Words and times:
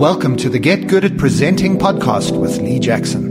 Welcome 0.00 0.38
to 0.38 0.48
the 0.48 0.58
Get 0.58 0.86
Good 0.86 1.04
at 1.04 1.18
Presenting 1.18 1.76
podcast 1.76 2.34
with 2.34 2.56
Lee 2.56 2.78
Jackson. 2.78 3.28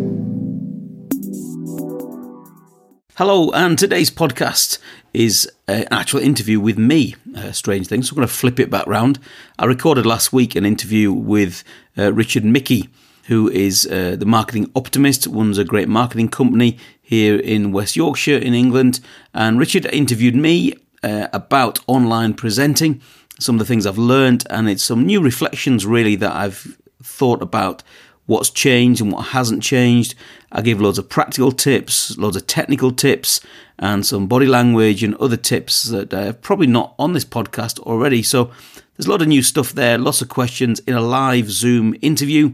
Hello, 3.16 3.50
and 3.54 3.76
today's 3.76 4.12
podcast 4.12 4.78
is 5.12 5.50
an 5.68 5.88
actual 5.90 6.20
interview 6.20 6.60
with 6.60 6.78
me. 6.78 7.16
Uh, 7.36 7.54
strange 7.54 7.88
thing. 7.88 8.04
So 8.04 8.12
I'm 8.12 8.18
going 8.18 8.28
to 8.28 8.34
flip 8.36 8.60
it 8.60 8.70
back 8.70 8.86
round. 8.86 9.18
I 9.58 9.66
recorded 9.66 10.06
last 10.06 10.32
week 10.32 10.56
an 10.56 10.64
interview 10.64 11.12
with 11.12 11.64
uh, 11.98 12.14
Richard 12.14 12.46
Mickey, 12.46 12.88
who 13.26 13.50
is 13.50 13.88
uh, 13.88 14.16
the 14.16 14.28
marketing 14.28 14.70
optimist, 14.76 15.26
runs 15.26 15.58
a 15.58 15.64
great 15.64 15.90
marketing 15.90 16.30
company 16.30 16.78
here 17.02 17.40
in 17.40 17.72
West 17.72 17.96
Yorkshire 17.96 18.38
in 18.38 18.54
England. 18.54 19.00
And 19.34 19.58
Richard 19.58 19.88
interviewed 19.88 20.36
me 20.36 20.76
uh, 21.02 21.30
about 21.34 21.80
online 21.88 22.36
presenting 22.36 23.02
some 23.40 23.56
of 23.56 23.60
the 23.60 23.66
things 23.66 23.86
I've 23.86 23.98
learned, 23.98 24.46
and 24.50 24.70
it's 24.70 24.84
some 24.84 25.06
new 25.06 25.22
reflections 25.22 25.86
really 25.86 26.16
that 26.18 26.34
I've 26.34 26.78
thought 27.02 27.42
about 27.42 27.84
what's 28.26 28.52
changed 28.52 29.02
and 29.02 29.12
what 29.12 29.28
hasn't 29.28 29.64
changed. 29.64 30.14
I 30.52 30.62
give 30.62 30.80
loads 30.80 31.00
of 31.00 31.10
practical 31.10 31.52
tips, 31.52 32.16
loads 32.18 32.36
of 32.36 32.46
technical 32.46 32.92
tips, 32.92 33.42
and 33.80 34.06
some 34.06 34.28
body 34.28 34.46
language 34.46 35.02
and 35.02 35.16
other 35.16 35.38
tips 35.38 35.84
that 35.84 36.14
are 36.14 36.34
probably 36.34 36.68
not 36.68 36.94
on 37.00 37.14
this 37.14 37.26
podcast 37.26 37.80
already. 37.80 38.22
So 38.22 38.52
there's 38.96 39.08
a 39.08 39.12
lot 39.12 39.22
of 39.22 39.28
new 39.28 39.42
stuff 39.42 39.72
there, 39.74 39.98
lots 39.98 40.22
of 40.22 40.30
questions 40.30 40.80
in 40.82 40.94
a 40.94 41.02
live 41.02 41.50
Zoom 41.50 41.96
interview. 42.02 42.54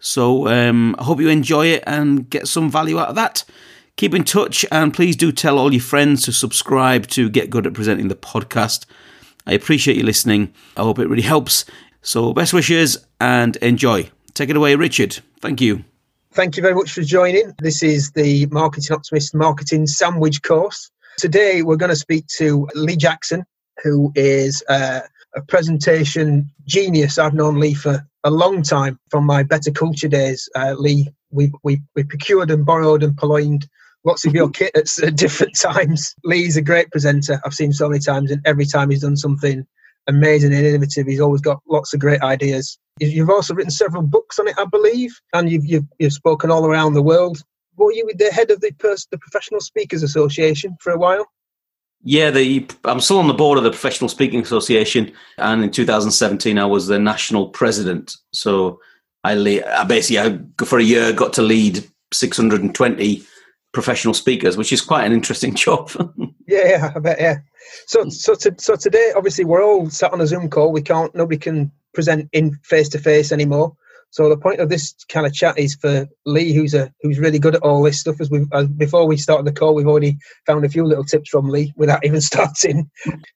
So 0.00 0.48
um, 0.48 0.96
I 0.98 1.04
hope 1.04 1.20
you 1.20 1.28
enjoy 1.28 1.66
it 1.66 1.84
and 1.86 2.28
get 2.28 2.48
some 2.48 2.70
value 2.70 2.98
out 2.98 3.08
of 3.10 3.14
that. 3.14 3.44
Keep 3.96 4.14
in 4.14 4.24
touch 4.24 4.64
and 4.72 4.92
please 4.92 5.14
do 5.14 5.30
tell 5.30 5.58
all 5.58 5.72
your 5.72 5.82
friends 5.82 6.22
to 6.22 6.32
subscribe 6.32 7.06
to 7.08 7.28
Get 7.28 7.50
Good 7.50 7.66
at 7.66 7.74
Presenting 7.74 8.08
the 8.08 8.16
podcast. 8.16 8.86
I 9.46 9.52
appreciate 9.52 9.96
you 9.96 10.04
listening. 10.04 10.52
I 10.76 10.82
hope 10.82 10.98
it 10.98 11.08
really 11.08 11.22
helps. 11.22 11.64
So, 12.02 12.32
best 12.32 12.52
wishes 12.52 12.98
and 13.20 13.56
enjoy. 13.56 14.10
Take 14.34 14.50
it 14.50 14.56
away, 14.56 14.74
Richard. 14.74 15.18
Thank 15.40 15.60
you. 15.60 15.84
Thank 16.32 16.56
you 16.56 16.62
very 16.62 16.74
much 16.74 16.92
for 16.92 17.02
joining. 17.02 17.52
This 17.58 17.82
is 17.82 18.10
the 18.12 18.46
Marketing 18.46 18.96
Optimist 18.96 19.34
Marketing 19.34 19.86
Sandwich 19.86 20.42
course. 20.42 20.90
Today, 21.18 21.62
we're 21.62 21.76
going 21.76 21.90
to 21.90 21.96
speak 21.96 22.26
to 22.38 22.68
Lee 22.74 22.96
Jackson, 22.96 23.44
who 23.82 24.12
is 24.14 24.64
uh, 24.68 25.00
a 25.34 25.42
presentation 25.42 26.50
genius. 26.64 27.18
I've 27.18 27.34
known 27.34 27.60
Lee 27.60 27.74
for 27.74 28.06
a 28.24 28.30
long 28.30 28.62
time 28.62 28.98
from 29.10 29.24
my 29.26 29.42
Bettakultcha 29.44 30.08
days. 30.08 30.48
Uh, 30.54 30.74
Lee, 30.78 31.10
we, 31.30 31.52
we, 31.62 31.82
we 31.94 32.04
procured 32.04 32.50
and 32.50 32.64
borrowed 32.64 33.02
and 33.02 33.16
purloined 33.16 33.68
lots 34.04 34.26
of 34.26 34.34
your 34.34 34.50
kit 34.58 34.72
at 34.74 35.16
different 35.16 35.58
times. 35.58 36.14
Lee's 36.24 36.56
a 36.56 36.62
great 36.62 36.90
presenter. 36.90 37.40
I've 37.44 37.54
seen 37.54 37.72
so 37.72 37.88
many 37.88 38.00
times, 38.00 38.30
and 38.30 38.40
every 38.44 38.66
time 38.66 38.90
he's 38.90 39.02
done 39.02 39.16
something 39.16 39.66
amazing 40.08 40.52
and 40.52 40.66
innovative, 40.66 41.06
he's 41.06 41.20
always 41.20 41.40
got 41.40 41.60
lots 41.68 41.94
of 41.94 42.00
great 42.00 42.22
ideas. 42.22 42.78
You've 43.00 43.30
also 43.30 43.54
written 43.54 43.70
several 43.70 44.02
books 44.02 44.38
on 44.38 44.48
it, 44.48 44.54
I 44.58 44.64
believe, 44.64 45.18
and 45.32 45.50
you've 45.50 45.64
you've, 45.64 45.86
you've 45.98 46.12
spoken 46.12 46.50
all 46.50 46.66
around 46.66 46.94
the 46.94 47.02
world. 47.02 47.42
Were 47.76 47.92
you 47.92 48.08
the 48.16 48.30
head 48.30 48.50
of 48.50 48.60
the, 48.60 48.70
pers- 48.72 49.08
the 49.10 49.18
Professional 49.18 49.60
Speakers 49.60 50.02
Association 50.02 50.76
for 50.80 50.92
a 50.92 50.98
while? 50.98 51.26
Yeah, 52.04 52.30
the, 52.30 52.68
I'm 52.84 53.00
still 53.00 53.18
on 53.18 53.28
the 53.28 53.34
board 53.34 53.58
of 53.58 53.64
the 53.64 53.70
Professional 53.70 54.08
Speaking 54.08 54.40
Association, 54.40 55.12
and 55.38 55.64
in 55.64 55.70
2017 55.70 56.58
I 56.58 56.66
was 56.66 56.86
the 56.86 56.98
national 56.98 57.48
president. 57.48 58.16
So 58.32 58.80
I, 59.24 59.34
le- 59.34 59.64
I 59.64 59.84
basically 59.84 60.18
I, 60.18 60.64
for 60.64 60.78
a 60.78 60.82
year 60.82 61.12
got 61.12 61.32
to 61.34 61.42
lead 61.42 61.84
620 62.12 63.24
professional 63.72 64.14
speakers, 64.14 64.56
which 64.56 64.72
is 64.72 64.80
quite 64.80 65.04
an 65.04 65.12
interesting 65.12 65.54
job. 65.56 65.90
yeah, 66.46 66.68
yeah, 66.68 66.92
I 66.94 66.98
bet. 66.98 67.20
Yeah. 67.20 67.38
So, 67.86 68.08
so, 68.08 68.34
to, 68.34 68.54
so 68.58 68.76
today, 68.76 69.12
obviously, 69.16 69.44
we're 69.44 69.64
all 69.64 69.90
sat 69.90 70.12
on 70.12 70.20
a 70.20 70.26
Zoom 70.26 70.48
call. 70.50 70.72
We 70.72 70.82
can't. 70.82 71.14
Nobody 71.14 71.38
can 71.38 71.72
present 71.94 72.28
in 72.32 72.58
face 72.64 72.88
to 72.90 72.98
face 72.98 73.32
anymore. 73.32 73.76
So 74.12 74.28
the 74.28 74.36
point 74.36 74.60
of 74.60 74.68
this 74.68 74.94
kind 75.08 75.26
of 75.26 75.32
chat 75.32 75.58
is 75.58 75.74
for 75.74 76.06
Lee, 76.26 76.52
who's 76.52 76.74
a 76.74 76.92
who's 77.00 77.18
really 77.18 77.38
good 77.38 77.54
at 77.54 77.62
all 77.62 77.82
this 77.82 78.00
stuff. 78.00 78.20
As 78.20 78.30
we 78.30 78.44
as 78.52 78.68
before 78.68 79.06
we 79.06 79.16
started 79.16 79.46
the 79.46 79.58
call, 79.58 79.74
we've 79.74 79.86
already 79.86 80.18
found 80.46 80.66
a 80.66 80.68
few 80.68 80.84
little 80.84 81.04
tips 81.04 81.30
from 81.30 81.48
Lee 81.48 81.72
without 81.76 82.04
even 82.04 82.20
starting. 82.20 82.90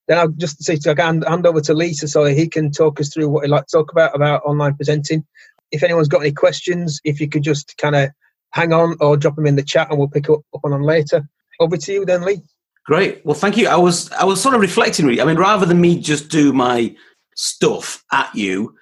then 0.06 0.18
I'll 0.18 0.28
just 0.28 0.62
say 0.62 0.76
to 0.76 0.94
hand, 0.94 1.24
hand 1.26 1.46
over 1.46 1.62
to 1.62 1.72
Lee 1.72 1.94
so 1.94 2.24
he 2.26 2.46
can 2.46 2.70
talk 2.70 3.00
us 3.00 3.12
through 3.12 3.30
what 3.30 3.44
he'd 3.44 3.50
like 3.50 3.66
to 3.68 3.78
talk 3.78 3.90
about 3.90 4.14
about 4.14 4.42
online 4.44 4.76
presenting. 4.76 5.24
If 5.72 5.82
anyone's 5.82 6.08
got 6.08 6.20
any 6.20 6.32
questions, 6.32 7.00
if 7.04 7.22
you 7.22 7.28
could 7.28 7.42
just 7.42 7.78
kind 7.78 7.96
of 7.96 8.10
hang 8.56 8.72
on 8.72 8.96
or 9.00 9.18
drop 9.18 9.36
them 9.36 9.46
in 9.46 9.54
the 9.54 9.62
chat 9.62 9.90
and 9.90 9.98
we'll 9.98 10.08
pick 10.08 10.30
up, 10.30 10.40
up 10.54 10.62
on 10.64 10.70
them 10.70 10.82
later. 10.82 11.28
Over 11.60 11.76
to 11.76 11.92
you 11.92 12.04
then, 12.06 12.22
Lee. 12.22 12.40
Great. 12.86 13.24
Well, 13.24 13.34
thank 13.34 13.56
you. 13.56 13.68
I 13.68 13.76
was 13.76 14.10
I 14.12 14.24
was 14.24 14.40
sort 14.40 14.54
of 14.54 14.60
reflecting. 14.60 15.06
Really. 15.06 15.20
I 15.20 15.24
mean, 15.24 15.36
rather 15.36 15.66
than 15.66 15.80
me 15.80 16.00
just 16.00 16.28
do 16.28 16.52
my 16.52 16.94
stuff 17.34 18.02
at 18.12 18.34
you, 18.34 18.74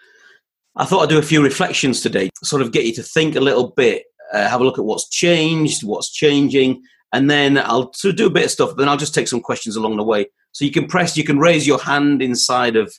I 0.76 0.84
thought 0.84 1.02
I'd 1.02 1.08
do 1.08 1.18
a 1.18 1.22
few 1.22 1.42
reflections 1.42 2.00
today, 2.00 2.30
sort 2.42 2.62
of 2.62 2.72
get 2.72 2.84
you 2.84 2.92
to 2.94 3.02
think 3.02 3.34
a 3.34 3.40
little 3.40 3.72
bit, 3.76 4.04
uh, 4.32 4.48
have 4.48 4.60
a 4.60 4.64
look 4.64 4.78
at 4.78 4.84
what's 4.84 5.08
changed, 5.08 5.84
what's 5.84 6.10
changing, 6.12 6.82
and 7.12 7.30
then 7.30 7.58
I'll 7.58 7.92
sort 7.94 8.12
of 8.12 8.16
do 8.16 8.26
a 8.26 8.30
bit 8.30 8.44
of 8.44 8.50
stuff. 8.50 8.76
Then 8.76 8.88
I'll 8.88 8.96
just 8.96 9.14
take 9.14 9.28
some 9.28 9.41
questions 9.41 9.76
along 9.76 9.96
the 9.96 10.04
way. 10.04 10.26
So 10.52 10.64
you 10.64 10.70
can 10.70 10.86
press, 10.86 11.16
you 11.16 11.24
can 11.24 11.38
raise 11.38 11.66
your 11.66 11.80
hand 11.80 12.22
inside 12.22 12.76
of 12.76 12.92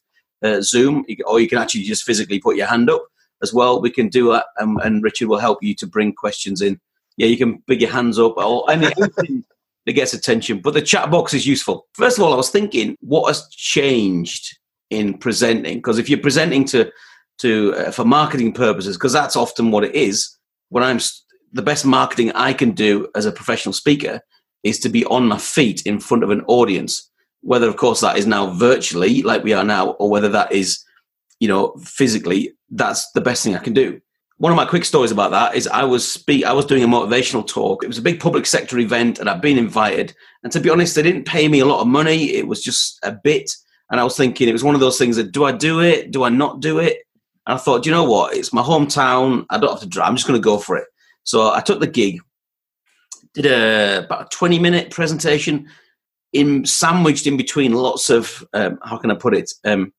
uh, 0.43 0.61
Zoom, 0.61 1.05
or 1.25 1.39
you 1.39 1.47
can 1.47 1.57
actually 1.57 1.83
just 1.83 2.03
physically 2.03 2.39
put 2.39 2.57
your 2.57 2.67
hand 2.67 2.89
up 2.89 3.05
as 3.41 3.53
well. 3.53 3.81
We 3.81 3.91
can 3.91 4.07
do 4.07 4.31
that, 4.31 4.45
and, 4.57 4.79
and 4.81 5.03
Richard 5.03 5.27
will 5.27 5.39
help 5.39 5.61
you 5.61 5.75
to 5.75 5.87
bring 5.87 6.13
questions 6.13 6.61
in. 6.61 6.79
Yeah, 7.17 7.27
you 7.27 7.37
can 7.37 7.61
put 7.63 7.79
your 7.79 7.91
hands 7.91 8.19
up 8.19 8.37
or 8.37 8.69
anything 8.69 9.45
that 9.85 9.93
gets 9.93 10.13
attention. 10.13 10.59
But 10.59 10.73
the 10.73 10.81
chat 10.81 11.09
box 11.11 11.33
is 11.33 11.47
useful. 11.47 11.87
First 11.93 12.17
of 12.17 12.23
all, 12.23 12.33
I 12.33 12.37
was 12.37 12.49
thinking, 12.49 12.97
what 13.01 13.27
has 13.27 13.47
changed 13.49 14.57
in 14.89 15.17
presenting? 15.17 15.77
Because 15.77 15.97
if 15.97 16.09
you're 16.09 16.19
presenting 16.19 16.65
to 16.65 16.91
to 17.39 17.73
uh, 17.75 17.91
for 17.91 18.05
marketing 18.05 18.53
purposes, 18.53 18.97
because 18.97 19.13
that's 19.13 19.35
often 19.35 19.71
what 19.71 19.83
it 19.83 19.95
is. 19.95 20.37
When 20.69 20.83
I'm 20.83 20.99
the 21.53 21.61
best 21.61 21.85
marketing 21.85 22.31
I 22.33 22.53
can 22.53 22.71
do 22.71 23.07
as 23.15 23.25
a 23.25 23.31
professional 23.31 23.73
speaker 23.73 24.19
is 24.63 24.79
to 24.79 24.89
be 24.89 25.05
on 25.05 25.27
my 25.27 25.37
feet 25.37 25.83
in 25.83 25.99
front 25.99 26.23
of 26.23 26.31
an 26.31 26.41
audience. 26.47 27.09
Whether, 27.41 27.67
of 27.67 27.77
course, 27.77 28.01
that 28.01 28.17
is 28.17 28.25
now 28.25 28.47
virtually, 28.47 29.21
like 29.21 29.43
we 29.43 29.53
are 29.53 29.63
now, 29.63 29.91
or 29.91 30.09
whether 30.09 30.29
that 30.29 30.51
is 30.51 30.83
you 31.39 31.47
know, 31.47 31.75
physically, 31.83 32.53
that's 32.69 33.11
the 33.11 33.21
best 33.21 33.43
thing 33.43 33.55
I 33.55 33.59
can 33.59 33.73
do. 33.73 34.01
One 34.37 34.51
of 34.51 34.57
my 34.57 34.65
quick 34.65 34.83
stories 34.83 35.11
about 35.11 35.31
that 35.31 35.55
is 35.55 35.65
I 35.67 35.85
was 35.85 36.09
speak 36.09 36.43
I 36.43 36.51
was 36.51 36.65
doing 36.65 36.83
a 36.83 36.87
motivational 36.87 37.47
talk. 37.47 37.83
It 37.83 37.87
was 37.87 37.97
a 37.97 38.01
big 38.01 38.19
public 38.19 38.45
sector 38.45 38.77
event 38.79 39.19
and 39.19 39.29
I'd 39.29 39.41
been 39.41 39.57
invited. 39.57 40.13
And 40.43 40.51
to 40.51 40.59
be 40.59 40.69
honest, 40.69 40.95
they 40.95 41.03
didn't 41.03 41.25
pay 41.25 41.47
me 41.47 41.59
a 41.59 41.65
lot 41.65 41.81
of 41.81 41.87
money. 41.87 42.31
It 42.31 42.47
was 42.47 42.61
just 42.61 42.99
a 43.03 43.13
bit. 43.13 43.49
And 43.89 43.99
I 43.99 44.03
was 44.03 44.17
thinking 44.17 44.49
it 44.49 44.53
was 44.53 44.63
one 44.63 44.75
of 44.75 44.81
those 44.81 44.97
things 44.97 45.15
that 45.15 45.31
do 45.31 45.45
I 45.45 45.53
do 45.53 45.79
it? 45.79 46.11
Do 46.11 46.23
I 46.23 46.29
not 46.29 46.59
do 46.59 46.79
it? 46.79 46.97
And 47.47 47.55
I 47.55 47.57
thought, 47.57 47.85
you 47.85 47.91
know 47.91 48.03
what? 48.03 48.35
It's 48.35 48.51
my 48.51 48.61
hometown. 48.61 49.45
I 49.49 49.57
don't 49.57 49.69
have 49.69 49.79
to 49.81 49.87
drive. 49.87 50.09
I'm 50.09 50.15
just 50.15 50.27
going 50.27 50.39
to 50.39 50.43
go 50.43 50.57
for 50.57 50.75
it. 50.75 50.87
So 51.23 51.51
I 51.51 51.61
took 51.61 51.79
the 51.79 51.87
gig, 51.87 52.19
did 53.33 53.45
a 53.45 54.05
about 54.05 54.25
a 54.25 54.35
20 54.35 54.59
minute 54.59 54.91
presentation 54.91 55.67
in 56.33 56.65
sandwiched 56.65 57.27
in 57.27 57.37
between 57.37 57.73
lots 57.73 58.09
of 58.09 58.45
um, 58.53 58.79
how 58.83 58.97
can 58.97 59.11
I 59.11 59.15
put 59.15 59.35
it? 59.35 59.53
Um, 59.63 59.93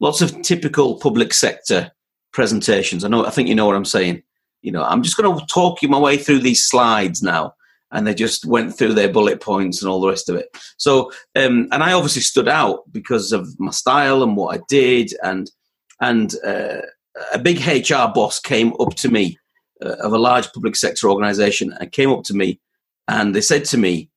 lots 0.00 0.20
of 0.20 0.42
typical 0.42 0.98
public 0.98 1.32
sector 1.32 1.90
presentations. 2.32 3.04
I 3.04 3.08
know, 3.08 3.26
I 3.26 3.30
think 3.30 3.48
you 3.48 3.54
know 3.54 3.66
what 3.66 3.76
I'm 3.76 3.84
saying. 3.84 4.22
You 4.62 4.72
know, 4.72 4.82
I'm 4.82 5.02
just 5.02 5.16
going 5.16 5.38
to 5.38 5.46
talk 5.46 5.82
you 5.82 5.88
my 5.88 5.98
way 5.98 6.16
through 6.16 6.40
these 6.40 6.66
slides 6.66 7.22
now. 7.22 7.54
And 7.90 8.06
they 8.06 8.14
just 8.14 8.44
went 8.44 8.76
through 8.76 8.92
their 8.92 9.10
bullet 9.10 9.40
points 9.40 9.80
and 9.80 9.90
all 9.90 10.00
the 10.00 10.08
rest 10.08 10.28
of 10.28 10.36
it. 10.36 10.54
So, 10.76 11.10
um, 11.34 11.68
and 11.72 11.82
I 11.82 11.92
obviously 11.92 12.20
stood 12.20 12.48
out 12.48 12.80
because 12.92 13.32
of 13.32 13.58
my 13.58 13.70
style 13.70 14.22
and 14.22 14.36
what 14.36 14.58
I 14.58 14.62
did. 14.68 15.14
And, 15.22 15.50
and 16.00 16.34
uh, 16.44 16.82
a 17.32 17.38
big 17.38 17.66
HR 17.66 18.12
boss 18.14 18.40
came 18.40 18.74
up 18.78 18.94
to 18.96 19.08
me 19.08 19.38
uh, 19.82 19.96
of 20.00 20.12
a 20.12 20.18
large 20.18 20.52
public 20.52 20.76
sector 20.76 21.08
organization 21.08 21.74
and 21.80 21.90
came 21.90 22.10
up 22.10 22.24
to 22.24 22.34
me 22.34 22.60
and 23.06 23.34
they 23.34 23.40
said 23.40 23.64
to 23.66 23.78
me, 23.78 24.10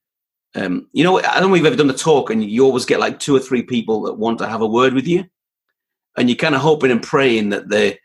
um, 0.54 0.90
you 0.92 1.06
know, 1.06 1.20
I 1.20 1.40
don't 1.40 1.48
know 1.50 1.56
if 1.56 1.60
you've 1.60 1.68
ever 1.68 1.78
done 1.78 1.90
a 1.90 1.94
talk 1.94 2.30
and 2.30 2.44
you 2.44 2.66
always 2.66 2.86
get 2.86 3.00
like 3.00 3.20
two 3.20 3.34
or 3.34 3.40
three 3.40 3.64
people 3.64 4.02
that 4.02 4.16
want 4.16 4.38
to 4.40 4.50
have 4.50 4.62
a 4.62 4.68
word 4.68 4.94
with 4.94 5.08
you 5.08 5.24
and 6.18 6.30
you're 6.30 6.36
kind 6.36 6.56
of 6.56 6.62
hoping 6.62 6.92
and 6.92 7.02
praying 7.02 7.50
that 7.50 7.70
they 7.70 8.00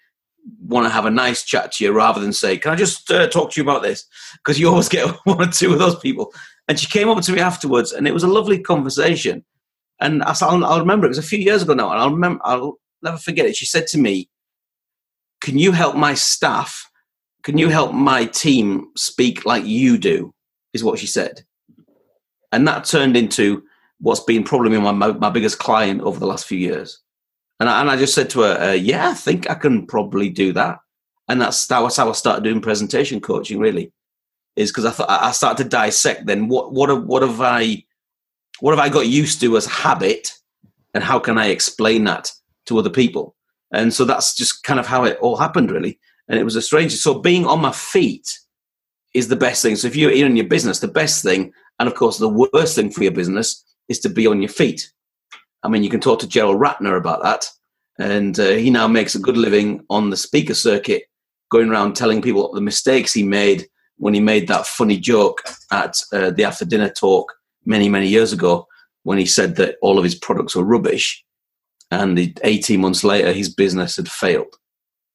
want 0.61 0.87
to 0.87 0.93
have 0.93 1.07
a 1.07 1.11
nice 1.11 1.45
chat 1.45 1.73
to 1.73 1.85
you 1.85 1.93
rather 1.93 2.21
than 2.21 2.33
say, 2.33 2.57
"Can 2.57 2.73
I 2.73 2.77
just 2.77 3.11
uh, 3.11 3.27
talk 3.29 3.53
to 3.53 3.61
you 3.61 3.69
about 3.69 3.83
this?" 3.83 4.07
Because 4.37 4.59
you 4.59 4.69
always 4.69 4.89
get 4.97 5.09
one 5.25 5.49
or 5.49 5.51
two 5.51 5.73
of 5.73 5.79
those 5.79 5.99
people. 5.99 6.33
And 6.69 6.79
she 6.79 6.87
came 6.87 7.09
up 7.09 7.23
to 7.23 7.33
me 7.33 7.41
afterwards, 7.41 7.93
and 7.93 8.09
it 8.09 8.15
was 8.15 8.25
a 8.25 8.29
lovely 8.29 8.61
conversation. 8.61 9.45
And 10.01 10.23
I, 10.23 10.33
will 10.43 10.65
I'll 10.65 10.81
remember 10.81 11.07
it 11.07 11.11
was 11.11 11.19
a 11.19 11.23
few 11.23 11.39
years 11.39 11.63
ago 11.63 11.75
now, 11.75 11.91
and 11.91 12.01
I'll 12.01 12.11
remember. 12.11 12.41
I'll 12.45 12.79
never 13.03 13.19
forget 13.19 13.47
it. 13.47 13.57
She 13.57 13.67
said 13.67 13.87
to 13.89 13.99
me, 13.99 14.29
"Can 15.41 15.59
you 15.59 15.73
help 15.73 15.97
my 15.97 16.15
staff? 16.15 16.91
Can 17.43 17.59
you 17.59 17.69
help 17.69 17.93
my 17.93 18.25
team 18.27 18.91
speak 18.97 19.45
like 19.45 19.65
you 19.65 19.99
do?" 19.99 20.33
Is 20.73 20.85
what 20.85 20.99
she 20.99 21.07
said, 21.07 21.45
and 22.53 22.69
that 22.69 22.85
turned 22.85 23.17
into 23.17 23.63
what's 23.99 24.21
been 24.21 24.45
probably 24.45 24.79
my, 24.79 24.93
my 24.93 25.31
biggest 25.31 25.59
client 25.59 26.03
over 26.03 26.19
the 26.19 26.27
last 26.27 26.47
few 26.47 26.59
years. 26.59 27.01
And 27.59 27.69
I, 27.69 27.81
and 27.81 27.91
I 27.91 27.97
just 27.97 28.15
said 28.15 28.31
to 28.31 28.41
her, 28.41 28.61
uh, 28.61 28.73
yeah, 28.73 29.11
I 29.11 29.15
think 29.15 29.49
I 29.51 29.55
can 29.55 29.87
probably 29.87 30.29
do 30.29 30.53
that. 30.53 30.79
And 31.29 31.41
that's, 31.41 31.67
that's 31.67 31.97
how 31.97 32.09
I 32.09 32.13
started 32.13 32.45
doing 32.45 32.61
presentation 32.61 33.21
coaching, 33.21 33.59
really, 33.59 33.93
is 34.55 34.71
because 34.71 34.85
I 34.85 34.91
thought 34.91 35.11
I 35.11 35.33
started 35.33 35.65
to 35.65 35.69
dissect 35.69 36.27
then 36.27 36.49
what, 36.49 36.73
what, 36.73 36.89
have, 36.89 37.05
what 37.05 37.23
have 37.23 37.41
I, 37.41 37.85
what 38.61 38.77
have 38.77 38.85
I 38.85 38.89
got 38.89 39.09
used 39.09 39.41
to 39.41 39.57
as 39.57 39.67
habit 39.67 40.33
and 40.95 41.03
how 41.03 41.19
can 41.19 41.39
I 41.39 41.47
explain 41.47 42.05
that 42.05 42.31
to 42.67 42.79
other 42.79 42.91
people? 42.91 43.35
And 43.73 43.93
so 43.93 44.05
that's 44.05 44.37
just 44.37 44.63
kind 44.63 44.79
of 44.79 44.87
how 44.87 45.05
it 45.05 45.19
all 45.21 45.37
happened, 45.37 45.71
really. 45.71 45.99
And 46.29 46.39
it 46.39 46.45
was 46.45 46.57
a 46.57 46.63
strange. 46.63 46.95
So 46.95 47.19
being 47.19 47.47
on 47.47 47.61
my 47.61 47.73
feet 47.73 48.29
is 49.15 49.29
the 49.29 49.37
best 49.37 49.63
thing. 49.63 49.77
So 49.77 49.89
if 49.89 49.97
you're 49.97 50.11
in 50.11 50.37
your 50.37 50.47
business, 50.47 50.81
the 50.81 50.89
best 50.89 51.23
thing, 51.23 51.53
and 51.79 51.89
of 51.89 51.95
course 51.95 52.19
the 52.19 52.29
worst 52.53 52.77
thing 52.77 52.91
for 52.91 53.03
your 53.03 53.13
business, 53.13 53.65
is 53.89 53.99
to 54.01 54.09
be 54.09 54.27
on 54.27 54.43
your 54.43 54.49
feet. 54.49 54.91
I 55.67 55.69
mean, 55.69 55.83
you 55.83 55.91
can 55.91 56.01
talk 56.01 56.21
to 56.21 56.29
Gerald 56.29 56.61
Ratner 56.61 56.97
about 56.97 57.25
that, 57.25 57.51
and 57.99 58.39
uh, 58.39 58.51
he 58.51 58.71
now 58.71 58.87
makes 58.87 59.17
a 59.17 59.19
good 59.19 59.37
living 59.37 59.85
on 59.91 60.11
the 60.11 60.17
speaker 60.17 60.55
circuit, 60.55 61.03
going 61.51 61.71
around 61.71 61.95
telling 61.97 62.23
people 62.23 62.53
the 62.53 62.61
mistakes 62.61 63.13
he 63.13 63.25
made 63.25 63.67
when 63.97 64.15
he 64.15 64.21
made 64.21 64.47
that 64.47 64.67
funny 64.67 64.97
joke 64.97 65.43
at 65.73 65.97
uh, 66.13 66.31
the 66.31 66.45
after 66.45 66.65
dinner 66.65 66.89
talk 66.89 67.33
many 67.65 67.89
many 67.89 68.07
years 68.07 68.33
ago 68.33 68.69
when 69.03 69.19
he 69.19 69.27
said 69.27 69.57
that 69.57 69.77
all 69.83 69.99
of 69.99 70.05
his 70.05 70.15
products 70.15 70.55
were 70.55 70.63
rubbish, 70.63 71.25
and 71.91 72.39
18 72.45 72.81
months 72.81 73.03
later 73.03 73.33
his 73.33 73.53
business 73.53 73.97
had 73.97 74.09
failed. 74.09 74.55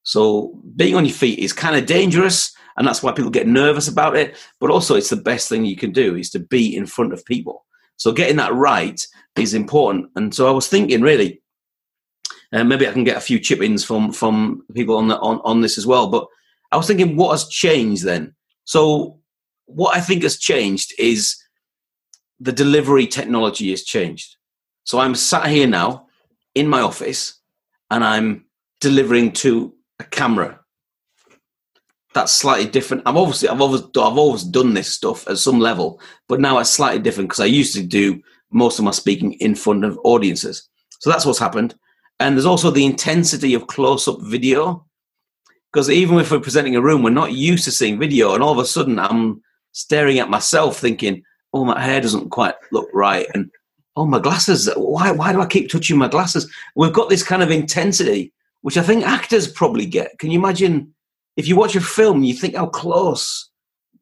So 0.03 0.59
being 0.75 0.95
on 0.95 1.05
your 1.05 1.13
feet 1.13 1.39
is 1.39 1.53
kind 1.53 1.77
of 1.77 1.85
dangerous, 1.85 2.53
and 2.75 2.85
that's 2.85 3.01
why 3.01 3.13
people 3.13 3.31
get 3.31 3.47
nervous 3.47 3.87
about 3.87 4.17
it. 4.17 4.35
But 4.59 4.69
also, 4.69 4.95
it's 4.95 5.09
the 5.09 5.15
best 5.15 5.47
thing 5.47 5.63
you 5.63 5.77
can 5.77 5.93
do 5.93 6.17
is 6.17 6.29
to 6.31 6.39
be 6.39 6.75
in 6.75 6.87
front 6.87 7.13
of 7.13 7.23
people. 7.23 7.65
So 7.95 8.11
getting 8.11 8.37
that 8.37 8.53
right 8.53 8.99
is 9.37 9.53
important. 9.53 10.09
And 10.15 10.33
so 10.33 10.47
I 10.47 10.51
was 10.51 10.67
thinking, 10.67 11.01
really, 11.01 11.41
uh, 12.53 12.63
maybe 12.63 12.87
I 12.87 12.91
can 12.91 13.03
get 13.03 13.17
a 13.17 13.21
few 13.21 13.39
chip-ins 13.39 13.83
from 13.83 14.11
from 14.11 14.63
people 14.73 14.97
on 14.97 15.07
the 15.07 15.17
on, 15.19 15.39
on 15.43 15.61
this 15.61 15.77
as 15.77 15.87
well. 15.87 16.07
But 16.07 16.27
I 16.71 16.77
was 16.77 16.87
thinking, 16.87 17.15
what 17.15 17.31
has 17.31 17.47
changed 17.47 18.03
then? 18.03 18.35
So 18.65 19.19
what 19.65 19.95
I 19.95 20.01
think 20.01 20.23
has 20.23 20.37
changed 20.37 20.93
is 20.99 21.37
the 22.39 22.51
delivery 22.51 23.07
technology 23.07 23.69
has 23.69 23.83
changed. 23.83 24.35
So 24.83 24.99
I'm 24.99 25.15
sat 25.15 25.47
here 25.47 25.67
now 25.67 26.07
in 26.55 26.67
my 26.67 26.81
office, 26.81 27.39
and 27.89 28.03
I'm 28.03 28.45
delivering 28.81 29.31
to 29.31 29.73
a 29.99 30.03
camera. 30.03 30.59
That's 32.13 32.33
slightly 32.33 32.69
different. 32.69 33.03
I'm 33.05 33.15
obviously 33.15 33.47
I've 33.47 33.61
always 33.61 33.83
I've 33.83 34.17
always 34.17 34.43
done 34.43 34.73
this 34.73 34.91
stuff 34.91 35.25
at 35.29 35.37
some 35.37 35.59
level, 35.59 36.01
but 36.27 36.41
now 36.41 36.57
it's 36.57 36.69
slightly 36.69 37.01
different 37.01 37.29
because 37.29 37.39
I 37.39 37.45
used 37.45 37.73
to 37.75 37.83
do 37.83 38.21
most 38.51 38.79
of 38.79 38.85
my 38.85 38.91
speaking 38.91 39.33
in 39.33 39.55
front 39.55 39.83
of 39.83 39.99
audiences. 40.03 40.67
So 40.99 41.09
that's 41.09 41.25
what's 41.25 41.39
happened. 41.39 41.75
And 42.19 42.35
there's 42.35 42.45
also 42.45 42.69
the 42.69 42.85
intensity 42.85 43.53
of 43.53 43.67
close-up 43.67 44.21
video. 44.21 44.85
Because 45.71 45.89
even 45.89 46.19
if 46.19 46.31
we're 46.31 46.39
presenting 46.39 46.75
a 46.75 46.81
room, 46.81 47.01
we're 47.01 47.11
not 47.11 47.33
used 47.33 47.63
to 47.63 47.71
seeing 47.71 47.97
video, 47.97 48.33
and 48.33 48.43
all 48.43 48.51
of 48.51 48.59
a 48.59 48.65
sudden 48.65 48.99
I'm 48.99 49.41
staring 49.71 50.19
at 50.19 50.29
myself 50.29 50.77
thinking, 50.77 51.23
oh, 51.53 51.65
my 51.65 51.79
hair 51.81 52.01
doesn't 52.01 52.29
quite 52.29 52.55
look 52.71 52.89
right. 52.93 53.25
And 53.33 53.49
oh, 53.95 54.05
my 54.05 54.19
glasses, 54.19 54.69
why, 54.75 55.11
why 55.11 55.31
do 55.31 55.41
I 55.41 55.45
keep 55.45 55.69
touching 55.69 55.97
my 55.97 56.09
glasses? 56.09 56.51
We've 56.75 56.93
got 56.93 57.09
this 57.09 57.23
kind 57.23 57.41
of 57.41 57.51
intensity 57.51 58.33
which 58.61 58.77
I 58.77 58.83
think 58.83 59.05
actors 59.05 59.47
probably 59.47 59.85
get. 59.85 60.17
Can 60.19 60.31
you 60.31 60.39
imagine 60.39 60.93
if 61.35 61.47
you 61.47 61.55
watch 61.55 61.75
a 61.75 61.81
film, 61.81 62.23
you 62.23 62.33
think 62.33 62.55
how 62.55 62.67
close 62.67 63.49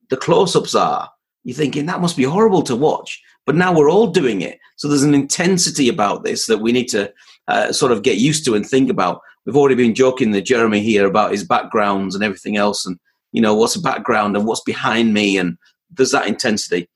the 0.09 0.17
close 0.17 0.55
ups 0.55 0.75
are? 0.75 1.09
You're 1.43 1.55
thinking 1.55 1.85
that 1.85 2.01
must 2.01 2.17
be 2.17 2.23
horrible 2.23 2.61
to 2.63 2.75
watch. 2.75 3.21
But 3.49 3.55
now 3.55 3.73
we're 3.73 3.89
all 3.89 4.05
doing 4.05 4.43
it. 4.43 4.59
So 4.75 4.87
there's 4.87 5.01
an 5.01 5.15
intensity 5.15 5.89
about 5.89 6.23
this 6.23 6.45
that 6.45 6.59
we 6.59 6.71
need 6.71 6.87
to 6.89 7.11
uh, 7.47 7.71
sort 7.71 7.91
of 7.91 8.03
get 8.03 8.19
used 8.19 8.45
to 8.45 8.53
and 8.53 8.63
think 8.63 8.91
about. 8.91 9.21
We've 9.43 9.57
already 9.57 9.73
been 9.73 9.95
joking 9.95 10.29
with 10.29 10.45
Jeremy 10.45 10.81
here 10.81 11.07
about 11.07 11.31
his 11.31 11.43
backgrounds 11.43 12.13
and 12.13 12.23
everything 12.23 12.57
else, 12.57 12.85
and 12.85 12.99
you 13.31 13.41
know 13.41 13.55
what's 13.55 13.75
a 13.75 13.81
background 13.81 14.37
and 14.37 14.45
what's 14.45 14.61
behind 14.61 15.15
me, 15.15 15.35
and 15.39 15.57
there's 15.89 16.11
that 16.11 16.27
intensity. 16.27 16.87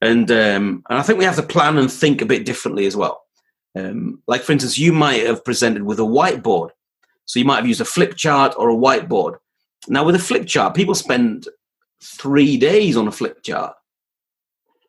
And 0.00 0.30
um, 0.30 0.82
and 0.88 0.98
I 0.98 1.02
think 1.02 1.18
we 1.18 1.26
have 1.26 1.36
to 1.36 1.42
plan 1.42 1.76
and 1.76 1.92
think 1.92 2.22
a 2.22 2.26
bit 2.26 2.46
differently 2.46 2.86
as 2.86 2.96
well. 2.96 3.24
Um, 3.78 4.22
like 4.26 4.44
for 4.44 4.52
instance, 4.52 4.78
you 4.78 4.94
might 4.94 5.26
have 5.26 5.44
presented 5.44 5.82
with 5.82 5.98
a 5.98 6.04
whiteboard, 6.04 6.70
so 7.26 7.38
you 7.38 7.44
might 7.44 7.56
have 7.56 7.68
used 7.68 7.82
a 7.82 7.84
flip 7.84 8.16
chart 8.16 8.54
or 8.56 8.70
a 8.70 8.74
whiteboard. 8.74 9.36
Now, 9.88 10.04
with 10.04 10.14
a 10.14 10.18
flip 10.18 10.46
chart, 10.46 10.74
people 10.74 10.94
spend 10.94 11.48
three 12.02 12.56
days 12.56 12.96
on 12.96 13.08
a 13.08 13.12
flip 13.12 13.42
chart. 13.42 13.74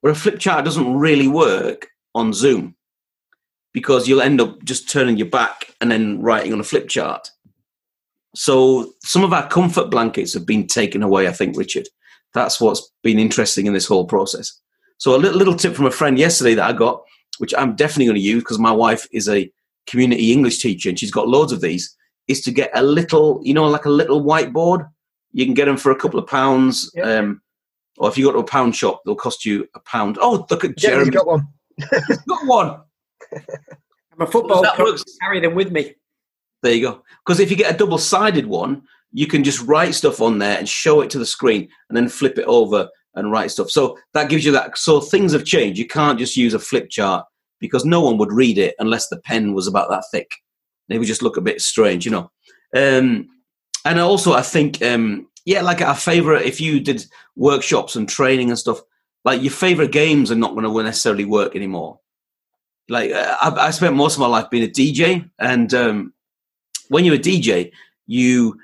But 0.04 0.12
a 0.12 0.16
flip 0.16 0.38
chart 0.38 0.66
doesn't 0.66 0.96
really 0.96 1.30
work 1.30 1.88
on 2.14 2.34
Zoom 2.34 2.76
because 3.74 4.08
you'll 4.08 4.22
end 4.22 4.42
up 4.42 4.62
just 4.64 4.90
turning 4.90 5.18
your 5.18 5.30
back 5.30 5.74
and 5.82 5.90
then 5.90 6.22
writing 6.22 6.54
on 6.54 6.60
a 6.60 6.64
flip 6.64 6.90
chart. 6.90 7.32
So 8.36 8.94
some 9.00 9.24
of 9.24 9.34
our 9.34 9.48
comfort 9.48 9.90
blankets 9.90 10.34
have 10.34 10.46
been 10.46 10.68
taken 10.68 11.02
away, 11.02 11.28
I 11.28 11.32
think, 11.32 11.58
Richard. 11.58 11.88
That's 12.34 12.60
what's 12.60 12.92
been 13.02 13.18
interesting 13.18 13.66
in 13.66 13.74
this 13.74 13.88
whole 13.88 14.06
process. 14.06 14.60
So 14.98 15.16
a 15.16 15.18
little, 15.18 15.38
little 15.38 15.56
tip 15.56 15.74
from 15.74 15.86
a 15.86 15.92
friend 15.92 16.20
yesterday 16.20 16.54
that 16.56 16.70
I 16.70 16.74
got, 16.74 17.02
which 17.38 17.54
I'm 17.58 17.76
definitely 17.76 18.06
going 18.06 18.16
to 18.16 18.22
use 18.22 18.44
because 18.44 18.60
my 18.60 18.72
wife 18.72 19.08
is 19.12 19.30
a 19.30 19.52
community 19.88 20.32
English 20.32 20.62
teacher 20.62 20.90
and 20.90 21.00
she's 21.00 21.12
got 21.12 21.28
loads 21.28 21.52
of 21.52 21.62
these 21.62 21.96
is 22.28 22.42
to 22.42 22.52
get 22.52 22.72
a 22.74 22.84
little, 22.84 23.42
you 23.44 23.54
know, 23.54 23.68
like 23.68 23.86
a 23.86 23.90
little 23.90 24.24
whiteboard. 24.24 24.88
You 25.32 25.46
can 25.46 25.54
get 25.54 25.66
them 25.66 25.78
for 25.78 25.92
a 25.92 25.96
couple 25.96 26.20
of 26.20 26.28
pounds. 26.28 26.92
Yeah. 26.94 27.20
Um, 27.20 27.42
or 27.98 28.10
if 28.10 28.18
you 28.18 28.26
go 28.26 28.32
to 28.32 28.40
a 28.40 28.44
pound 28.44 28.76
shop, 28.76 29.02
they'll 29.06 29.16
cost 29.16 29.46
you 29.46 29.68
a 29.76 29.80
pound. 29.82 30.18
Oh, 30.20 30.46
look 30.50 30.64
at 30.64 30.78
Jeremy. 30.78 31.06
Yeah, 31.06 31.12
got 31.12 31.28
one. 31.28 31.48
He's 32.08 32.18
got 32.28 32.48
one. 32.48 32.82
I'm 33.34 34.22
a 34.22 34.28
football 34.28 34.64
coach. 34.64 35.02
Carry 35.22 35.40
them 35.40 35.56
with 35.56 35.72
me. 35.72 35.96
There 36.62 36.74
you 36.74 36.82
go. 36.82 37.04
Because 37.26 37.40
if 37.40 37.52
you 37.52 37.58
get 37.58 37.74
a 37.74 37.78
double 37.78 37.98
sided 37.98 38.46
one, 38.46 38.84
you 39.12 39.28
can 39.28 39.44
just 39.44 39.62
write 39.62 39.94
stuff 39.94 40.22
on 40.22 40.40
there 40.40 40.58
and 40.58 40.68
show 40.68 41.02
it 41.02 41.10
to 41.12 41.20
the 41.20 41.26
screen 41.26 41.70
and 41.90 41.98
then 41.98 42.10
flip 42.10 42.38
it 42.38 42.46
over 42.46 42.90
and 43.16 43.32
write 43.32 43.52
stuff. 43.52 43.70
So 43.70 43.98
that 44.14 44.30
gives 44.30 44.44
you 44.44 44.52
that. 44.54 44.78
So 44.78 45.00
things 45.00 45.34
have 45.34 45.46
changed. 45.46 45.78
You 45.78 45.88
can't 45.88 46.18
just 46.18 46.36
use 46.36 46.54
a 46.54 46.60
flip 46.60 46.90
chart 46.90 47.26
because 47.60 47.86
no 47.86 48.02
one 48.02 48.18
would 48.18 48.32
read 48.32 48.58
it 48.58 48.76
unless 48.80 49.08
the 49.10 49.20
pen 49.22 49.54
was 49.54 49.68
about 49.68 49.90
that 49.90 50.04
thick. 50.12 50.32
They 50.90 50.98
would 50.98 51.08
just 51.08 51.22
look 51.22 51.38
a 51.38 51.42
bit 51.42 51.62
strange, 51.62 52.06
you 52.06 52.12
know. 52.12 52.32
Um, 52.76 53.30
and 53.86 54.00
also, 54.00 54.34
I 54.34 54.42
think, 54.42 54.82
um, 54.82 55.28
yeah, 55.46 55.62
like 55.62 55.82
our 55.82 55.96
favorite, 55.96 56.46
if 56.46 56.62
you 56.62 56.80
did 56.80 57.06
workshops 57.36 57.96
and 57.96 58.08
training 58.08 58.50
and 58.50 58.58
stuff, 58.58 58.82
like 59.26 59.42
your 59.42 59.52
favorite 59.52 59.92
games 59.92 60.32
are 60.32 60.36
not 60.36 60.54
going 60.54 60.66
to 60.66 60.84
necessarily 60.84 61.26
work 61.26 61.56
anymore. 61.56 62.00
Like 62.90 63.12
uh, 63.12 63.38
I, 63.42 63.68
I, 63.68 63.72
spent 63.72 63.96
most 63.96 64.16
of 64.16 64.20
my 64.20 64.28
life 64.28 64.50
being 64.50 64.64
a 64.64 64.68
DJ, 64.68 65.30
and 65.40 65.74
um, 65.74 66.14
when 66.90 67.06
you're 67.06 67.16
a 67.16 67.20
DJ, 67.20 67.72
you 68.08 68.60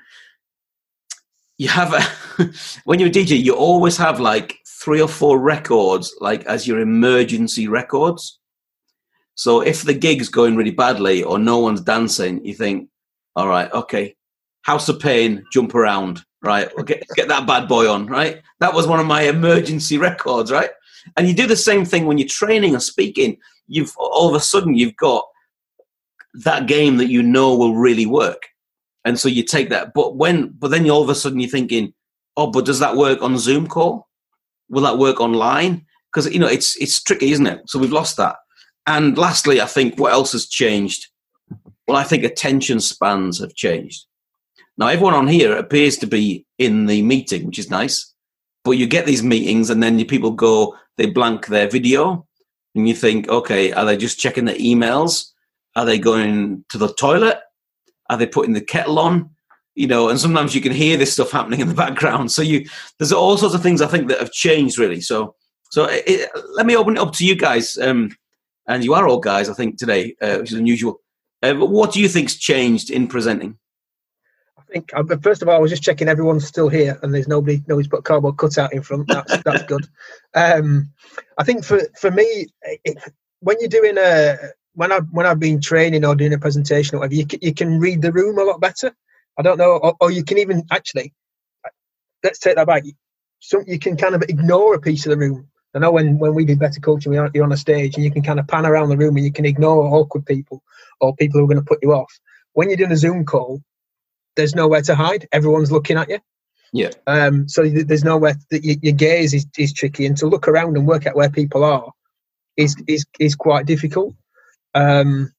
you 1.56 1.68
have 1.68 1.94
a 1.94 2.44
when 2.84 2.98
you're 2.98 3.08
a 3.08 3.12
DJ, 3.12 3.42
you 3.42 3.54
always 3.54 3.96
have 3.96 4.20
like 4.20 4.58
three 4.66 5.00
or 5.00 5.08
four 5.08 5.38
records, 5.38 6.14
like 6.20 6.44
as 6.44 6.66
your 6.66 6.80
emergency 6.80 7.66
records. 7.66 8.38
So 9.34 9.62
if 9.62 9.84
the 9.84 9.94
gig's 9.94 10.28
going 10.28 10.54
really 10.54 10.70
badly 10.70 11.22
or 11.22 11.38
no 11.38 11.58
one's 11.58 11.80
dancing, 11.80 12.44
you 12.44 12.52
think, 12.52 12.90
all 13.36 13.48
right, 13.48 13.72
okay, 13.72 14.14
House 14.62 14.90
of 14.90 15.00
Pain, 15.00 15.44
jump 15.50 15.74
around, 15.74 16.22
right? 16.42 16.70
We'll 16.74 16.84
get, 16.84 17.04
get 17.14 17.28
that 17.28 17.46
bad 17.46 17.68
boy 17.68 17.90
on, 17.90 18.06
right? 18.06 18.42
That 18.60 18.74
was 18.74 18.86
one 18.86 19.00
of 19.00 19.06
my 19.06 19.22
emergency 19.22 19.98
records, 19.98 20.50
right? 20.50 20.70
And 21.16 21.28
you 21.28 21.34
do 21.34 21.46
the 21.46 21.56
same 21.56 21.84
thing 21.84 22.06
when 22.06 22.18
you're 22.18 22.28
training 22.28 22.74
or 22.74 22.80
speaking. 22.80 23.38
You've 23.68 23.94
all 23.96 24.28
of 24.28 24.34
a 24.34 24.40
sudden 24.40 24.74
you've 24.74 24.96
got 24.96 25.24
that 26.34 26.66
game 26.66 26.96
that 26.98 27.08
you 27.08 27.22
know 27.22 27.56
will 27.56 27.76
really 27.76 28.06
work, 28.06 28.48
and 29.04 29.18
so 29.18 29.28
you 29.28 29.42
take 29.42 29.70
that. 29.70 29.94
But 29.94 30.16
when, 30.16 30.48
but 30.48 30.70
then 30.70 30.84
you 30.84 30.92
all 30.92 31.02
of 31.02 31.08
a 31.08 31.14
sudden 31.14 31.40
you're 31.40 31.50
thinking, 31.50 31.94
oh, 32.36 32.50
but 32.50 32.66
does 32.66 32.80
that 32.80 32.96
work 32.96 33.22
on 33.22 33.38
Zoom 33.38 33.66
call? 33.66 34.08
Will 34.68 34.82
that 34.82 34.98
work 34.98 35.20
online? 35.20 35.86
Because 36.12 36.32
you 36.32 36.38
know 36.38 36.48
it's 36.48 36.76
it's 36.76 37.02
tricky, 37.02 37.32
isn't 37.32 37.46
it? 37.46 37.62
So 37.68 37.78
we've 37.78 37.92
lost 37.92 38.16
that. 38.16 38.36
And 38.86 39.16
lastly, 39.16 39.60
I 39.60 39.66
think 39.66 39.98
what 39.98 40.12
else 40.12 40.32
has 40.32 40.46
changed? 40.46 41.06
Well, 41.86 41.96
I 41.96 42.04
think 42.04 42.24
attention 42.24 42.80
spans 42.80 43.40
have 43.40 43.54
changed. 43.54 44.06
Now, 44.80 44.86
everyone 44.86 45.12
on 45.12 45.28
here 45.28 45.54
appears 45.54 45.98
to 45.98 46.06
be 46.06 46.46
in 46.56 46.86
the 46.86 47.02
meeting, 47.02 47.44
which 47.44 47.58
is 47.58 47.68
nice. 47.68 48.14
But 48.64 48.72
you 48.72 48.86
get 48.86 49.04
these 49.04 49.22
meetings, 49.22 49.68
and 49.68 49.82
then 49.82 50.02
people 50.06 50.30
go, 50.30 50.74
they 50.96 51.04
blank 51.04 51.48
their 51.48 51.68
video, 51.68 52.26
and 52.74 52.88
you 52.88 52.94
think, 52.94 53.28
okay, 53.28 53.72
are 53.72 53.84
they 53.84 53.98
just 53.98 54.18
checking 54.18 54.46
their 54.46 54.56
emails? 54.56 55.32
Are 55.76 55.84
they 55.84 55.98
going 55.98 56.64
to 56.70 56.78
the 56.78 56.94
toilet? 56.94 57.38
Are 58.08 58.16
they 58.16 58.26
putting 58.26 58.54
the 58.54 58.62
kettle 58.62 58.98
on? 58.98 59.28
You 59.74 59.86
know, 59.86 60.08
and 60.08 60.18
sometimes 60.18 60.54
you 60.54 60.62
can 60.62 60.72
hear 60.72 60.96
this 60.96 61.12
stuff 61.12 61.30
happening 61.30 61.60
in 61.60 61.68
the 61.68 61.74
background. 61.86 62.32
So 62.32 62.40
you, 62.40 62.66
there's 62.98 63.12
all 63.12 63.36
sorts 63.36 63.54
of 63.54 63.62
things 63.62 63.82
I 63.82 63.86
think 63.86 64.08
that 64.08 64.18
have 64.18 64.32
changed 64.32 64.78
really. 64.78 65.02
So, 65.02 65.34
so 65.70 65.88
it, 65.90 66.30
let 66.54 66.64
me 66.64 66.74
open 66.74 66.96
it 66.96 67.00
up 67.00 67.12
to 67.14 67.26
you 67.26 67.34
guys. 67.34 67.76
Um, 67.76 68.16
and 68.66 68.82
you 68.82 68.94
are 68.94 69.06
all 69.06 69.20
guys, 69.20 69.50
I 69.50 69.54
think, 69.54 69.76
today, 69.76 70.16
uh, 70.22 70.38
which 70.38 70.52
is 70.52 70.58
unusual. 70.58 71.02
Uh, 71.42 71.54
what 71.54 71.92
do 71.92 72.00
you 72.00 72.08
think's 72.08 72.36
changed 72.36 72.90
in 72.90 73.06
presenting? 73.06 73.58
I 74.70 74.74
think, 74.74 74.90
uh, 74.94 75.16
first 75.22 75.42
of 75.42 75.48
all, 75.48 75.56
I 75.56 75.58
was 75.58 75.70
just 75.70 75.82
checking 75.82 76.08
everyone's 76.08 76.46
still 76.46 76.68
here, 76.68 76.98
and 77.02 77.12
there's 77.12 77.26
nobody, 77.28 77.62
nobody's 77.66 77.88
put 77.88 78.00
a 78.00 78.02
cardboard 78.02 78.36
cutout 78.36 78.72
in 78.72 78.82
front. 78.82 79.08
That's 79.10 79.38
that's 79.44 79.62
good. 79.64 79.86
Um, 80.34 80.90
I 81.38 81.44
think 81.44 81.64
for 81.64 81.80
for 81.98 82.10
me, 82.10 82.46
it, 82.62 82.98
when 83.40 83.56
you're 83.60 83.68
doing 83.68 83.98
a 83.98 84.36
when 84.74 84.92
I 84.92 85.00
when 85.10 85.26
I've 85.26 85.40
been 85.40 85.60
training 85.60 86.04
or 86.04 86.14
doing 86.14 86.34
a 86.34 86.38
presentation 86.38 86.96
or 86.96 87.00
whatever, 87.00 87.14
you 87.14 87.26
can, 87.26 87.40
you 87.42 87.54
can 87.54 87.80
read 87.80 88.02
the 88.02 88.12
room 88.12 88.38
a 88.38 88.44
lot 88.44 88.60
better. 88.60 88.94
I 89.38 89.42
don't 89.42 89.58
know, 89.58 89.78
or, 89.78 89.96
or 90.00 90.10
you 90.10 90.24
can 90.24 90.38
even 90.38 90.64
actually 90.70 91.12
let's 92.22 92.38
take 92.38 92.56
that 92.56 92.66
back. 92.66 92.84
So 93.40 93.64
you 93.66 93.78
can 93.78 93.96
kind 93.96 94.14
of 94.14 94.22
ignore 94.22 94.74
a 94.74 94.80
piece 94.80 95.06
of 95.06 95.10
the 95.10 95.16
room 95.16 95.50
I 95.74 95.78
know 95.78 95.92
when, 95.92 96.18
when 96.18 96.34
we 96.34 96.44
do 96.44 96.56
better 96.56 96.80
coaching, 96.80 97.12
you're 97.12 97.44
on 97.44 97.52
a 97.52 97.56
stage 97.56 97.94
and 97.94 98.04
you 98.04 98.10
can 98.10 98.22
kind 98.22 98.40
of 98.40 98.48
pan 98.48 98.66
around 98.66 98.88
the 98.88 98.96
room 98.96 99.16
and 99.16 99.24
you 99.24 99.32
can 99.32 99.44
ignore 99.44 99.84
awkward 99.84 100.26
people 100.26 100.62
or 101.00 101.14
people 101.14 101.38
who 101.38 101.44
are 101.44 101.48
going 101.48 101.64
to 101.64 101.64
put 101.64 101.78
you 101.82 101.92
off. 101.92 102.12
when 102.54 102.68
you're 102.68 102.76
doing 102.76 102.92
a 102.92 102.96
Zoom 102.96 103.24
call, 103.24 103.62
there's 104.40 104.54
nowhere 104.54 104.80
to 104.82 104.94
hide. 104.94 105.28
Everyone's 105.32 105.70
looking 105.70 105.98
at 105.98 106.08
you. 106.08 106.18
Yeah. 106.72 106.90
Um, 107.06 107.48
so 107.48 107.68
there's 107.68 108.04
nowhere 108.04 108.36
that 108.50 108.64
your, 108.64 108.76
your 108.80 108.94
gaze 108.94 109.34
is, 109.34 109.46
is 109.58 109.72
tricky, 109.72 110.06
and 110.06 110.16
to 110.16 110.26
look 110.26 110.48
around 110.48 110.76
and 110.76 110.86
work 110.86 111.06
out 111.06 111.16
where 111.16 111.30
people 111.30 111.62
are 111.62 111.92
is 112.56 112.76
is 112.86 113.04
is 113.18 113.34
quite 113.34 113.66
difficult. 113.66 114.14
Um, 114.74 115.32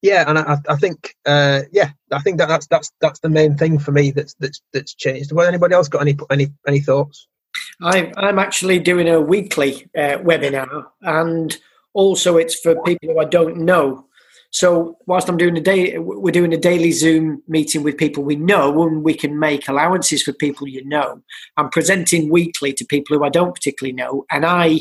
yeah, 0.00 0.24
and 0.26 0.38
I, 0.38 0.58
I 0.68 0.76
think 0.76 1.16
uh, 1.26 1.62
yeah, 1.70 1.90
I 2.10 2.20
think 2.20 2.38
that 2.38 2.48
that's 2.48 2.66
that's 2.68 2.90
that's 3.00 3.20
the 3.20 3.28
main 3.28 3.56
thing 3.56 3.78
for 3.78 3.92
me 3.92 4.10
that's 4.10 4.34
that's 4.34 4.62
that's 4.72 4.94
changed. 4.94 5.32
Well, 5.32 5.46
anybody 5.46 5.74
else 5.74 5.88
got 5.88 6.02
any 6.02 6.16
any 6.30 6.48
any 6.66 6.80
thoughts? 6.80 7.26
I'm 7.82 8.12
I'm 8.16 8.38
actually 8.38 8.78
doing 8.78 9.08
a 9.08 9.20
weekly 9.20 9.88
uh, 9.96 10.18
webinar, 10.18 10.86
and 11.02 11.56
also 11.92 12.36
it's 12.38 12.58
for 12.58 12.80
people 12.84 13.10
who 13.10 13.18
I 13.18 13.24
don't 13.24 13.58
know. 13.58 14.06
So 14.50 14.96
whilst 15.06 15.28
I'm 15.28 15.36
doing 15.36 15.56
a 15.56 15.60
day, 15.60 15.98
we're 15.98 16.30
doing 16.30 16.52
a 16.52 16.58
daily 16.58 16.92
Zoom 16.92 17.42
meeting 17.48 17.82
with 17.82 17.98
people 17.98 18.22
we 18.22 18.36
know, 18.36 18.82
and 18.82 19.02
we 19.02 19.14
can 19.14 19.38
make 19.38 19.68
allowances 19.68 20.22
for 20.22 20.32
people 20.32 20.68
you 20.68 20.84
know. 20.84 21.20
I'm 21.56 21.68
presenting 21.70 22.30
weekly 22.30 22.72
to 22.74 22.84
people 22.84 23.16
who 23.16 23.24
I 23.24 23.28
don't 23.28 23.54
particularly 23.54 23.92
know, 23.92 24.24
and 24.30 24.46
I 24.46 24.80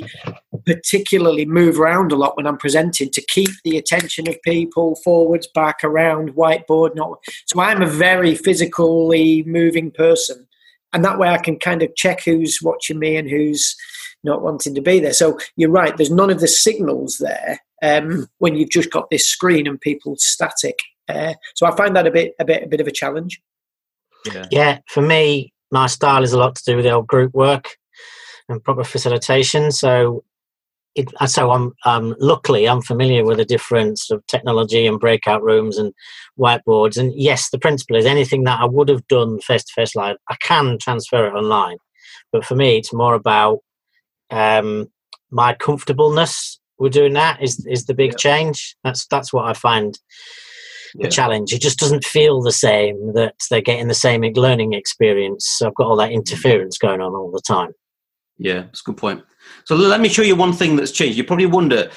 particularly 0.65 1.45
move 1.45 1.79
around 1.79 2.11
a 2.11 2.15
lot 2.15 2.37
when 2.37 2.47
I'm 2.47 2.57
presenting 2.57 3.09
to 3.11 3.25
keep 3.27 3.49
the 3.63 3.77
attention 3.77 4.27
of 4.29 4.41
people 4.43 4.95
forwards, 5.03 5.47
back, 5.47 5.83
around, 5.83 6.35
whiteboard. 6.35 6.95
Not 6.95 7.19
so 7.45 7.59
I'm 7.59 7.81
a 7.81 7.87
very 7.87 8.35
physically 8.35 9.43
moving 9.43 9.91
person, 9.91 10.47
and 10.93 11.03
that 11.03 11.19
way 11.19 11.29
I 11.29 11.37
can 11.37 11.59
kind 11.59 11.83
of 11.83 11.95
check 11.95 12.23
who's 12.23 12.59
watching 12.61 12.99
me 12.99 13.17
and 13.17 13.29
who's 13.29 13.75
not 14.23 14.41
wanting 14.41 14.73
to 14.75 14.81
be 14.81 14.99
there. 14.99 15.13
So 15.13 15.37
you're 15.55 15.69
right. 15.69 15.95
There's 15.95 16.11
none 16.11 16.29
of 16.29 16.39
the 16.39 16.47
signals 16.47 17.17
there 17.17 17.59
um, 17.81 18.27
when 18.39 18.55
you've 18.55 18.69
just 18.69 18.91
got 18.91 19.09
this 19.09 19.27
screen 19.27 19.67
and 19.67 19.79
people 19.79 20.15
static. 20.17 20.77
Uh, 21.07 21.33
so 21.55 21.65
I 21.65 21.75
find 21.75 21.95
that 21.95 22.07
a 22.07 22.11
bit 22.11 22.33
a 22.39 22.45
bit 22.45 22.63
a 22.63 22.67
bit 22.67 22.81
of 22.81 22.87
a 22.87 22.91
challenge. 22.91 23.41
Yeah. 24.33 24.45
yeah, 24.49 24.79
for 24.87 25.01
me, 25.01 25.53
my 25.71 25.87
style 25.87 26.23
is 26.23 26.33
a 26.33 26.39
lot 26.39 26.55
to 26.55 26.63
do 26.65 26.75
with 26.75 26.85
the 26.85 26.91
old 26.91 27.07
group 27.07 27.33
work 27.33 27.77
and 28.49 28.63
proper 28.63 28.83
facilitation. 28.83 29.71
So, 29.71 30.23
it, 30.95 31.09
so 31.27 31.51
I'm 31.51 31.73
um, 31.85 32.15
luckily 32.19 32.67
I'm 32.67 32.81
familiar 32.81 33.23
with 33.23 33.37
the 33.37 33.45
different 33.45 33.99
sort 33.99 34.19
of 34.19 34.27
technology 34.27 34.87
and 34.87 34.99
breakout 34.99 35.43
rooms 35.43 35.77
and 35.77 35.93
whiteboards. 36.39 36.97
And 36.97 37.13
yes, 37.15 37.49
the 37.49 37.59
principle 37.59 37.97
is 37.97 38.05
anything 38.05 38.45
that 38.45 38.61
I 38.61 38.65
would 38.65 38.89
have 38.89 39.07
done 39.07 39.39
face 39.41 39.63
to 39.65 39.73
face 39.73 39.95
live, 39.95 40.17
I 40.29 40.37
can 40.41 40.77
transfer 40.79 41.27
it 41.27 41.33
online. 41.33 41.77
But 42.31 42.45
for 42.45 42.55
me, 42.55 42.77
it's 42.77 42.93
more 42.93 43.13
about 43.13 43.59
um, 44.31 44.87
my 45.29 45.53
comfortableness 45.53 46.59
with 46.79 46.93
doing 46.93 47.13
that 47.13 47.41
is 47.41 47.65
is 47.65 47.85
the 47.85 47.93
big 47.93 48.11
yeah. 48.11 48.17
change. 48.17 48.75
That's 48.83 49.05
that's 49.07 49.31
what 49.31 49.45
I 49.45 49.53
find 49.53 49.97
the 50.95 51.09
challenge. 51.09 51.51
It 51.51 51.61
just 51.61 51.77
doesn't 51.77 52.05
feel 52.05 52.41
the 52.41 52.53
same 52.53 53.13
that 53.15 53.35
they're 53.49 53.61
getting 53.61 53.89
the 53.89 53.93
same 53.93 54.21
learning 54.21 54.73
experience. 54.73 55.45
So 55.57 55.67
I've 55.67 55.75
got 55.75 55.87
all 55.87 55.97
that 55.97 56.11
mm. 56.11 56.15
interference 56.15 56.77
going 56.77 57.01
on 57.01 57.13
all 57.13 57.31
the 57.31 57.41
time. 57.45 57.73
Yeah, 58.37 58.61
that's 58.61 58.81
a 58.81 58.85
good 58.85 58.97
point. 58.97 59.23
So 59.65 59.75
let 59.75 59.99
me 59.99 60.07
show 60.07 60.21
you 60.21 60.35
one 60.35 60.53
thing 60.53 60.75
that's 60.75 60.91
changed. 60.91 61.17
You 61.17 61.25
probably 61.25 61.47
wonder, 61.47 61.91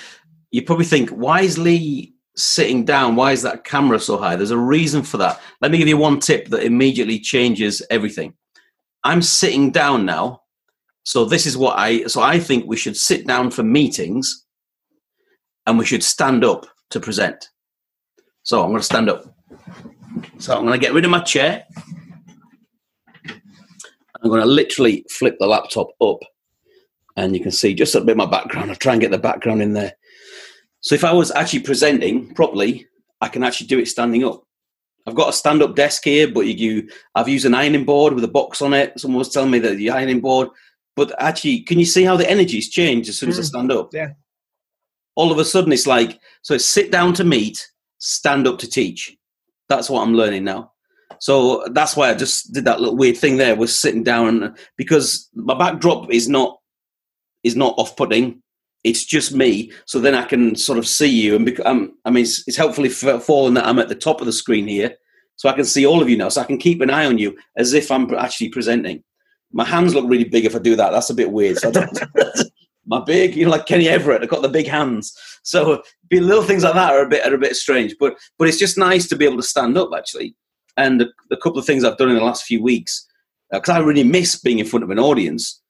you 0.50 0.62
probably 0.62 0.84
think, 0.84 1.10
why 1.10 1.42
is 1.42 1.58
Lee 1.58 2.12
sitting 2.36 2.84
down? 2.84 3.14
Why 3.14 3.32
is 3.32 3.42
that 3.42 3.64
camera 3.64 4.00
so 4.00 4.18
high? 4.18 4.34
There's 4.34 4.50
a 4.50 4.58
reason 4.58 5.02
for 5.02 5.16
that. 5.18 5.40
Let 5.60 5.70
me 5.70 5.78
give 5.78 5.88
you 5.88 5.96
one 5.96 6.18
tip 6.18 6.48
that 6.48 6.64
immediately 6.64 7.20
changes 7.20 7.82
everything. 7.90 8.34
I'm 9.04 9.22
sitting 9.22 9.70
down 9.70 10.04
now 10.04 10.42
so 11.08 11.24
this 11.24 11.46
is 11.46 11.56
what 11.56 11.78
I 11.78 12.04
so 12.04 12.20
I 12.20 12.38
think 12.38 12.66
we 12.66 12.76
should 12.76 12.94
sit 12.94 13.26
down 13.26 13.50
for 13.50 13.62
meetings 13.62 14.44
and 15.68 15.78
we 15.78 15.84
should 15.84 16.02
stand 16.02 16.44
up 16.44 16.66
to 16.90 16.98
present. 16.98 17.50
So 18.42 18.62
I'm 18.62 18.70
going 18.70 18.80
to 18.80 18.84
stand 18.84 19.10
up. 19.10 19.24
So 20.38 20.56
I'm 20.56 20.64
going 20.64 20.72
to 20.72 20.84
get 20.84 20.94
rid 20.94 21.04
of 21.04 21.10
my 21.10 21.20
chair. 21.20 21.66
I'm 23.26 24.30
going 24.30 24.40
to 24.40 24.46
literally 24.46 25.04
flip 25.10 25.36
the 25.38 25.46
laptop 25.46 25.90
up 26.00 26.20
and 27.16 27.36
you 27.36 27.42
can 27.42 27.52
see 27.52 27.74
just 27.74 27.94
a 27.94 28.00
bit 28.00 28.12
of 28.12 28.16
my 28.16 28.26
background. 28.26 28.70
I'll 28.70 28.76
try 28.76 28.92
and 28.92 29.00
get 29.00 29.10
the 29.10 29.18
background 29.18 29.60
in 29.60 29.74
there. 29.74 29.92
So 30.80 30.94
if 30.94 31.04
I 31.04 31.12
was 31.12 31.30
actually 31.32 31.60
presenting 31.60 32.34
properly, 32.34 32.86
I 33.20 33.28
can 33.28 33.44
actually 33.44 33.66
do 33.66 33.78
it 33.78 33.88
standing 33.88 34.24
up. 34.24 34.42
I've 35.06 35.14
got 35.14 35.28
a 35.28 35.32
stand-up 35.34 35.76
desk 35.76 36.04
here, 36.04 36.32
but 36.32 36.46
you, 36.46 36.88
I've 37.14 37.28
used 37.28 37.44
an 37.44 37.54
ironing 37.54 37.84
board 37.84 38.14
with 38.14 38.24
a 38.24 38.28
box 38.28 38.62
on 38.62 38.72
it. 38.72 38.98
Someone 38.98 39.18
was 39.18 39.32
telling 39.32 39.50
me 39.50 39.58
that 39.58 39.76
the 39.76 39.90
ironing 39.90 40.20
board 40.20 40.48
but 40.98 41.14
actually, 41.20 41.60
can 41.60 41.78
you 41.78 41.84
see 41.84 42.02
how 42.02 42.16
the 42.16 42.28
energy's 42.28 42.68
changed 42.68 43.08
as 43.08 43.16
soon 43.16 43.28
as 43.28 43.36
mm. 43.36 43.38
I 43.38 43.42
stand 43.44 43.70
up? 43.70 43.90
Yeah. 43.94 44.14
All 45.18 45.32
of 45.32 45.38
a 45.38 45.44
sudden, 45.44 45.72
it's 45.72 45.88
like 45.88 46.20
so. 46.42 46.54
It's 46.54 46.64
sit 46.64 46.92
down 46.92 47.12
to 47.14 47.24
meet, 47.24 47.66
stand 47.98 48.46
up 48.46 48.60
to 48.60 48.70
teach. 48.70 49.16
That's 49.68 49.90
what 49.90 50.02
I'm 50.02 50.14
learning 50.14 50.44
now. 50.44 50.70
So 51.18 51.66
that's 51.72 51.96
why 51.96 52.08
I 52.08 52.14
just 52.14 52.52
did 52.52 52.64
that 52.66 52.80
little 52.80 52.96
weird 52.96 53.16
thing 53.16 53.36
there. 53.36 53.56
Was 53.56 53.76
sitting 53.76 54.04
down 54.04 54.54
because 54.76 55.28
my 55.34 55.58
backdrop 55.58 56.08
is 56.12 56.28
not 56.28 56.60
is 57.42 57.56
not 57.56 57.74
off 57.78 57.96
putting. 57.96 58.44
It's 58.84 59.04
just 59.04 59.34
me. 59.34 59.72
So 59.86 59.98
then 59.98 60.14
I 60.14 60.22
can 60.22 60.54
sort 60.54 60.78
of 60.78 60.86
see 60.86 61.08
you 61.08 61.34
and 61.34 61.46
bec- 61.46 61.66
um, 61.66 61.94
I 62.04 62.10
mean, 62.10 62.22
it's, 62.22 62.46
it's 62.46 62.56
helpfully 62.56 62.88
fallen 62.88 63.54
that 63.54 63.66
I'm 63.66 63.80
at 63.80 63.88
the 63.88 63.96
top 63.96 64.20
of 64.20 64.26
the 64.26 64.32
screen 64.32 64.68
here, 64.68 64.94
so 65.34 65.48
I 65.48 65.52
can 65.52 65.64
see 65.64 65.84
all 65.84 66.00
of 66.00 66.08
you 66.08 66.16
now. 66.16 66.28
So 66.28 66.42
I 66.42 66.44
can 66.44 66.58
keep 66.58 66.80
an 66.80 66.90
eye 66.90 67.06
on 67.06 67.18
you 67.18 67.36
as 67.56 67.72
if 67.72 67.90
I'm 67.90 68.14
actually 68.14 68.50
presenting. 68.50 69.02
My 69.50 69.64
hands 69.64 69.96
look 69.96 70.08
really 70.08 70.24
big 70.24 70.44
if 70.44 70.54
I 70.54 70.60
do 70.60 70.76
that. 70.76 70.92
That's 70.92 71.10
a 71.10 71.14
bit 71.14 71.32
weird. 71.32 71.58
So 71.58 71.72
my 72.88 73.00
big, 73.04 73.36
you 73.36 73.44
know, 73.44 73.50
like 73.50 73.66
Kenny 73.66 73.88
Everett, 73.88 74.22
I've 74.22 74.30
got 74.30 74.42
the 74.42 74.48
big 74.48 74.66
hands. 74.66 75.16
So 75.42 75.82
little 76.10 76.42
things 76.42 76.64
like 76.64 76.74
that 76.74 76.94
are 76.94 77.02
a 77.02 77.08
bit 77.08 77.26
are 77.26 77.34
a 77.34 77.38
bit 77.38 77.54
strange. 77.54 77.94
But 78.00 78.16
but 78.38 78.48
it's 78.48 78.58
just 78.58 78.78
nice 78.78 79.06
to 79.08 79.16
be 79.16 79.26
able 79.26 79.36
to 79.36 79.42
stand 79.42 79.76
up 79.76 79.90
actually. 79.96 80.34
And 80.76 81.02
a, 81.02 81.06
a 81.30 81.36
couple 81.36 81.58
of 81.58 81.66
things 81.66 81.84
I've 81.84 81.98
done 81.98 82.08
in 82.08 82.16
the 82.16 82.24
last 82.24 82.44
few 82.44 82.62
weeks, 82.62 83.06
because 83.52 83.68
uh, 83.68 83.78
I 83.78 83.78
really 83.84 84.04
miss 84.04 84.40
being 84.40 84.58
in 84.58 84.66
front 84.66 84.84
of 84.84 84.90
an 84.90 84.98
audience, 84.98 85.60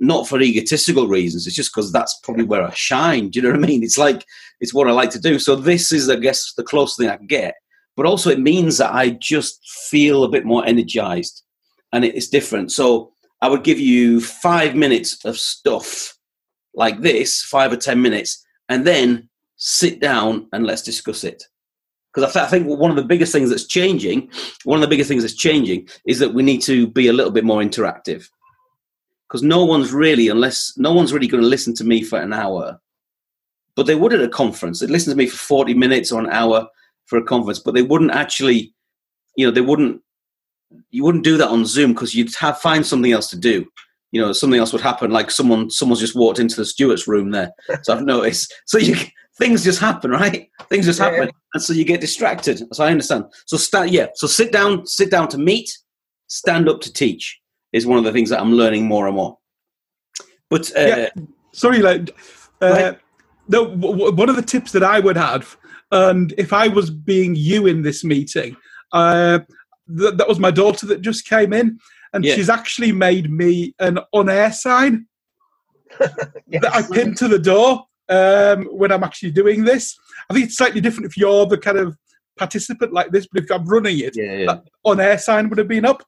not 0.00 0.26
for 0.26 0.40
egotistical 0.40 1.06
reasons. 1.06 1.46
It's 1.46 1.56
just 1.56 1.72
because 1.74 1.92
that's 1.92 2.18
probably 2.22 2.44
where 2.44 2.62
I 2.62 2.72
shine. 2.72 3.28
Do 3.28 3.38
you 3.38 3.42
know 3.44 3.50
what 3.50 3.64
I 3.64 3.66
mean? 3.66 3.82
It's 3.82 3.98
like 3.98 4.24
it's 4.60 4.74
what 4.74 4.88
I 4.88 4.92
like 4.92 5.10
to 5.10 5.20
do. 5.20 5.38
So 5.38 5.54
this 5.54 5.92
is, 5.92 6.10
I 6.10 6.16
guess, 6.16 6.54
the 6.56 6.64
closest 6.64 6.98
thing 6.98 7.08
I 7.08 7.16
can 7.16 7.26
get. 7.26 7.54
But 7.96 8.06
also, 8.06 8.30
it 8.30 8.40
means 8.40 8.78
that 8.78 8.92
I 8.92 9.10
just 9.10 9.60
feel 9.88 10.24
a 10.24 10.28
bit 10.28 10.44
more 10.44 10.66
energized, 10.66 11.42
and 11.92 12.04
it's 12.04 12.28
different. 12.28 12.72
So 12.72 13.12
I 13.40 13.48
would 13.48 13.62
give 13.62 13.78
you 13.78 14.20
five 14.20 14.74
minutes 14.74 15.24
of 15.24 15.38
stuff 15.38 16.16
like 16.74 17.00
this, 17.00 17.42
five 17.42 17.72
or 17.72 17.76
10 17.76 18.00
minutes, 18.00 18.44
and 18.68 18.86
then 18.86 19.28
sit 19.56 20.00
down 20.00 20.48
and 20.52 20.66
let's 20.66 20.82
discuss 20.82 21.24
it. 21.24 21.42
Because 22.12 22.30
I, 22.30 22.32
th- 22.32 22.46
I, 22.46 22.48
think 22.48 22.78
one 22.78 22.90
of 22.90 22.96
the 22.96 23.04
biggest 23.04 23.32
things 23.32 23.50
that's 23.50 23.66
changing, 23.66 24.30
one 24.64 24.76
of 24.76 24.82
the 24.82 24.88
biggest 24.88 25.08
things 25.08 25.22
that's 25.22 25.34
changing 25.34 25.88
is 26.06 26.18
that 26.20 26.34
we 26.34 26.42
need 26.42 26.62
to 26.62 26.86
be 26.86 27.08
a 27.08 27.12
little 27.12 27.32
bit 27.32 27.44
more 27.44 27.60
interactive. 27.60 28.28
Because 29.28 29.42
no 29.42 29.64
one's 29.64 29.92
really, 29.92 30.28
unless 30.28 30.74
no 30.76 30.92
one's 30.92 31.12
really 31.12 31.26
going 31.26 31.42
to 31.42 31.48
listen 31.48 31.74
to 31.74 31.84
me 31.84 32.02
for 32.02 32.20
an 32.20 32.32
hour, 32.32 32.80
but 33.74 33.86
they 33.86 33.96
would 33.96 34.12
at 34.12 34.22
a 34.22 34.28
conference. 34.28 34.78
They'd 34.78 34.90
listen 34.90 35.10
to 35.10 35.16
me 35.16 35.26
for 35.26 35.36
40 35.36 35.74
minutes 35.74 36.12
or 36.12 36.20
an 36.20 36.30
hour 36.30 36.68
for 37.06 37.18
a 37.18 37.24
conference, 37.24 37.58
but 37.58 37.74
they 37.74 37.82
wouldn't 37.82 38.12
actually, 38.12 38.72
you 39.36 39.44
know, 39.44 39.50
they 39.50 39.60
wouldn't 39.60 40.00
you 40.90 41.04
wouldn't 41.04 41.24
do 41.24 41.36
that 41.36 41.48
on 41.48 41.66
Zoom 41.66 41.92
because 41.92 42.14
you'd 42.14 42.34
have 42.36 42.58
find 42.58 42.84
something 42.86 43.12
else 43.12 43.28
to 43.30 43.38
do. 43.38 43.66
You 44.14 44.20
know, 44.20 44.32
something 44.32 44.60
else 44.60 44.72
would 44.72 44.80
happen, 44.80 45.10
like 45.10 45.30
someone 45.30 45.70
someone's 45.70 46.00
just 46.00 46.14
walked 46.14 46.38
into 46.38 46.56
the 46.56 46.64
stewards' 46.64 47.08
room 47.08 47.30
there. 47.32 47.52
So 47.82 47.94
I've 47.94 48.04
noticed. 48.04 48.52
So 48.66 48.78
you 48.78 48.96
things 49.38 49.64
just 49.64 49.80
happen, 49.80 50.10
right? 50.10 50.48
Things 50.70 50.86
just 50.86 51.00
happen, 51.00 51.24
yeah. 51.24 51.30
and 51.54 51.62
so 51.62 51.72
you 51.72 51.84
get 51.84 52.00
distracted. 52.00 52.62
So 52.72 52.84
I 52.84 52.90
understand. 52.90 53.24
So 53.46 53.56
start, 53.56 53.90
yeah. 53.90 54.06
So 54.14 54.26
sit 54.26 54.52
down, 54.52 54.86
sit 54.86 55.10
down 55.10 55.28
to 55.28 55.38
meet, 55.38 55.76
stand 56.28 56.68
up 56.68 56.80
to 56.82 56.92
teach 56.92 57.40
is 57.72 57.86
one 57.86 57.98
of 57.98 58.04
the 58.04 58.12
things 58.12 58.30
that 58.30 58.40
I'm 58.40 58.52
learning 58.52 58.86
more 58.86 59.06
and 59.06 59.16
more. 59.16 59.36
But 60.48 60.70
uh, 60.76 60.80
yeah. 60.80 61.08
sorry, 61.52 61.80
like 61.80 62.16
uh, 62.60 62.92
no, 63.48 63.64
one 63.64 64.28
of 64.28 64.36
the 64.36 64.42
tips 64.42 64.72
that 64.72 64.84
I 64.84 65.00
would 65.00 65.16
have, 65.16 65.56
and 65.90 66.32
if 66.38 66.52
I 66.52 66.68
was 66.68 66.90
being 66.90 67.34
you 67.34 67.66
in 67.66 67.82
this 67.82 68.04
meeting, 68.04 68.56
uh, 68.92 69.40
th- 69.98 70.14
that 70.14 70.28
was 70.28 70.38
my 70.38 70.50
daughter 70.50 70.86
that 70.86 71.02
just 71.02 71.28
came 71.28 71.52
in, 71.52 71.78
and 72.14 72.24
yeah. 72.24 72.34
she's 72.34 72.48
actually 72.48 72.92
made 72.92 73.30
me 73.30 73.74
an 73.80 73.98
on-air 74.12 74.52
sign 74.52 75.06
yes. 76.00 76.62
that 76.62 76.74
I 76.74 76.82
pin 76.82 77.14
to 77.16 77.28
the 77.28 77.38
door 77.38 77.84
um, 78.08 78.64
when 78.66 78.92
I'm 78.92 79.04
actually 79.04 79.32
doing 79.32 79.64
this. 79.64 79.98
I 80.30 80.34
think 80.34 80.46
it's 80.46 80.56
slightly 80.56 80.80
different 80.80 81.06
if 81.06 81.16
you're 81.16 81.44
the 81.44 81.58
kind 81.58 81.76
of 81.76 81.98
participant 82.38 82.92
like 82.92 83.10
this, 83.10 83.26
but 83.30 83.42
if 83.42 83.50
I'm 83.50 83.66
running 83.66 83.98
it, 83.98 84.16
yeah, 84.16 84.36
yeah. 84.36 84.46
that 84.46 84.64
on-air 84.84 85.18
sign 85.18 85.48
would 85.48 85.58
have 85.58 85.68
been 85.68 85.84
up. 85.84 86.02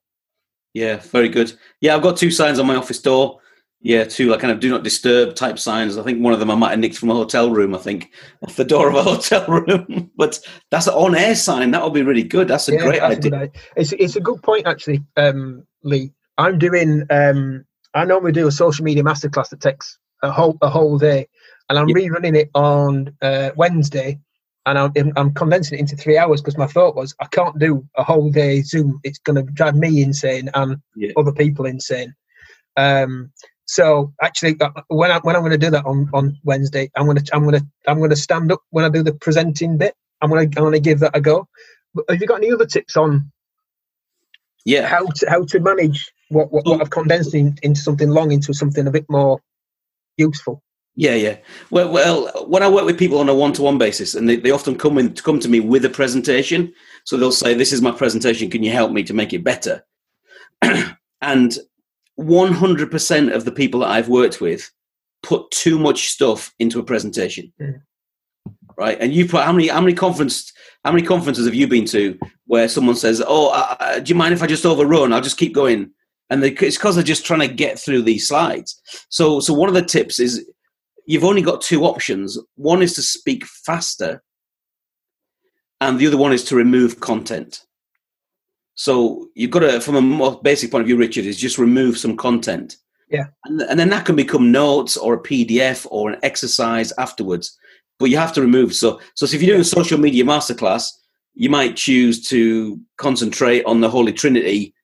Yeah, 0.75 0.97
very 0.97 1.29
good. 1.29 1.53
Yeah, 1.81 1.97
I've 1.97 2.03
got 2.03 2.17
two 2.17 2.31
signs 2.31 2.59
on 2.59 2.67
my 2.67 2.77
office 2.77 3.01
door. 3.01 3.41
Yeah, 3.81 4.05
two 4.05 4.31
like 4.31 4.41
kind 4.41 4.53
of 4.53 4.59
do 4.59 4.71
not 4.71 4.83
disturb 4.83 5.35
type 5.35 5.59
signs. 5.59 5.97
I 5.97 6.03
think 6.03 6.23
one 6.23 6.33
of 6.33 6.41
them 6.41 6.51
I 6.51 6.55
might 6.55 6.71
have 6.71 6.79
nicked 6.79 6.99
from 6.99 7.11
a 7.11 7.15
hotel 7.15 7.51
room. 7.51 7.75
I 7.75 7.79
think 7.79 8.11
off 8.43 8.57
the 8.57 8.65
door 8.65 8.89
of 8.89 8.95
a 8.95 9.03
hotel 9.05 9.47
room. 9.47 10.11
but 10.17 10.41
that's 10.71 10.87
an 10.87 10.95
on-air 10.95 11.35
sign. 11.35 11.71
That 11.71 11.85
would 11.85 11.93
be 11.93 12.03
really 12.03 12.25
good. 12.25 12.49
That's 12.49 12.69
a 12.69 12.73
yeah, 12.73 12.83
great 12.83 13.01
that's 13.01 13.17
idea. 13.25 13.51
It's 13.77 13.93
it's 13.93 14.17
a 14.17 14.21
good 14.21 14.43
point 14.43 14.67
actually, 14.67 15.05
um, 15.17 15.67
Lee. 15.87 16.13
I'm 16.39 16.59
doing. 16.59 17.05
Um, 17.11 17.67
I 17.95 18.07
normally 18.07 18.33
do 18.33 18.49
a 18.49 18.53
social 18.53 18.85
media 18.85 19.05
masterclass 19.05 19.51
that 19.51 19.63
takes 19.63 19.99
a 20.23 20.33
whole 20.33 20.59
a 20.63 20.71
whole 20.71 20.99
day, 20.99 21.29
and 21.71 21.79
I'm 21.79 21.89
yeah. 21.89 21.97
rerunning 21.97 22.37
it 22.37 22.51
on 22.55 23.17
uh, 23.23 23.53
Wednesday. 23.57 24.21
and 24.67 24.79
I'm, 24.79 24.93
I'm 25.17 25.35
condensing 25.35 25.79
it 25.79 25.83
into 25.83 25.97
three 25.97 26.19
hours 26.19 26.43
because 26.43 26.59
my 26.59 26.69
thought 26.69 26.97
was 26.97 27.15
I 27.21 27.27
can't 27.27 27.59
do 27.59 27.87
a 27.97 28.05
whole 28.05 28.31
day 28.31 28.63
Zoom. 28.63 29.01
It's 29.05 29.21
going 29.21 29.37
to 29.37 29.53
drive 29.53 29.77
me 29.77 30.03
insane 30.03 30.51
and 30.55 30.79
Yeah. 30.97 31.13
other 31.17 31.33
people 31.33 31.67
insane. 31.67 32.15
Um, 32.77 33.33
so 33.67 34.15
actually, 34.23 34.61
uh, 34.61 34.71
when 34.89 35.13
I 35.13 35.21
when 35.21 35.37
I'm 35.37 35.43
going 35.43 35.53
to 35.53 35.59
do 35.59 35.71
that 35.73 35.87
on, 35.87 36.11
on 36.15 36.39
Wednesday, 36.45 36.91
I'm 36.97 37.07
going 37.07 37.19
to 37.19 37.37
I'm 37.37 37.45
going 37.45 37.61
to 37.61 37.67
I'm 37.89 37.99
going 37.99 38.11
to 38.11 38.17
stand 38.17 38.53
up 38.53 38.63
when 38.71 38.87
I 38.87 38.91
do 38.91 39.05
the 39.05 39.15
presenting 39.15 39.79
bit. 39.79 39.95
I'm 40.23 40.31
going 40.31 40.51
to 40.51 40.59
I'm 40.59 40.65
going 40.65 40.75
to 40.75 40.81
give 40.81 41.01
that 41.01 41.17
a 41.17 41.23
go. 41.23 41.49
But 41.95 42.07
have 42.11 42.21
you 42.21 42.29
got 42.29 42.39
any 42.43 42.53
other 42.53 42.67
tips 42.67 42.97
on 42.99 43.33
Yeah. 44.67 44.87
how 44.87 45.07
to 45.07 45.31
how 45.31 45.45
to 45.45 45.61
manage 45.61 46.13
what 46.29 46.53
what, 46.53 46.67
what 46.67 46.81
I've 46.81 46.91
condensed 46.91 47.35
in, 47.35 47.57
into 47.63 47.81
something 47.81 48.11
long 48.11 48.33
into 48.33 48.53
something 48.53 48.87
a 48.87 48.91
bit 48.91 49.07
more 49.09 49.41
useful? 50.19 50.63
Yeah, 50.99 51.15
yeah. 51.15 51.37
Well, 51.71 51.93
well, 51.93 52.47
when 52.49 52.63
I 52.63 52.69
work 52.71 52.87
with 52.87 52.99
people 52.99 53.19
on 53.19 53.29
a 53.29 53.35
one-to-one 53.35 53.77
basis, 53.77 54.15
and 54.15 54.27
they, 54.27 54.37
they 54.37 54.51
often 54.51 54.77
come 54.79 54.97
in 54.97 55.15
come 55.15 55.39
to 55.41 55.49
me 55.49 55.61
with 55.61 55.85
a 55.85 55.91
presentation, 55.91 56.73
so 57.05 57.17
they'll 57.17 57.33
say, 57.33 57.53
"This 57.55 57.73
is 57.73 57.83
my 57.83 57.91
presentation. 57.93 58.51
Can 58.51 58.63
you 58.63 58.73
help 58.73 58.93
me 58.93 59.03
to 59.05 59.15
make 59.15 59.33
it 59.33 59.45
better?" 59.45 59.85
and 61.21 61.59
one 62.17 62.53
hundred 62.53 62.91
percent 62.91 63.33
of 63.33 63.45
the 63.45 63.53
people 63.53 63.81
that 63.81 63.91
I've 63.91 64.09
worked 64.09 64.41
with 64.41 64.71
put 65.23 65.51
too 65.51 65.79
much 65.79 66.09
stuff 66.09 66.53
into 66.59 66.79
a 66.81 66.85
presentation, 66.85 67.53
Mm. 67.61 67.83
right? 68.79 68.99
And 68.99 69.13
you 69.13 69.29
put 69.29 69.45
how 69.45 69.53
many 69.53 69.69
how 69.69 69.81
many 69.83 69.93
conference 69.95 70.51
how 70.87 70.93
many 70.93 71.05
conferences 71.05 71.47
have 71.47 71.55
you 71.55 71.67
been 71.67 71.85
to 71.87 72.17
where 72.47 72.69
someone 72.69 72.95
says, 72.95 73.21
"Oh, 73.27 73.49
uh, 73.49 73.99
do 73.99 74.09
you 74.09 74.15
mind 74.15 74.35
if 74.35 74.43
I 74.43 74.47
just 74.47 74.65
overrun? 74.65 75.13
I'll 75.13 75.21
just 75.21 75.37
keep 75.37 75.53
going." 75.53 75.91
And 76.31 76.45
they, 76.45 76.53
it's 76.53 76.77
because 76.77 76.95
they're 76.95 77.03
just 77.03 77.27
trying 77.27 77.41
to 77.41 77.53
get 77.53 77.77
through 77.77 78.03
these 78.03 78.29
slides. 78.29 78.81
So, 79.09 79.41
so 79.41 79.53
one 79.53 79.69
of 79.69 79.75
the 79.75 79.83
tips 79.83 80.21
is 80.21 80.49
you've 81.05 81.25
only 81.25 81.43
got 81.43 81.61
two 81.61 81.83
options. 81.85 82.39
One 82.55 82.83
is 82.83 82.95
to 82.95 83.03
speak 83.03 83.45
faster, 83.45 84.23
and 85.81 85.99
the 85.99 86.07
other 86.07 86.17
one 86.17 86.33
is 86.33 86.45
to 86.45 86.57
remove 86.57 87.01
content. 87.01 87.63
So 88.77 89.29
you've 89.35 89.51
got 89.51 89.61
to, 89.61 89.81
from 89.81 89.97
a 89.97 90.01
more 90.01 90.41
basic 90.41 90.71
point 90.71 90.83
of 90.83 90.87
view, 90.87 90.97
Richard, 90.97 91.25
is 91.25 91.37
just 91.37 91.59
remove 91.59 91.99
some 91.99 92.17
content. 92.17 92.77
Yeah. 93.11 93.27
And, 93.45 93.61
and 93.63 93.81
then 93.81 93.89
that 93.89 94.05
can 94.05 94.15
become 94.15 94.53
notes 94.53 94.97
or 94.97 95.15
a 95.15 95.23
PDF 95.23 95.85
or 95.91 96.11
an 96.11 96.21
exercise 96.23 96.93
afterwards. 96.97 97.59
But 97.99 98.11
you 98.11 98.19
have 98.19 98.33
to 98.35 98.43
remove. 98.43 98.75
So, 98.75 99.01
so 99.15 99.25
if 99.25 99.35
you're 99.35 99.53
doing 99.53 99.61
a 99.61 99.65
social 99.65 99.99
media 99.99 100.25
masterclass, 100.25 100.91
you 101.35 101.51
might 101.51 101.77
choose 101.77 102.27
to 102.29 102.81
concentrate 102.97 103.65
on 103.65 103.81
the 103.81 103.91
Holy 103.91 104.13
Trinity 104.13 104.75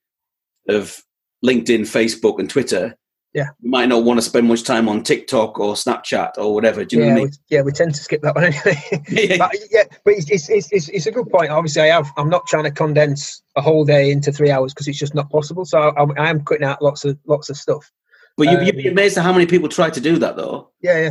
of 0.68 1.02
LinkedIn, 1.44 1.80
Facebook, 1.80 2.38
and 2.38 2.48
Twitter. 2.48 2.96
Yeah. 3.34 3.46
You 3.60 3.70
might 3.70 3.88
not 3.88 4.04
want 4.04 4.18
to 4.18 4.22
spend 4.22 4.46
much 4.46 4.62
time 4.62 4.88
on 4.88 5.02
TikTok 5.02 5.58
or 5.58 5.72
Snapchat 5.74 6.36
or 6.36 6.54
whatever. 6.54 6.84
Do 6.84 6.96
you 6.96 7.02
yeah, 7.02 7.08
know 7.08 7.14
what 7.14 7.18
I 7.18 7.22
we, 7.22 7.24
mean? 7.24 7.34
yeah, 7.48 7.62
we 7.62 7.72
tend 7.72 7.94
to 7.94 8.02
skip 8.02 8.20
that 8.22 8.34
one 8.34 8.44
anyway. 8.44 8.78
Yeah. 9.08 9.38
but 9.38 9.56
yeah, 9.70 9.84
but 10.04 10.14
it's, 10.14 10.30
it's, 10.30 10.70
it's, 10.70 10.88
it's, 10.90 11.06
a 11.06 11.10
good 11.10 11.30
point. 11.30 11.50
Obviously, 11.50 11.82
I 11.82 11.86
have. 11.86 12.10
I'm 12.18 12.28
not 12.28 12.46
trying 12.46 12.64
to 12.64 12.70
condense 12.70 13.42
a 13.56 13.62
whole 13.62 13.86
day 13.86 14.10
into 14.10 14.32
three 14.32 14.50
hours 14.50 14.74
because 14.74 14.86
it's 14.86 14.98
just 14.98 15.14
not 15.14 15.30
possible. 15.30 15.64
So 15.64 15.94
I'm, 15.96 16.12
I 16.18 16.28
am 16.28 16.44
cutting 16.44 16.64
out 16.64 16.82
lots 16.82 17.06
of 17.06 17.18
lots 17.26 17.48
of 17.48 17.56
stuff. 17.56 17.90
But 18.36 18.50
you, 18.50 18.60
you'd 18.60 18.76
be 18.76 18.88
Um, 18.88 18.92
amazed 18.92 19.16
at 19.16 19.24
how 19.24 19.32
many 19.32 19.46
people 19.46 19.68
try 19.68 19.88
to 19.88 20.00
do 20.00 20.18
that, 20.18 20.36
though. 20.36 20.70
Yeah, 20.82 20.98
yeah, 21.00 21.10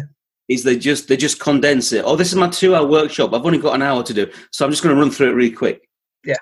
Is 0.51 0.63
they 0.63 0.77
just 0.77 1.07
they 1.07 1.15
just 1.15 1.39
condense 1.39 1.93
it. 1.93 2.03
Oh, 2.05 2.17
this 2.17 2.27
is 2.27 2.35
my 2.35 2.49
two-hour 2.49 2.85
workshop. 2.85 3.33
I've 3.33 3.45
only 3.45 3.57
got 3.57 3.75
an 3.75 3.81
hour 3.81 4.03
to 4.03 4.13
do, 4.13 4.29
so 4.51 4.65
I'm 4.65 4.71
just 4.71 4.83
going 4.83 4.93
to 4.93 5.01
run 5.01 5.09
through 5.09 5.29
it 5.29 5.35
really 5.35 5.51
quick. 5.51 5.87
Yeah. 6.25 6.35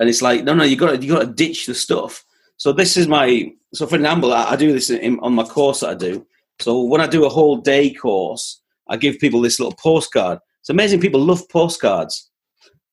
And 0.00 0.08
it's 0.08 0.20
like, 0.20 0.42
no, 0.42 0.52
no, 0.52 0.64
you 0.64 0.76
got 0.76 0.90
to 0.90 1.06
you 1.06 1.14
got 1.14 1.20
to 1.20 1.32
ditch 1.32 1.66
the 1.66 1.74
stuff. 1.74 2.24
So 2.56 2.72
this 2.72 2.96
is 2.96 3.06
my 3.06 3.52
so 3.72 3.86
for 3.86 3.94
example, 3.94 4.32
I, 4.32 4.52
I 4.52 4.56
do 4.56 4.72
this 4.72 4.90
in, 4.90 5.20
on 5.20 5.34
my 5.34 5.44
course 5.44 5.80
that 5.80 5.90
I 5.90 5.94
do. 5.94 6.26
So 6.60 6.82
when 6.82 7.00
I 7.00 7.06
do 7.06 7.24
a 7.24 7.28
whole 7.28 7.58
day 7.58 7.92
course, 7.92 8.62
I 8.88 8.96
give 8.96 9.18
people 9.20 9.40
this 9.40 9.60
little 9.60 9.76
postcard. 9.80 10.38
It's 10.60 10.70
amazing. 10.70 11.00
People 11.00 11.20
love 11.20 11.48
postcards. 11.48 12.30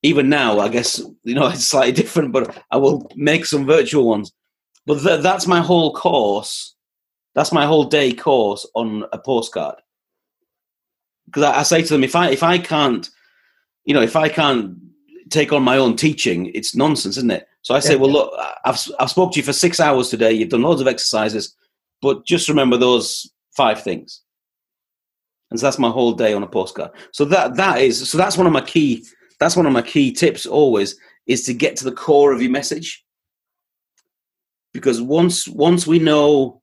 Even 0.03 0.29
now, 0.29 0.59
I 0.59 0.69
guess 0.69 1.01
you 1.23 1.33
know 1.33 1.47
it's 1.53 1.65
slightly 1.65 1.93
different, 1.93 2.31
but 2.31 2.63
I 2.69 2.77
will 2.77 3.09
make 3.15 3.45
some 3.45 3.65
virtual 3.65 4.07
ones. 4.07 4.31
But 4.85 5.01
th- 5.01 5.23
that's 5.23 5.47
my 5.47 5.61
whole 5.61 5.93
course. 5.93 6.75
That's 7.35 7.51
my 7.51 7.65
whole 7.65 7.85
day 7.85 8.13
course 8.13 8.67
on 8.75 9.05
a 9.11 9.17
postcard. 9.17 9.75
Because 11.25 11.43
I, 11.43 11.59
I 11.59 11.63
say 11.63 11.81
to 11.81 11.89
them, 11.89 12.03
if 12.03 12.15
I 12.15 12.29
if 12.29 12.43
I 12.43 12.57
can't, 12.57 13.09
you 13.85 13.93
know, 13.93 14.01
if 14.01 14.15
I 14.15 14.29
can't 14.29 14.77
take 15.29 15.51
on 15.53 15.63
my 15.63 15.77
own 15.77 15.95
teaching, 15.95 16.47
it's 16.53 16.75
nonsense, 16.75 17.17
isn't 17.17 17.31
it? 17.31 17.47
So 17.61 17.73
I 17.73 17.79
say, 17.79 17.93
Yeah. 17.93 17.99
well, 17.99 18.11
look, 18.11 18.33
I've 18.65 18.79
I've 18.99 19.09
spoke 19.09 19.33
to 19.33 19.39
you 19.39 19.43
for 19.43 19.53
six 19.53 19.79
hours 19.79 20.09
today. 20.09 20.33
You've 20.33 20.49
done 20.49 20.61
loads 20.61 20.81
of 20.81 20.87
exercises, 20.87 21.55
but 22.01 22.25
just 22.25 22.49
remember 22.49 22.77
those 22.77 23.31
five 23.55 23.81
things. 23.81 24.21
And 25.49 25.59
so 25.59 25.67
that's 25.67 25.79
my 25.79 25.89
whole 25.89 26.13
day 26.13 26.33
on 26.33 26.43
a 26.43 26.47
postcard. 26.47 26.91
So 27.11 27.25
that 27.25 27.55
that 27.55 27.79
is 27.79 28.09
so 28.09 28.17
that's 28.17 28.37
one 28.37 28.47
of 28.47 28.53
my 28.53 28.61
key 28.61 29.05
that's 29.39 29.55
one 29.55 29.65
of 29.65 29.73
my 29.73 29.81
key 29.81 30.11
tips 30.11 30.45
always 30.45 30.95
is 31.27 31.45
to 31.45 31.53
get 31.53 31.75
to 31.77 31.83
the 31.85 31.91
core 31.91 32.33
of 32.33 32.41
your 32.41 32.51
message. 32.51 33.03
Because 34.73 35.01
once 35.01 35.47
once 35.47 35.85
we 35.85 35.99
know 35.99 36.61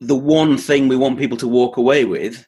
the 0.00 0.14
one 0.16 0.56
thing 0.56 0.86
we 0.86 0.96
want 0.96 1.18
people 1.18 1.36
to 1.38 1.48
walk 1.48 1.76
away 1.76 2.04
with, 2.04 2.46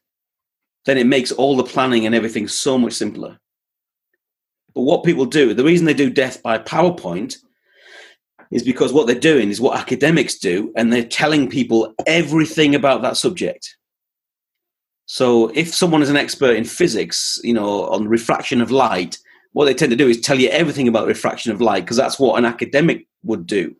then 0.86 0.98
it 0.98 1.06
makes 1.06 1.32
all 1.32 1.56
the 1.56 1.64
planning 1.64 2.06
and 2.06 2.14
everything 2.14 2.48
so 2.48 2.78
much 2.78 2.94
simpler. 2.94 3.38
But 4.74 4.82
what 4.82 5.04
people 5.04 5.24
do, 5.26 5.52
the 5.54 5.64
reason 5.64 5.86
they 5.86 5.94
do 5.94 6.10
death 6.10 6.42
by 6.42 6.58
PowerPoint 6.58 7.36
is 8.50 8.62
because 8.62 8.92
what 8.92 9.06
they're 9.06 9.18
doing 9.18 9.50
is 9.50 9.60
what 9.60 9.78
academics 9.78 10.38
do, 10.38 10.72
and 10.76 10.92
they're 10.92 11.04
telling 11.04 11.48
people 11.48 11.94
everything 12.06 12.74
about 12.74 13.02
that 13.02 13.16
subject. 13.16 13.76
So 15.06 15.48
if 15.54 15.74
someone 15.74 16.02
is 16.02 16.10
an 16.10 16.16
expert 16.16 16.56
in 16.56 16.64
physics, 16.64 17.40
you 17.42 17.52
know, 17.52 17.88
on 17.88 18.08
refraction 18.08 18.60
of 18.60 18.70
light, 18.70 19.18
what 19.52 19.64
they 19.64 19.74
tend 19.74 19.90
to 19.90 19.96
do 19.96 20.08
is 20.08 20.20
tell 20.20 20.38
you 20.38 20.48
everything 20.50 20.88
about 20.88 21.08
refraction 21.08 21.52
of 21.52 21.60
light 21.60 21.84
because 21.84 21.96
that's 21.96 22.18
what 22.18 22.38
an 22.38 22.44
academic 22.44 23.06
would 23.24 23.46
do. 23.46 23.74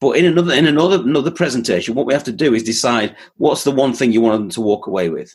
But 0.00 0.16
in 0.16 0.24
another 0.24 0.54
in 0.54 0.66
another 0.66 1.02
another 1.02 1.30
presentation, 1.30 1.94
what 1.94 2.06
we 2.06 2.12
have 2.12 2.24
to 2.24 2.32
do 2.32 2.54
is 2.54 2.62
decide 2.62 3.16
what's 3.36 3.64
the 3.64 3.70
one 3.70 3.92
thing 3.92 4.12
you 4.12 4.20
want 4.20 4.40
them 4.40 4.50
to 4.50 4.60
walk 4.60 4.86
away 4.86 5.08
with. 5.08 5.34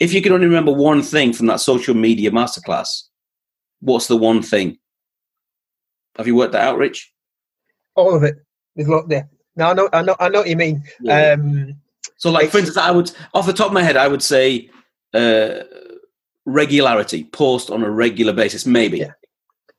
If 0.00 0.12
you 0.12 0.22
can 0.22 0.32
only 0.32 0.46
remember 0.46 0.72
one 0.72 1.02
thing 1.02 1.32
from 1.32 1.46
that 1.46 1.60
social 1.60 1.94
media 1.94 2.30
masterclass, 2.30 3.02
what's 3.80 4.08
the 4.08 4.16
one 4.16 4.42
thing? 4.42 4.78
Have 6.16 6.26
you 6.26 6.34
worked 6.34 6.52
that 6.52 6.66
out, 6.66 6.78
Rich? 6.78 7.12
all 8.00 8.14
of 8.14 8.22
it. 8.22 8.36
There's 8.74 8.88
a 8.88 8.90
lot 8.90 9.08
there. 9.08 9.28
No, 9.56 9.66
I 9.66 9.72
know, 9.74 9.88
I 9.92 10.02
know, 10.02 10.16
I 10.18 10.28
know 10.28 10.40
what 10.40 10.48
you 10.48 10.56
mean. 10.56 10.82
Um, 11.10 11.74
So, 12.16 12.30
like 12.30 12.50
for 12.50 12.58
instance, 12.58 12.76
I 12.78 12.90
would 12.90 13.10
off 13.34 13.46
the 13.46 13.52
top 13.52 13.68
of 13.68 13.72
my 13.72 13.82
head, 13.82 13.96
I 13.96 14.08
would 14.08 14.22
say 14.22 14.70
uh, 15.14 15.60
regularity, 16.46 17.24
post 17.24 17.70
on 17.70 17.82
a 17.82 17.90
regular 17.90 18.32
basis, 18.32 18.66
maybe. 18.66 18.98
Yeah. 18.98 19.12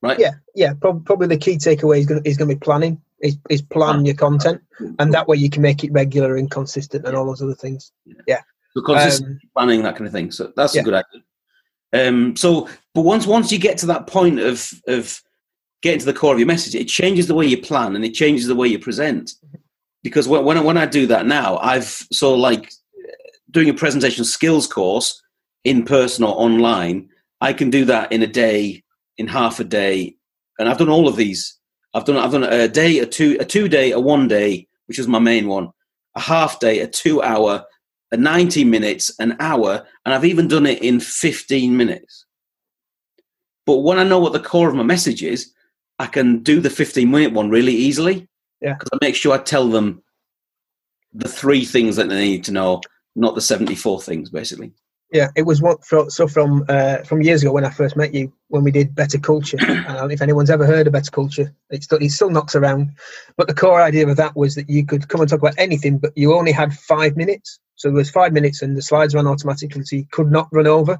Right. 0.01 0.17
yeah, 0.19 0.31
yeah. 0.55 0.73
Prob- 0.73 1.05
probably 1.05 1.27
the 1.27 1.37
key 1.37 1.57
takeaway 1.57 1.99
is 1.99 2.07
going 2.37 2.49
to 2.49 2.55
be 2.55 2.59
planning. 2.59 2.99
Is, 3.19 3.37
is 3.51 3.61
plan 3.61 4.03
your 4.03 4.15
content, 4.15 4.61
and 4.97 5.13
that 5.13 5.27
way 5.27 5.37
you 5.37 5.49
can 5.49 5.61
make 5.61 5.83
it 5.83 5.91
regular 5.91 6.35
and 6.37 6.49
consistent, 6.49 7.05
and 7.05 7.15
all 7.15 7.27
those 7.27 7.43
other 7.43 7.53
things. 7.53 7.91
So 8.07 8.13
consistent 8.75 9.31
Um, 9.31 9.39
planning, 9.55 9.83
that 9.83 9.95
kind 9.95 10.07
of 10.07 10.13
thing. 10.13 10.31
So 10.31 10.51
that's 10.55 10.73
yeah. 10.73 10.81
a 10.81 10.83
good 10.85 10.93
idea. 10.93 11.21
Um, 11.93 12.35
so, 12.37 12.69
but 12.93 13.01
once 13.01 13.27
once 13.27 13.51
you 13.51 13.59
get 13.59 13.77
to 13.79 13.85
that 13.87 14.07
point 14.07 14.39
of 14.39 14.71
of 14.87 15.21
getting 15.81 15.99
to 15.99 16.05
the 16.05 16.13
core 16.13 16.33
of 16.33 16.39
your 16.39 16.47
message, 16.47 16.75
it 16.75 16.87
changes 16.87 17.27
the 17.27 17.35
way 17.35 17.45
you 17.45 17.61
plan 17.61 17.95
and 17.95 18.05
it 18.05 18.13
changes 18.13 18.47
the 18.47 18.55
way 18.55 18.67
you 18.67 18.79
present. 18.79 19.33
Because 20.03 20.27
when 20.27 20.45
when 20.45 20.57
I, 20.57 20.61
when 20.61 20.77
I 20.77 20.85
do 20.85 21.05
that 21.07 21.25
now, 21.25 21.57
I've 21.57 22.07
so 22.11 22.33
like 22.33 22.71
doing 23.49 23.69
a 23.69 23.73
presentation 23.73 24.23
skills 24.23 24.67
course 24.67 25.21
in 25.63 25.83
person 25.83 26.23
or 26.23 26.33
online. 26.39 27.09
I 27.41 27.53
can 27.53 27.69
do 27.69 27.85
that 27.85 28.11
in 28.11 28.21
a 28.21 28.27
day, 28.27 28.83
in 29.17 29.27
half 29.27 29.59
a 29.59 29.63
day, 29.63 30.15
and 30.57 30.69
I've 30.69 30.77
done 30.77 30.89
all 30.89 31.07
of 31.07 31.17
these. 31.17 31.57
I've 31.93 32.05
done 32.05 32.17
I've 32.17 32.31
done 32.31 32.43
a 32.43 32.67
day, 32.67 32.99
a 32.99 33.05
two 33.05 33.35
a 33.39 33.45
two 33.45 33.67
day, 33.67 33.91
a 33.91 33.99
one 33.99 34.27
day, 34.27 34.67
which 34.85 34.97
is 34.97 35.07
my 35.07 35.19
main 35.19 35.47
one, 35.47 35.71
a 36.15 36.21
half 36.21 36.59
day, 36.59 36.79
a 36.79 36.87
two 36.87 37.21
hour, 37.21 37.65
a 38.11 38.17
90 38.17 38.63
minutes, 38.65 39.11
an 39.19 39.35
hour, 39.39 39.85
and 40.05 40.13
I've 40.13 40.25
even 40.25 40.47
done 40.47 40.65
it 40.65 40.81
in 40.81 40.99
15 40.99 41.75
minutes. 41.75 42.25
But 43.65 43.79
when 43.79 43.99
I 43.99 44.03
know 44.03 44.19
what 44.19 44.33
the 44.33 44.39
core 44.39 44.69
of 44.69 44.75
my 44.75 44.83
message 44.83 45.23
is, 45.23 45.53
I 45.99 46.07
can 46.07 46.39
do 46.39 46.59
the 46.59 46.69
15 46.69 47.09
minute 47.09 47.33
one 47.33 47.49
really 47.49 47.73
easily. 47.73 48.27
Yeah. 48.59 48.73
Because 48.73 48.89
I 48.93 48.97
make 49.01 49.15
sure 49.15 49.33
I 49.33 49.37
tell 49.37 49.67
them 49.67 50.03
the 51.13 51.29
three 51.29 51.65
things 51.65 51.95
that 51.95 52.09
they 52.09 52.23
need 52.23 52.43
to 52.45 52.51
know, 52.51 52.81
not 53.15 53.35
the 53.35 53.41
74 53.41 54.01
things, 54.01 54.29
basically. 54.29 54.73
Yeah, 55.11 55.27
it 55.35 55.41
was 55.41 55.61
what 55.61 55.85
fro- 55.85 56.07
so 56.07 56.25
from 56.25 56.63
uh, 56.69 56.99
from 56.99 57.21
years 57.21 57.41
ago 57.41 57.51
when 57.51 57.65
I 57.65 57.69
first 57.69 57.97
met 57.97 58.13
you 58.13 58.31
when 58.47 58.63
we 58.63 58.71
did 58.71 58.95
Bettakultcha. 58.95 59.89
uh, 60.01 60.07
if 60.07 60.21
anyone's 60.21 60.49
ever 60.49 60.65
heard 60.65 60.87
of 60.87 60.93
Bettakultcha, 60.93 61.53
it's 61.69 61.85
still, 61.85 61.97
it 61.97 62.09
still 62.11 62.29
knocks 62.29 62.55
around. 62.55 62.91
But 63.35 63.47
the 63.47 63.53
core 63.53 63.81
idea 63.81 64.07
of 64.07 64.15
that 64.15 64.37
was 64.37 64.55
that 64.55 64.69
you 64.69 64.85
could 64.85 65.09
come 65.09 65.19
and 65.19 65.29
talk 65.29 65.39
about 65.39 65.55
anything, 65.57 65.97
but 65.97 66.13
you 66.15 66.33
only 66.33 66.53
had 66.53 66.73
five 66.73 67.17
minutes. 67.17 67.59
So 67.81 67.89
there 67.89 67.97
was 67.97 68.11
five 68.11 68.31
minutes, 68.31 68.61
and 68.61 68.77
the 68.77 68.81
slides 68.83 69.15
ran 69.15 69.25
automatically, 69.25 69.83
so 69.83 69.95
you 69.95 70.05
could 70.11 70.31
not 70.31 70.47
run 70.51 70.67
over. 70.67 70.99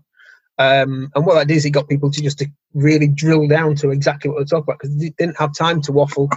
Um, 0.58 1.12
and 1.13 1.26
what 1.26 1.36
that 1.36 1.48
did 1.48 1.58
is 1.58 1.65
it 1.65 1.70
got 1.70 1.88
people 1.88 2.10
to 2.10 2.22
just 2.22 2.39
to 2.39 2.48
really 2.74 3.08
drill 3.08 3.48
down 3.48 3.76
to 3.76 3.91
exactly 3.91 4.32
what 4.32 4.38
they're 4.38 4.46
talking 4.46 4.63
about 4.63 4.80
because 4.80 4.98
they 4.98 5.10
didn't 5.17 5.38
have 5.38 5.56
time 5.56 5.82
to 5.84 5.91
waffle. 5.91 6.28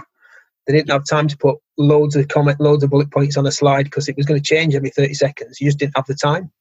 They 0.67 0.73
didn't 0.73 0.91
have 0.91 1.05
time 1.07 1.27
to 1.29 1.37
put 1.37 1.57
loads 1.79 2.15
of 2.15 2.27
comment, 2.27 2.59
loads 2.59 2.83
of 2.83 2.91
bullet 2.91 3.11
points 3.11 3.37
on 3.37 3.47
a 3.47 3.51
slide 3.51 3.85
because 3.85 4.07
it 4.07 4.15
was 4.17 4.27
going 4.27 4.39
to 4.39 4.45
change 4.45 4.75
every 4.75 4.91
30 4.91 5.15
seconds. 5.15 5.59
You 5.59 5.67
just 5.67 5.79
didn't 5.79 5.95
have 5.95 6.05
the 6.05 6.13
time. 6.13 6.51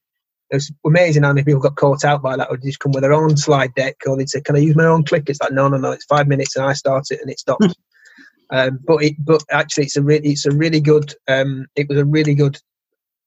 It 0.50 0.56
was 0.56 0.72
amazing 0.86 1.22
how 1.22 1.34
many 1.34 1.44
people 1.44 1.60
got 1.60 1.76
caught 1.76 2.06
out 2.06 2.22
by 2.22 2.36
that, 2.38 2.48
or 2.48 2.56
just 2.56 2.80
come 2.80 2.92
with 2.92 3.02
their 3.02 3.12
own 3.12 3.36
slide 3.36 3.74
deck, 3.74 3.96
or 4.06 4.16
they'd 4.16 4.30
say, 4.30 4.40
"Can 4.40 4.56
I 4.56 4.60
use 4.60 4.76
my 4.76 4.84
own 4.84 5.04
click?" 5.04 5.28
It's 5.28 5.40
like, 5.40 5.52
no, 5.52 5.68
no, 5.68 5.76
no. 5.76 5.90
It's 5.90 6.04
five 6.06 6.26
minutes, 6.26 6.56
and 6.56 6.64
I 6.64 6.72
start 6.72 7.10
it, 7.10 7.20
and 7.20 7.30
it 7.30 7.38
stops. 7.38 7.74
um, 8.50 8.78
but 8.86 9.02
it, 9.02 9.14
but 9.18 9.42
actually, 9.50 9.84
it's 9.84 9.96
a 9.96 10.02
really, 10.02 10.30
it's 10.30 10.46
a 10.46 10.52
really 10.52 10.80
good. 10.80 11.14
Um, 11.28 11.66
it 11.76 11.88
was 11.88 11.98
a 11.98 12.04
really 12.04 12.34
good 12.34 12.58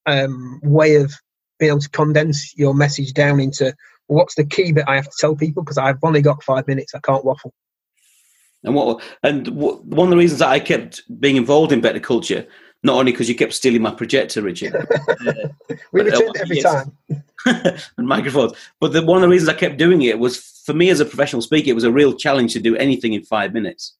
um, 0.07 0.59
way 0.63 0.95
of 0.95 1.13
being 1.59 1.71
able 1.71 1.81
to 1.81 1.89
condense 1.89 2.57
your 2.57 2.73
message 2.73 3.13
down 3.13 3.39
into 3.39 3.75
what's 4.07 4.35
the 4.35 4.45
key 4.45 4.71
bit 4.71 4.85
I 4.87 4.95
have 4.95 5.05
to 5.05 5.17
tell 5.19 5.35
people 5.35 5.63
because 5.63 5.77
I've 5.77 5.97
only 6.03 6.21
got 6.21 6.43
five 6.43 6.67
minutes. 6.67 6.95
I 6.95 6.99
can't 6.99 7.25
waffle. 7.25 7.53
And 8.63 8.73
what 8.73 9.03
and 9.23 9.47
what, 9.49 9.85
one 9.85 10.07
of 10.07 10.11
the 10.11 10.17
reasons 10.17 10.39
that 10.39 10.49
I 10.49 10.59
kept 10.59 11.03
being 11.19 11.35
involved 11.35 11.71
in 11.71 11.81
Bettakultcha, 11.81 12.47
not 12.83 12.95
only 12.95 13.11
because 13.11 13.29
you 13.29 13.35
kept 13.35 13.53
stealing 13.53 13.81
my 13.81 13.91
projector, 13.91 14.41
Richard, 14.41 14.75
uh, 14.75 15.47
We 15.91 16.01
uh, 16.01 16.05
return 16.05 16.31
every 16.39 16.57
yes. 16.57 16.63
time. 16.63 16.97
and 17.97 18.07
microphones. 18.07 18.53
But 18.79 18.93
the, 18.93 19.03
one 19.03 19.17
of 19.17 19.21
the 19.21 19.29
reasons 19.29 19.49
I 19.49 19.53
kept 19.53 19.77
doing 19.77 20.01
it 20.01 20.19
was 20.19 20.37
for 20.65 20.73
me 20.73 20.89
as 20.89 20.99
a 20.99 21.05
professional 21.05 21.41
speaker, 21.41 21.69
it 21.69 21.75
was 21.75 21.83
a 21.83 21.91
real 21.91 22.13
challenge 22.13 22.53
to 22.53 22.59
do 22.59 22.75
anything 22.75 23.13
in 23.13 23.23
five 23.23 23.53
minutes. 23.53 23.95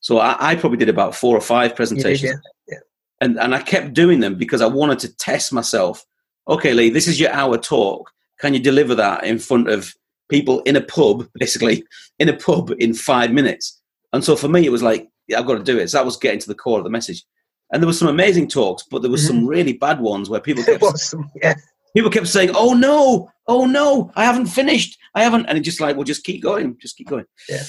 So 0.00 0.18
I, 0.18 0.36
I 0.52 0.54
probably 0.56 0.78
did 0.78 0.88
about 0.88 1.14
four 1.14 1.36
or 1.36 1.40
five 1.40 1.64
You 1.64 1.68
did, 1.68 1.76
presentations, 1.76 2.40
yeah. 2.68 2.78
And 3.20 3.38
and 3.38 3.54
I 3.54 3.62
kept 3.62 3.92
doing 3.92 4.20
them 4.20 4.36
because 4.36 4.60
I 4.60 4.66
wanted 4.66 4.98
to 5.00 5.16
test 5.16 5.52
myself. 5.52 6.04
Okay, 6.48 6.72
Lee, 6.72 6.90
this 6.90 7.06
is 7.06 7.20
your 7.20 7.30
hour 7.30 7.58
talk. 7.58 8.10
Can 8.40 8.54
you 8.54 8.60
deliver 8.60 8.94
that 8.94 9.24
in 9.24 9.38
front 9.38 9.68
of 9.68 9.94
people 10.28 10.60
in 10.60 10.76
a 10.76 10.80
pub, 10.80 11.28
basically 11.34 11.84
in 12.18 12.28
a 12.28 12.36
pub 12.36 12.72
in 12.78 12.94
five 12.94 13.32
minutes? 13.32 13.80
And 14.12 14.24
so 14.24 14.36
for 14.36 14.48
me, 14.48 14.66
it 14.66 14.72
was 14.72 14.82
like 14.82 15.08
yeah, 15.28 15.38
I've 15.38 15.46
got 15.46 15.58
to 15.58 15.64
do 15.64 15.78
it. 15.78 15.88
So 15.88 15.98
that 15.98 16.04
was 16.04 16.16
getting 16.16 16.40
to 16.40 16.48
the 16.48 16.54
core 16.54 16.78
of 16.78 16.84
the 16.84 16.90
message. 16.90 17.24
And 17.72 17.80
there 17.80 17.86
were 17.86 17.92
some 17.92 18.08
amazing 18.08 18.48
talks, 18.48 18.82
but 18.82 19.00
there 19.00 19.10
was 19.10 19.24
some 19.24 19.38
mm-hmm. 19.38 19.46
really 19.46 19.72
bad 19.74 20.00
ones 20.00 20.28
where 20.28 20.40
people 20.40 20.64
kept 20.64 20.98
some- 20.98 21.30
yeah. 21.40 21.54
people 21.94 22.10
kept 22.10 22.26
saying, 22.26 22.50
"Oh 22.54 22.74
no, 22.74 23.30
oh 23.46 23.64
no, 23.64 24.10
I 24.16 24.24
haven't 24.24 24.46
finished, 24.46 24.98
I 25.14 25.22
haven't," 25.22 25.46
and 25.46 25.56
it 25.56 25.60
just 25.60 25.80
like, 25.80 25.96
"Well, 25.96 26.04
just 26.04 26.24
keep 26.24 26.42
going, 26.42 26.76
just 26.80 26.96
keep 26.96 27.08
going." 27.08 27.26
Yeah. 27.48 27.62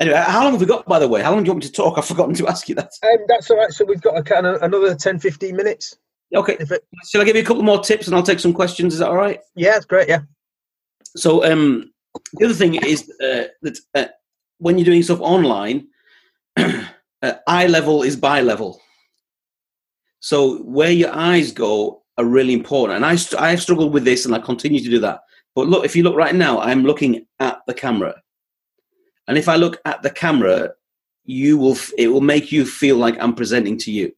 Anyway, 0.00 0.16
how 0.16 0.44
long 0.44 0.52
have 0.52 0.60
we 0.60 0.66
got, 0.66 0.86
by 0.86 0.98
the 0.98 1.08
way? 1.08 1.22
How 1.22 1.32
long 1.32 1.42
do 1.42 1.48
you 1.48 1.52
want 1.52 1.64
me 1.64 1.68
to 1.68 1.72
talk? 1.72 1.98
I've 1.98 2.06
forgotten 2.06 2.34
to 2.36 2.46
ask 2.46 2.68
you 2.68 2.74
that. 2.76 2.92
Um, 3.02 3.18
that's 3.26 3.50
all 3.50 3.56
right. 3.56 3.72
So 3.72 3.84
we've 3.84 4.00
got 4.00 4.16
a 4.16 4.22
kind 4.22 4.46
of 4.46 4.62
another 4.62 4.94
10, 4.94 5.18
15 5.18 5.56
minutes. 5.56 5.96
Okay, 6.34 6.56
it, 6.60 6.84
shall 7.08 7.22
I 7.22 7.24
give 7.24 7.36
you 7.36 7.42
a 7.42 7.44
couple 7.44 7.62
more 7.62 7.82
tips 7.82 8.06
and 8.06 8.14
I'll 8.14 8.22
take 8.22 8.38
some 8.38 8.52
questions? 8.52 8.92
Is 8.92 9.00
that 9.00 9.08
all 9.08 9.16
right? 9.16 9.40
yeah, 9.56 9.76
it's 9.76 9.86
great. 9.86 10.08
Yeah. 10.08 10.20
So, 11.16 11.44
um, 11.50 11.90
the 12.34 12.44
other 12.44 12.54
thing 12.54 12.74
is 12.74 13.10
uh, 13.22 13.44
that 13.62 13.78
uh, 13.94 14.06
when 14.58 14.78
you're 14.78 14.84
doing 14.84 15.02
stuff 15.02 15.20
online, 15.20 15.88
uh, 16.56 16.82
eye 17.46 17.66
level 17.66 18.02
is 18.02 18.14
bi 18.14 18.42
level. 18.42 18.80
So, 20.20 20.58
where 20.58 20.92
your 20.92 21.14
eyes 21.14 21.50
go 21.50 22.02
are 22.18 22.24
really 22.24 22.52
important. 22.52 22.96
And 22.96 23.06
I, 23.06 23.16
st- 23.16 23.40
I 23.40 23.50
have 23.50 23.62
struggled 23.62 23.92
with 23.92 24.04
this 24.04 24.26
and 24.26 24.34
I 24.34 24.38
continue 24.40 24.80
to 24.80 24.90
do 24.90 24.98
that. 25.00 25.20
But 25.54 25.68
look, 25.68 25.84
if 25.84 25.96
you 25.96 26.02
look 26.02 26.16
right 26.16 26.34
now, 26.34 26.60
I'm 26.60 26.82
looking 26.82 27.26
at 27.40 27.60
the 27.66 27.74
camera. 27.74 28.20
And 29.28 29.38
if 29.38 29.48
I 29.48 29.56
look 29.56 29.80
at 29.84 30.02
the 30.02 30.10
camera, 30.10 30.72
you 31.24 31.58
will 31.58 31.76
it 31.96 32.08
will 32.08 32.22
make 32.22 32.50
you 32.50 32.64
feel 32.64 32.96
like 32.96 33.16
I'm 33.20 33.34
presenting 33.34 33.76
to 33.78 33.92
you. 33.92 34.12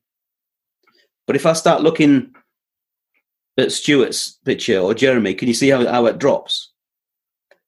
But 1.27 1.37
if 1.37 1.45
I 1.45 1.53
start 1.53 1.83
looking 1.83 2.33
at 3.59 3.73
Stuart's 3.73 4.39
picture 4.45 4.79
or 4.79 4.95
Jeremy, 4.95 5.35
can 5.35 5.49
you 5.49 5.55
see 5.55 5.69
how, 5.69 5.85
how 5.87 6.07
it 6.07 6.19
drops? 6.19 6.73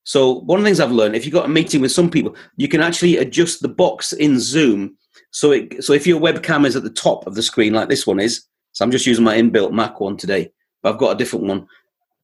So 0.05 0.41
one 0.41 0.59
of 0.59 0.65
the 0.65 0.69
things 0.69 0.81
I've 0.81 0.91
learned, 0.91 1.15
if 1.15 1.25
you've 1.25 1.35
got 1.35 1.45
a 1.45 1.49
meeting 1.49 1.81
with 1.81 1.93
some 1.93 2.11
people, 2.11 2.35
you 2.57 2.67
can 2.69 2.81
actually 2.81 3.19
adjust 3.19 3.61
the 3.61 3.69
box 3.69 4.13
in 4.13 4.41
Zoom. 4.41 4.97
So 5.33 5.51
it 5.53 5.85
so 5.85 5.93
if 5.93 6.07
your 6.07 6.21
webcam 6.21 6.65
is 6.65 6.77
at 6.77 6.85
the 6.85 6.91
top 6.91 7.27
of 7.27 7.35
the 7.35 7.43
screen 7.43 7.75
like 7.75 7.89
this 7.89 8.07
one 8.07 8.21
is, 8.21 8.45
so 8.73 8.85
I'm 8.85 8.91
just 8.91 9.07
using 9.07 9.25
my 9.25 9.37
inbuilt 9.37 9.73
Mac 9.73 10.01
one 10.01 10.17
today, 10.17 10.53
but 10.83 10.93
I've 10.93 11.01
got 11.01 11.15
a 11.15 11.19
different 11.19 11.47
one. 11.47 11.67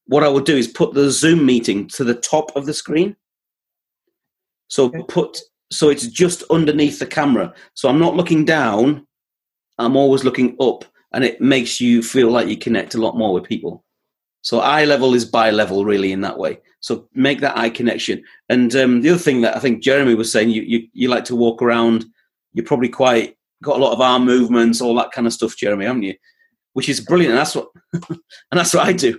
What 0.06 0.24
I 0.24 0.28
would 0.28 0.44
do 0.44 0.56
is 0.56 0.68
put 0.68 0.94
the 0.94 1.10
Zoom 1.10 1.44
meeting 1.44 1.88
to 1.88 2.04
the 2.04 2.14
top 2.14 2.54
of 2.56 2.66
the 2.66 2.72
screen. 2.72 3.16
So 4.68 4.90
put 4.90 5.40
so 5.70 5.90
it's 5.90 6.06
just 6.06 6.44
underneath 6.50 6.98
the 6.98 7.06
camera. 7.06 7.52
So 7.74 7.88
I'm 7.88 7.98
not 7.98 8.16
looking 8.16 8.44
down, 8.44 9.06
I'm 9.78 9.96
always 9.96 10.24
looking 10.24 10.56
up, 10.60 10.84
and 11.12 11.24
it 11.24 11.40
makes 11.40 11.80
you 11.80 12.02
feel 12.02 12.30
like 12.30 12.48
you 12.48 12.56
connect 12.56 12.94
a 12.94 13.00
lot 13.00 13.16
more 13.16 13.32
with 13.34 13.44
people. 13.44 13.84
So 14.42 14.60
eye 14.60 14.84
level 14.84 15.14
is 15.14 15.24
bi 15.24 15.50
level, 15.50 15.84
really, 15.84 16.12
in 16.12 16.20
that 16.22 16.38
way. 16.38 16.58
So 16.80 17.08
make 17.12 17.40
that 17.40 17.58
eye 17.58 17.70
connection. 17.70 18.22
And 18.48 18.74
um, 18.76 19.02
the 19.02 19.10
other 19.10 19.18
thing 19.18 19.40
that 19.42 19.56
I 19.56 19.60
think 19.60 19.82
Jeremy 19.82 20.14
was 20.14 20.32
saying, 20.32 20.50
you, 20.50 20.62
you 20.62 20.88
you 20.92 21.08
like 21.08 21.24
to 21.24 21.36
walk 21.36 21.60
around. 21.60 22.06
You're 22.54 22.64
probably 22.64 22.88
quite 22.88 23.36
got 23.62 23.78
a 23.78 23.82
lot 23.82 23.92
of 23.92 24.00
arm 24.00 24.24
movements, 24.24 24.80
all 24.80 24.94
that 24.94 25.12
kind 25.12 25.26
of 25.26 25.32
stuff, 25.32 25.56
Jeremy, 25.56 25.84
haven't 25.84 26.04
you? 26.04 26.14
Which 26.72 26.88
is 26.88 27.00
brilliant, 27.00 27.32
and 27.32 27.38
that's 27.38 27.54
what 27.54 27.68
and 27.92 28.20
that's 28.52 28.72
what 28.72 28.86
I 28.86 28.92
do. 28.92 29.18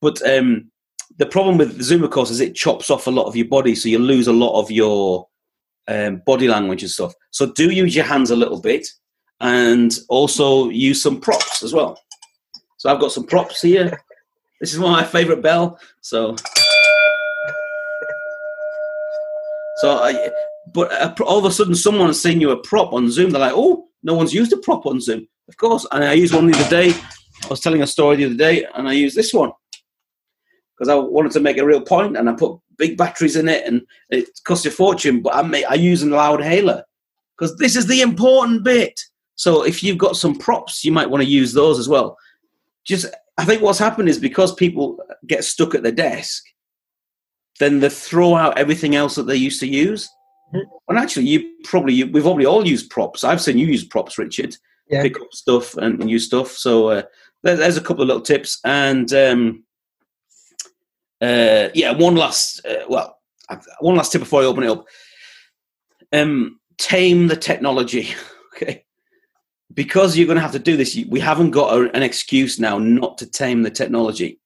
But 0.00 0.22
um, 0.26 0.71
the 1.18 1.26
problem 1.26 1.58
with 1.58 1.82
Zoom, 1.82 2.02
of 2.04 2.10
course, 2.10 2.30
is 2.30 2.40
it 2.40 2.54
chops 2.54 2.90
off 2.90 3.06
a 3.06 3.10
lot 3.10 3.26
of 3.26 3.36
your 3.36 3.48
body, 3.48 3.74
so 3.74 3.88
you 3.88 3.98
lose 3.98 4.28
a 4.28 4.32
lot 4.32 4.58
of 4.60 4.70
your 4.70 5.28
um, 5.88 6.22
body 6.24 6.48
language 6.48 6.82
and 6.82 6.90
stuff. 6.90 7.12
So 7.30 7.52
do 7.52 7.70
use 7.70 7.94
your 7.94 8.04
hands 8.04 8.30
a 8.30 8.36
little 8.36 8.60
bit, 8.60 8.86
and 9.40 9.96
also 10.08 10.68
use 10.70 11.02
some 11.02 11.20
props 11.20 11.62
as 11.62 11.72
well. 11.72 12.00
So 12.78 12.90
I've 12.90 13.00
got 13.00 13.12
some 13.12 13.26
props 13.26 13.62
here. 13.62 14.00
This 14.60 14.72
is 14.72 14.78
one 14.78 14.92
of 14.92 15.00
my 15.00 15.04
favourite 15.04 15.42
bell. 15.42 15.76
So, 16.02 16.36
so 19.78 19.90
I, 19.90 20.30
but 20.72 20.92
uh, 20.92 21.12
all 21.24 21.38
of 21.38 21.44
a 21.44 21.50
sudden, 21.50 21.74
someone's 21.74 22.22
seen 22.22 22.40
you 22.40 22.52
a 22.52 22.62
prop 22.62 22.92
on 22.92 23.10
Zoom. 23.10 23.30
They're 23.30 23.40
like, 23.40 23.54
"Oh, 23.56 23.88
no 24.04 24.14
one's 24.14 24.32
used 24.32 24.52
a 24.52 24.58
prop 24.58 24.86
on 24.86 25.00
Zoom." 25.00 25.26
Of 25.48 25.56
course, 25.56 25.84
and 25.90 26.04
I 26.04 26.12
used 26.12 26.32
one 26.32 26.46
the 26.48 26.56
other 26.56 26.70
day. 26.70 26.94
I 27.42 27.48
was 27.48 27.58
telling 27.58 27.82
a 27.82 27.88
story 27.88 28.14
the 28.14 28.26
other 28.26 28.36
day, 28.36 28.64
and 28.76 28.88
I 28.88 28.92
used 28.92 29.16
this 29.16 29.34
one 29.34 29.50
because 30.82 30.92
I 30.92 30.98
wanted 30.98 31.30
to 31.32 31.40
make 31.40 31.58
a 31.58 31.64
real 31.64 31.80
point, 31.80 32.16
and 32.16 32.28
I 32.28 32.32
put 32.32 32.58
big 32.76 32.96
batteries 32.96 33.36
in 33.36 33.48
it, 33.48 33.64
and 33.64 33.82
it 34.10 34.28
cost 34.42 34.66
a 34.66 34.70
fortune. 34.70 35.22
But 35.22 35.36
I 35.36 35.42
make, 35.42 35.64
I 35.66 35.74
use 35.74 36.02
a 36.02 36.08
loud 36.08 36.42
hailer 36.42 36.82
because 37.38 37.56
this 37.58 37.76
is 37.76 37.86
the 37.86 38.00
important 38.02 38.64
bit. 38.64 39.00
So 39.36 39.64
if 39.64 39.84
you've 39.84 39.98
got 39.98 40.16
some 40.16 40.36
props, 40.36 40.84
you 40.84 40.90
might 40.90 41.08
want 41.08 41.22
to 41.22 41.28
use 41.28 41.52
those 41.52 41.78
as 41.78 41.88
well. 41.88 42.18
Just 42.84 43.06
I 43.38 43.44
think 43.44 43.62
what's 43.62 43.78
happened 43.78 44.08
is 44.08 44.18
because 44.18 44.56
people 44.56 44.98
get 45.28 45.44
stuck 45.44 45.76
at 45.76 45.84
the 45.84 45.92
desk, 45.92 46.42
then 47.60 47.78
they 47.78 47.88
throw 47.88 48.34
out 48.34 48.58
everything 48.58 48.96
else 48.96 49.14
that 49.14 49.28
they 49.28 49.36
used 49.36 49.60
to 49.60 49.68
use. 49.68 50.10
Mhm. 50.52 50.64
And 50.88 50.98
actually, 50.98 51.26
you 51.26 51.54
probably 51.62 51.94
you, 51.94 52.08
we've 52.08 52.24
probably 52.24 52.46
all 52.46 52.66
used 52.66 52.90
props. 52.90 53.22
I've 53.22 53.40
seen 53.40 53.56
you 53.56 53.68
use 53.68 53.84
props, 53.84 54.18
Richard. 54.18 54.56
Yeah. 54.90 55.02
Pick 55.02 55.20
up 55.20 55.32
stuff 55.32 55.76
and, 55.76 56.00
and 56.00 56.10
use 56.10 56.26
stuff. 56.26 56.50
So 56.50 56.88
uh, 56.88 57.02
there, 57.44 57.54
there's 57.54 57.76
a 57.76 57.80
couple 57.80 58.02
of 58.02 58.08
little 58.08 58.20
tips. 58.20 58.58
And 58.64 59.12
um, 59.14 59.62
uh, 61.22 61.68
yeah, 61.74 61.92
one 61.92 62.16
last 62.16 62.64
uh, 62.66 62.84
well, 62.88 63.18
one 63.80 63.96
last 63.96 64.12
tip 64.12 64.20
before 64.20 64.42
I 64.42 64.46
open 64.46 64.64
it 64.64 64.70
up. 64.70 64.86
Um, 66.12 66.60
tame 66.78 67.28
the 67.28 67.36
technology. 67.36 68.14
okay 68.54 68.84
because 69.74 70.16
you're 70.16 70.26
going 70.26 70.36
to 70.36 70.42
have 70.42 70.52
to 70.52 70.58
do 70.58 70.76
this, 70.76 70.98
we 71.08 71.20
haven't 71.20 71.50
got 71.50 71.76
a, 71.76 71.94
an 71.94 72.02
excuse 72.02 72.58
now 72.58 72.78
not 72.78 73.18
to 73.18 73.26
tame 73.26 73.62
the 73.62 73.70
technology. 73.70 74.38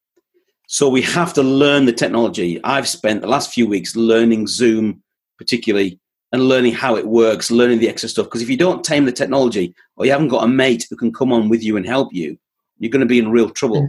So 0.69 0.89
we 0.89 1.03
have 1.03 1.33
to 1.35 1.43
learn 1.43 1.85
the 1.85 1.93
technology. 1.93 2.63
I've 2.65 2.89
spent 2.89 3.21
the 3.21 3.29
last 3.29 3.53
few 3.53 3.67
weeks 3.67 3.95
learning 3.95 4.47
Zoom, 4.49 5.03
particularly, 5.39 6.01
and 6.33 6.49
learning 6.49 6.75
how 6.75 6.97
it 6.97 7.07
works, 7.07 7.51
learning 7.51 7.79
the 7.79 7.89
extra 7.89 8.09
stuff. 8.09 8.27
Because 8.27 8.43
if 8.43 8.51
you 8.51 8.57
don't 8.57 8.85
tame 8.85 9.05
the 9.05 9.13
technology, 9.13 9.75
or 9.97 10.07
you 10.07 10.13
haven't 10.13 10.29
got 10.29 10.45
a 10.45 10.49
mate 10.49 10.87
who 10.91 10.97
can 10.97 11.13
come 11.13 11.33
on 11.33 11.49
with 11.49 11.63
you 11.63 11.77
and 11.77 11.87
help 11.87 12.13
you, 12.13 12.37
you're 12.79 12.91
going 12.91 13.01
to 13.01 13.07
be 13.07 13.19
in 13.19 13.31
real 13.31 13.51
trouble. 13.51 13.89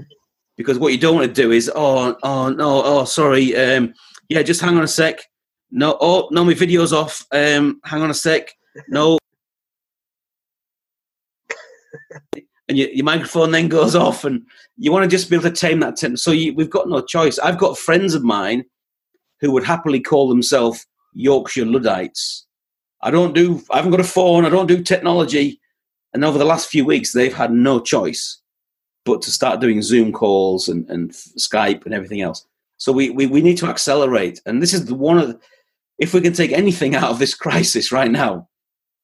Because 0.57 0.79
what 0.79 0.91
you 0.91 0.97
don't 0.97 1.15
want 1.15 1.27
to 1.27 1.41
do 1.41 1.51
is, 1.51 1.71
oh, 1.73 2.17
oh 2.23 2.49
no, 2.49 2.81
oh, 2.83 3.05
sorry, 3.05 3.55
um, 3.55 3.93
yeah, 4.27 4.41
just 4.41 4.59
hang 4.59 4.75
on 4.75 4.83
a 4.83 4.87
sec. 4.87 5.19
No, 5.69 5.97
oh, 6.01 6.27
no, 6.31 6.43
my 6.43 6.53
video's 6.53 6.93
off. 6.93 7.25
Um, 7.31 7.79
hang 7.83 8.01
on 8.01 8.09
a 8.09 8.15
sec. 8.15 8.49
No, 8.87 9.19
and 12.67 12.77
your, 12.77 12.89
your 12.89 13.05
microphone 13.05 13.51
then 13.51 13.67
goes 13.67 13.95
off, 13.95 14.25
and 14.25 14.41
you 14.77 14.91
want 14.91 15.03
to 15.03 15.09
just 15.09 15.29
be 15.29 15.35
able 15.35 15.49
to 15.49 15.55
tame 15.55 15.79
that. 15.81 15.95
Temp- 15.95 16.17
so 16.17 16.31
you, 16.31 16.53
we've 16.55 16.69
got 16.69 16.89
no 16.89 17.01
choice. 17.01 17.37
I've 17.39 17.59
got 17.59 17.77
friends 17.77 18.13
of 18.13 18.23
mine 18.23 18.63
who 19.39 19.51
would 19.51 19.63
happily 19.63 19.99
call 19.99 20.27
themselves 20.27 20.85
Yorkshire 21.13 21.65
Luddites. 21.65 22.45
I 23.01 23.11
don't 23.11 23.33
do. 23.33 23.61
I 23.71 23.77
haven't 23.77 23.91
got 23.91 23.99
a 23.99 24.05
phone. 24.05 24.45
I 24.45 24.49
don't 24.49 24.67
do 24.67 24.81
technology. 24.81 25.59
And 26.13 26.25
over 26.25 26.37
the 26.37 26.45
last 26.45 26.69
few 26.69 26.85
weeks, 26.85 27.13
they've 27.13 27.33
had 27.33 27.51
no 27.51 27.79
choice 27.79 28.41
but 29.07 29.21
to 29.23 29.31
start 29.31 29.61
doing 29.61 29.81
Zoom 29.81 30.11
calls 30.11 30.67
and, 30.67 30.87
and 30.89 31.11
Skype 31.11 31.85
and 31.85 31.93
everything 31.93 32.21
else. 32.21 32.45
So 32.77 32.91
we, 32.91 33.09
we, 33.09 33.25
we 33.25 33.41
need 33.41 33.57
to 33.57 33.67
accelerate. 33.67 34.39
And 34.45 34.61
this 34.61 34.73
is 34.73 34.85
the 34.85 34.93
one 34.93 35.17
of 35.17 35.27
the, 35.29 35.39
if 35.97 36.13
we 36.13 36.21
can 36.21 36.33
take 36.33 36.51
anything 36.51 36.93
out 36.93 37.09
of 37.09 37.17
this 37.17 37.33
crisis 37.33 37.91
right 37.91 38.11
now, 38.11 38.47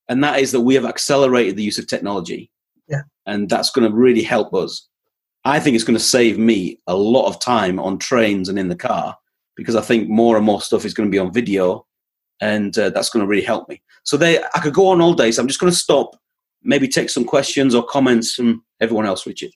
and 0.08 0.22
that 0.22 0.38
is 0.38 0.52
that 0.52 0.60
we 0.60 0.74
have 0.74 0.84
accelerated 0.84 1.56
the 1.56 1.62
use 1.62 1.78
of 1.78 1.88
technology. 1.88 2.50
Yeah. 2.86 3.02
And 3.26 3.48
that's 3.48 3.70
going 3.70 3.90
to 3.90 3.96
really 3.96 4.22
help 4.22 4.54
us. 4.54 4.86
I 5.46 5.58
think 5.58 5.74
it's 5.74 5.84
going 5.84 5.98
to 5.98 6.04
save 6.04 6.38
me 6.38 6.78
a 6.86 6.94
lot 6.94 7.26
of 7.26 7.40
time 7.40 7.80
on 7.80 7.98
trains 7.98 8.48
and 8.48 8.58
in 8.58 8.68
the 8.68 8.76
car 8.76 9.16
because 9.56 9.76
I 9.76 9.80
think 9.80 10.08
more 10.08 10.36
and 10.36 10.44
more 10.44 10.60
stuff 10.60 10.84
is 10.84 10.94
going 10.94 11.08
to 11.08 11.14
be 11.14 11.18
on 11.18 11.32
video 11.32 11.86
and 12.40 12.76
uh, 12.78 12.90
that's 12.90 13.10
going 13.10 13.22
to 13.22 13.26
really 13.26 13.44
help 13.44 13.68
me. 13.68 13.82
So 14.04 14.16
they, 14.16 14.38
I 14.38 14.60
could 14.60 14.74
go 14.74 14.88
on 14.88 15.00
all 15.00 15.14
day. 15.14 15.32
So 15.32 15.40
I'm 15.40 15.48
just 15.48 15.60
going 15.60 15.72
to 15.72 15.78
stop, 15.78 16.16
maybe 16.62 16.86
take 16.86 17.10
some 17.10 17.24
questions 17.24 17.74
or 17.74 17.82
comments 17.82 18.34
from 18.34 18.64
everyone 18.80 19.06
else, 19.06 19.26
Richard. 19.26 19.52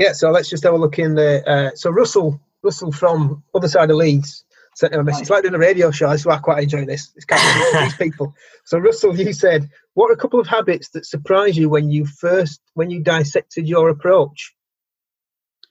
Yeah, 0.00 0.12
so 0.12 0.30
let's 0.30 0.48
just 0.48 0.64
have 0.64 0.72
a 0.72 0.78
look 0.78 0.98
in 0.98 1.14
the. 1.14 1.46
Uh, 1.46 1.70
so 1.74 1.90
Russell, 1.90 2.40
Russell 2.62 2.90
from 2.90 3.44
other 3.54 3.68
side 3.68 3.90
of 3.90 3.98
Leeds 3.98 4.44
sent 4.74 4.94
him 4.94 5.00
a 5.00 5.04
message. 5.04 5.22
It's 5.22 5.30
like 5.30 5.42
doing 5.42 5.54
a 5.54 5.58
radio 5.58 5.90
show. 5.90 6.08
That's 6.08 6.24
why 6.24 6.36
I 6.36 6.38
quite 6.38 6.62
enjoy 6.62 6.86
this. 6.86 7.12
It's 7.16 7.26
kind 7.26 7.42
of 7.42 7.82
these 7.82 7.96
people. 7.96 8.34
So 8.64 8.78
Russell, 8.78 9.14
you 9.14 9.34
said, 9.34 9.68
what 9.92 10.08
are 10.10 10.14
a 10.14 10.16
couple 10.16 10.40
of 10.40 10.46
habits 10.46 10.88
that 10.90 11.04
surprised 11.04 11.58
you 11.58 11.68
when 11.68 11.90
you 11.90 12.06
first 12.06 12.62
when 12.72 12.88
you 12.88 13.02
dissected 13.02 13.68
your 13.68 13.90
approach? 13.90 14.54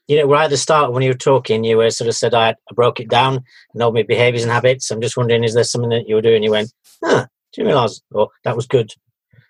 You 0.08 0.18
know, 0.18 0.28
right 0.28 0.44
at 0.44 0.52
the 0.52 0.58
start 0.58 0.94
when 0.94 1.02
you 1.02 1.10
were 1.10 1.15
talking, 1.15 1.63
you 1.63 1.78
were 1.78 1.89
sort 1.89 2.08
of 2.08 2.15
said 2.15 2.36
I, 2.36 2.50
I 2.50 2.74
broke 2.76 3.00
it 3.00 3.10
down 3.10 3.44
and 3.74 3.82
all 3.82 3.92
my 3.92 4.04
behaviours 4.04 4.44
and 4.44 4.52
habits. 4.52 4.92
I'm 4.92 5.02
just 5.02 5.18
wondering, 5.18 5.44
is 5.44 5.56
there 5.56 5.63
something 5.63 5.89
that 5.89 6.08
you 6.08 6.13
were 6.13 6.22
doing? 6.22 6.44
You 6.44 6.52
went, 6.52 6.72
huh, 7.04 7.26
do 7.54 7.62
you 7.62 7.68
realise? 7.68 8.00
Oh, 8.13 8.28
that 8.44 8.56
was 8.56 8.68
good. 8.68 8.92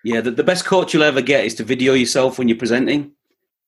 Yeah, 0.04 0.22
the, 0.22 0.30
the 0.30 0.44
best 0.44 0.64
coach 0.64 0.94
you'll 0.94 1.02
ever 1.02 1.20
get 1.20 1.44
is 1.44 1.54
to 1.56 1.64
video 1.64 1.92
yourself 1.92 2.38
when 2.38 2.48
you're 2.48 2.56
presenting, 2.56 3.12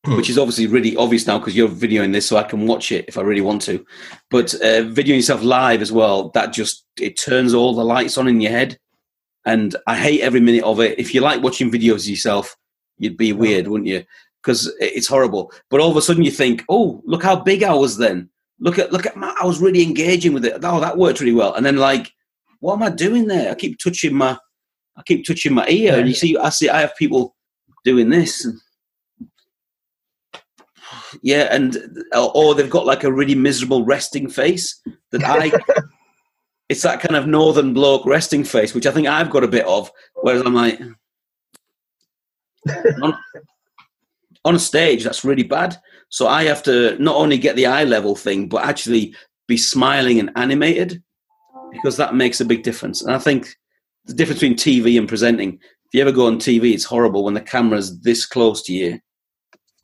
which 0.05 0.29
is 0.29 0.39
obviously 0.39 0.67
really 0.67 0.97
obvious 0.97 1.27
now 1.27 1.39
because 1.39 1.57
you're 1.57 1.69
videoing 1.69 2.13
this, 2.13 2.27
so 2.27 2.37
I 2.37 2.43
can 2.43 2.67
watch 2.67 2.91
it 2.91 3.05
if 3.07 3.17
I 3.17 3.21
really 3.21 3.41
want 3.41 3.63
to. 3.63 3.85
But 4.31 4.55
uh, 4.55 4.83
videoing 4.91 5.17
yourself 5.17 5.43
live 5.43 5.81
as 5.81 5.93
well, 5.93 6.31
that 6.31 6.53
just 6.53 6.85
it 7.01 7.17
turns 7.17 7.55
all 7.55 7.75
the 7.75 7.85
lights 7.85 8.19
on 8.19 8.27
in 8.27 8.41
your 8.41 8.51
head, 8.51 8.79
and 9.47 9.77
I 9.87 9.97
hate 9.97 10.23
every 10.23 10.41
minute 10.41 10.65
of 10.65 10.81
it. 10.81 10.99
If 10.99 11.15
you 11.15 11.21
like 11.21 11.43
watching 11.43 11.71
videos 11.71 12.09
yourself, 12.09 12.57
you'd 12.99 13.17
be 13.17 13.33
weird, 13.33 13.69
wouldn't 13.69 13.89
you? 13.89 14.05
Because 14.43 14.73
it's 14.81 15.07
horrible. 15.07 15.53
But 15.71 15.81
all 15.81 15.91
of 15.91 15.97
a 15.97 16.03
sudden, 16.03 16.25
you 16.25 16.33
think, 16.33 16.65
"Oh, 16.69 17.01
look 17.05 17.23
how 17.23 17.37
big 17.37 17.63
I 17.63 17.75
was 17.75 17.97
then. 17.97 18.29
Look 18.59 18.79
at 18.81 18.93
look 18.93 19.07
at 19.07 19.17
my, 19.17 19.35
I 19.41 19.47
was 19.47 19.61
really 19.61 19.83
engaging 19.85 20.33
with 20.33 20.45
it. 20.45 20.65
Oh, 20.65 20.81
that 20.81 20.99
worked 20.99 21.21
really 21.21 21.33
well." 21.33 21.55
And 21.55 21.65
then 21.65 21.77
like, 21.77 22.13
what 22.59 22.75
am 22.75 22.83
I 22.83 22.91
doing 22.91 23.29
there? 23.29 23.53
I 23.53 23.55
keep 23.55 23.79
touching 23.79 24.15
my 24.15 24.37
I 24.97 25.03
keep 25.03 25.25
touching 25.25 25.55
my 25.55 25.67
ear, 25.69 25.97
and 25.97 26.09
you 26.09 26.15
see, 26.15 26.37
I 26.37 26.49
see, 26.51 26.69
I 26.69 26.81
have 26.81 26.97
people 26.97 27.37
doing 27.85 28.11
this. 28.11 28.45
And, 28.45 28.59
yeah, 31.23 31.49
and 31.51 31.77
uh, 32.15 32.27
or 32.27 32.55
they've 32.55 32.71
got 32.71 32.87
like 32.87 33.05
a 33.05 33.13
really 33.13 33.35
miserable 33.35 33.85
resting 33.85 34.29
face 34.29 34.81
that 35.11 35.23
I. 35.25 35.53
it's 36.69 36.83
that 36.83 37.01
kind 37.01 37.17
of 37.17 37.27
northern 37.27 37.75
bloke 37.75 38.07
resting 38.07 38.45
face, 38.45 38.75
which 38.75 38.87
I 38.87 38.93
think 38.93 39.07
I've 39.07 39.31
got 39.31 39.45
a 39.45 39.49
bit 39.49 39.67
of. 39.67 39.91
Whereas 40.23 40.43
I'm 40.47 40.55
like, 40.55 40.81
on, 43.03 43.19
on 44.45 44.55
a 44.55 44.59
stage, 44.59 45.05
that's 45.05 45.25
really 45.25 45.43
bad. 45.43 45.77
So 46.09 46.29
I 46.29 46.45
have 46.45 46.63
to 46.63 46.97
not 46.99 47.17
only 47.17 47.37
get 47.37 47.57
the 47.57 47.67
eye 47.67 47.85
level 47.85 48.17
thing, 48.17 48.49
but 48.49 48.65
actually 48.65 49.15
be 49.49 49.59
smiling 49.59 50.19
and 50.19 50.31
animated 50.37 51.03
because 51.73 51.97
that 51.99 52.15
makes 52.15 52.41
a 52.41 52.45
big 52.45 52.63
difference. 52.63 53.03
And 53.03 53.15
I 53.15 53.19
think 53.19 53.55
the 54.05 54.15
difference 54.15 54.41
between 54.41 54.57
TV 54.57 54.99
and 54.99 55.09
presenting. 55.09 55.55
If 55.55 55.95
you 55.95 56.01
ever 56.01 56.13
go 56.13 56.27
on 56.27 56.39
TV, 56.39 56.73
it's 56.73 56.85
horrible 56.85 57.25
when 57.25 57.35
the 57.35 57.41
camera's 57.41 58.01
this 58.01 58.25
close 58.27 58.63
to 58.63 58.73
you. 58.73 58.99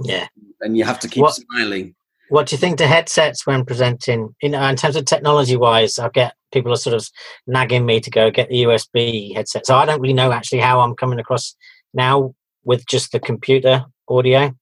Yeah. 0.03 0.27
And 0.61 0.77
you 0.77 0.85
have 0.85 0.99
to 1.01 1.09
keep 1.09 1.23
What- 1.23 1.35
smiling. 1.35 1.95
What 2.31 2.47
do 2.47 2.55
you 2.55 2.59
think 2.59 2.77
to 2.79 2.87
headsets 2.87 3.47
when 3.47 3.65
presenting? 3.65 4.35
You 4.43 4.51
know, 4.51 4.63
in 4.65 4.77
terms 4.77 4.97
of 4.97 5.07
technology 5.07 5.57
wise, 5.57 5.99
I 5.99 6.11
get 6.11 6.35
people 6.53 6.73
are 6.73 6.77
sort 6.77 6.95
of 6.95 7.09
nagging 7.47 7.87
me 7.87 8.01
to 8.01 8.11
go 8.11 8.31
get 8.31 8.51
the 8.51 8.65
USB 8.65 9.33
headset. 9.35 9.67
So 9.67 9.77
I 9.77 9.87
don't 9.87 10.01
really 10.01 10.13
know 10.13 10.31
actually 10.31 10.61
how 10.61 10.81
I'm 10.81 10.95
coming 10.95 11.19
across 11.19 11.57
now 11.95 12.35
with 12.65 12.87
just 12.87 13.13
the 13.13 13.21
computer 13.21 13.87
audio. 14.09 14.55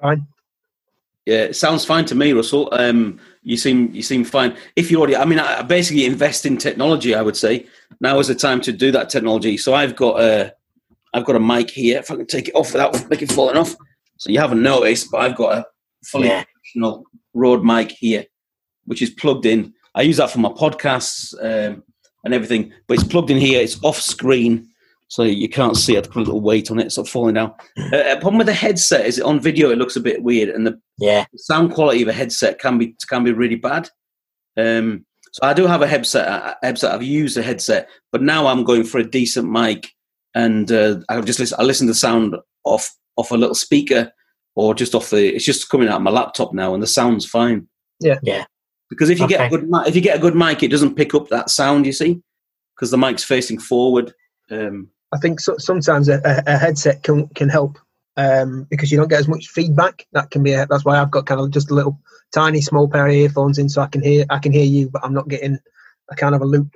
Fine. 0.00 0.26
Yeah, 1.26 1.44
it 1.44 1.56
sounds 1.56 1.84
fine 1.84 2.04
to 2.06 2.14
me, 2.14 2.32
Russell. 2.32 2.68
Um, 2.72 3.18
you 3.42 3.56
seem 3.56 3.92
you 3.94 4.02
seem 4.02 4.24
fine. 4.24 4.56
If 4.76 4.90
you 4.90 4.98
already, 4.98 5.16
I 5.16 5.24
mean, 5.24 5.38
I 5.40 5.58
I 5.58 5.62
basically 5.62 6.04
invest 6.06 6.46
in 6.46 6.56
technology. 6.56 7.14
I 7.14 7.22
would 7.22 7.36
say 7.36 7.66
now 8.00 8.18
is 8.20 8.28
the 8.28 8.34
time 8.34 8.60
to 8.62 8.72
do 8.72 8.90
that 8.92 9.08
technology. 9.10 9.56
So 9.56 9.74
I've 9.74 9.94
got 9.96 10.20
a, 10.20 10.54
I've 11.14 11.24
got 11.24 11.36
a 11.36 11.40
mic 11.40 11.70
here. 11.70 11.98
If 11.98 12.10
I 12.10 12.16
can 12.16 12.26
take 12.26 12.48
it 12.48 12.54
off 12.54 12.72
without 12.72 13.08
making 13.10 13.28
it 13.28 13.32
falling 13.32 13.56
off, 13.56 13.76
so 14.22 14.30
you 14.30 14.38
haven't 14.38 14.62
noticed, 14.62 15.10
but 15.10 15.20
I've 15.22 15.34
got 15.36 15.58
a 15.58 15.66
fully 16.06 16.28
Yeah. 16.28 16.44
professional 16.44 17.04
Rode 17.34 17.64
mic 17.64 17.90
here, 17.90 18.24
which 18.84 19.02
is 19.02 19.10
plugged 19.10 19.46
in. 19.46 19.72
I 19.96 20.02
use 20.02 20.18
that 20.18 20.30
for 20.30 20.38
my 20.38 20.50
podcasts 20.50 21.34
um, 21.42 21.82
and 22.24 22.32
everything, 22.32 22.72
but 22.86 22.94
it's 22.94 23.02
plugged 23.02 23.30
in 23.30 23.38
here. 23.38 23.60
It's 23.60 23.82
off 23.82 24.00
screen, 24.00 24.68
so 25.08 25.24
you 25.24 25.48
can't 25.48 25.76
see 25.76 25.96
it. 25.96 26.06
I 26.06 26.08
put 26.08 26.18
a 26.22 26.26
little 26.26 26.40
weight 26.40 26.70
on 26.70 26.78
it, 26.78 26.86
it's 26.86 26.94
sort 26.94 27.08
of 27.08 27.12
falling 27.12 27.34
down. 27.34 27.52
Uh, 27.92 27.96
uh, 27.96 28.20
problem 28.20 28.38
with 28.38 28.46
the 28.46 28.52
headset 28.54 29.06
is 29.06 29.18
on 29.20 29.40
video 29.40 29.70
it 29.70 29.78
looks 29.78 29.96
a 29.96 30.00
bit 30.00 30.22
weird, 30.22 30.50
and 30.50 30.64
the 30.68 30.78
Yeah. 30.98 31.26
the 31.32 31.38
sound 31.38 31.72
quality 31.74 32.02
of 32.02 32.08
a 32.08 32.12
headset 32.12 32.60
can 32.60 32.78
be 32.78 32.94
can 33.08 33.24
be 33.24 33.32
really 33.32 33.56
bad. 33.56 33.90
Um, 34.56 35.04
so 35.32 35.40
I 35.42 35.52
do 35.52 35.66
have 35.66 35.82
a 35.82 35.88
headset. 35.88 36.58
Headset. 36.62 36.92
I've 36.92 37.02
used 37.02 37.36
a 37.38 37.42
headset, 37.42 37.88
but 38.12 38.22
now 38.22 38.46
I'm 38.46 38.62
going 38.62 38.84
for 38.84 38.98
a 38.98 39.10
decent 39.18 39.50
mic, 39.50 39.90
and 40.32 40.70
uh, 40.70 41.00
I 41.08 41.20
just 41.22 41.40
listen. 41.40 41.56
I 41.58 41.64
listen 41.64 41.86
to 41.88 41.92
the 41.92 41.98
sound 41.98 42.36
off 42.64 42.94
off 43.16 43.30
a 43.30 43.36
little 43.36 43.54
speaker, 43.54 44.12
or 44.54 44.74
just 44.74 44.94
off 44.94 45.10
the. 45.10 45.34
It's 45.34 45.44
just 45.44 45.68
coming 45.68 45.88
out 45.88 45.96
of 45.96 46.02
my 46.02 46.10
laptop 46.10 46.52
now, 46.52 46.74
and 46.74 46.82
the 46.82 46.86
sound's 46.86 47.26
fine. 47.26 47.68
Yeah. 48.00 48.18
Yeah. 48.22 48.44
Because 48.90 49.08
if 49.08 49.18
you 49.18 49.26
get 49.26 49.46
a 49.46 49.48
good 49.48 49.68
mi- 49.68 49.86
if 49.86 49.94
you 49.94 50.02
get 50.02 50.16
a 50.16 50.20
good 50.20 50.34
mic, 50.34 50.62
it 50.62 50.70
doesn't 50.70 50.96
pick 50.96 51.14
up 51.14 51.28
that 51.28 51.48
sound. 51.48 51.86
You 51.86 51.92
see, 51.92 52.20
because 52.76 52.90
the 52.90 52.98
mic's 52.98 53.24
facing 53.24 53.58
forward. 53.58 54.12
Um, 54.50 54.90
I 55.12 55.18
think 55.18 55.40
so, 55.40 55.56
sometimes 55.58 56.08
a, 56.08 56.20
a, 56.24 56.54
a 56.54 56.58
headset 56.58 57.02
can 57.02 57.28
can 57.28 57.48
help 57.48 57.78
um, 58.18 58.66
because 58.70 58.92
you 58.92 58.98
don't 58.98 59.08
get 59.08 59.20
as 59.20 59.28
much 59.28 59.48
feedback. 59.48 60.06
That 60.12 60.30
can 60.30 60.42
be 60.42 60.52
a, 60.52 60.66
that's 60.66 60.84
why 60.84 60.98
I've 61.00 61.10
got 61.10 61.26
kind 61.26 61.40
of 61.40 61.50
just 61.50 61.70
a 61.70 61.74
little 61.74 61.98
tiny 62.34 62.60
small 62.60 62.86
pair 62.86 63.06
of 63.06 63.14
earphones 63.14 63.56
in, 63.56 63.70
so 63.70 63.80
I 63.80 63.86
can 63.86 64.02
hear 64.02 64.26
I 64.28 64.38
can 64.38 64.52
hear 64.52 64.64
you, 64.64 64.90
but 64.90 65.02
I'm 65.02 65.14
not 65.14 65.28
getting 65.28 65.58
a 66.10 66.14
kind 66.16 66.34
of 66.34 66.42
a 66.42 66.46
loop. 66.46 66.68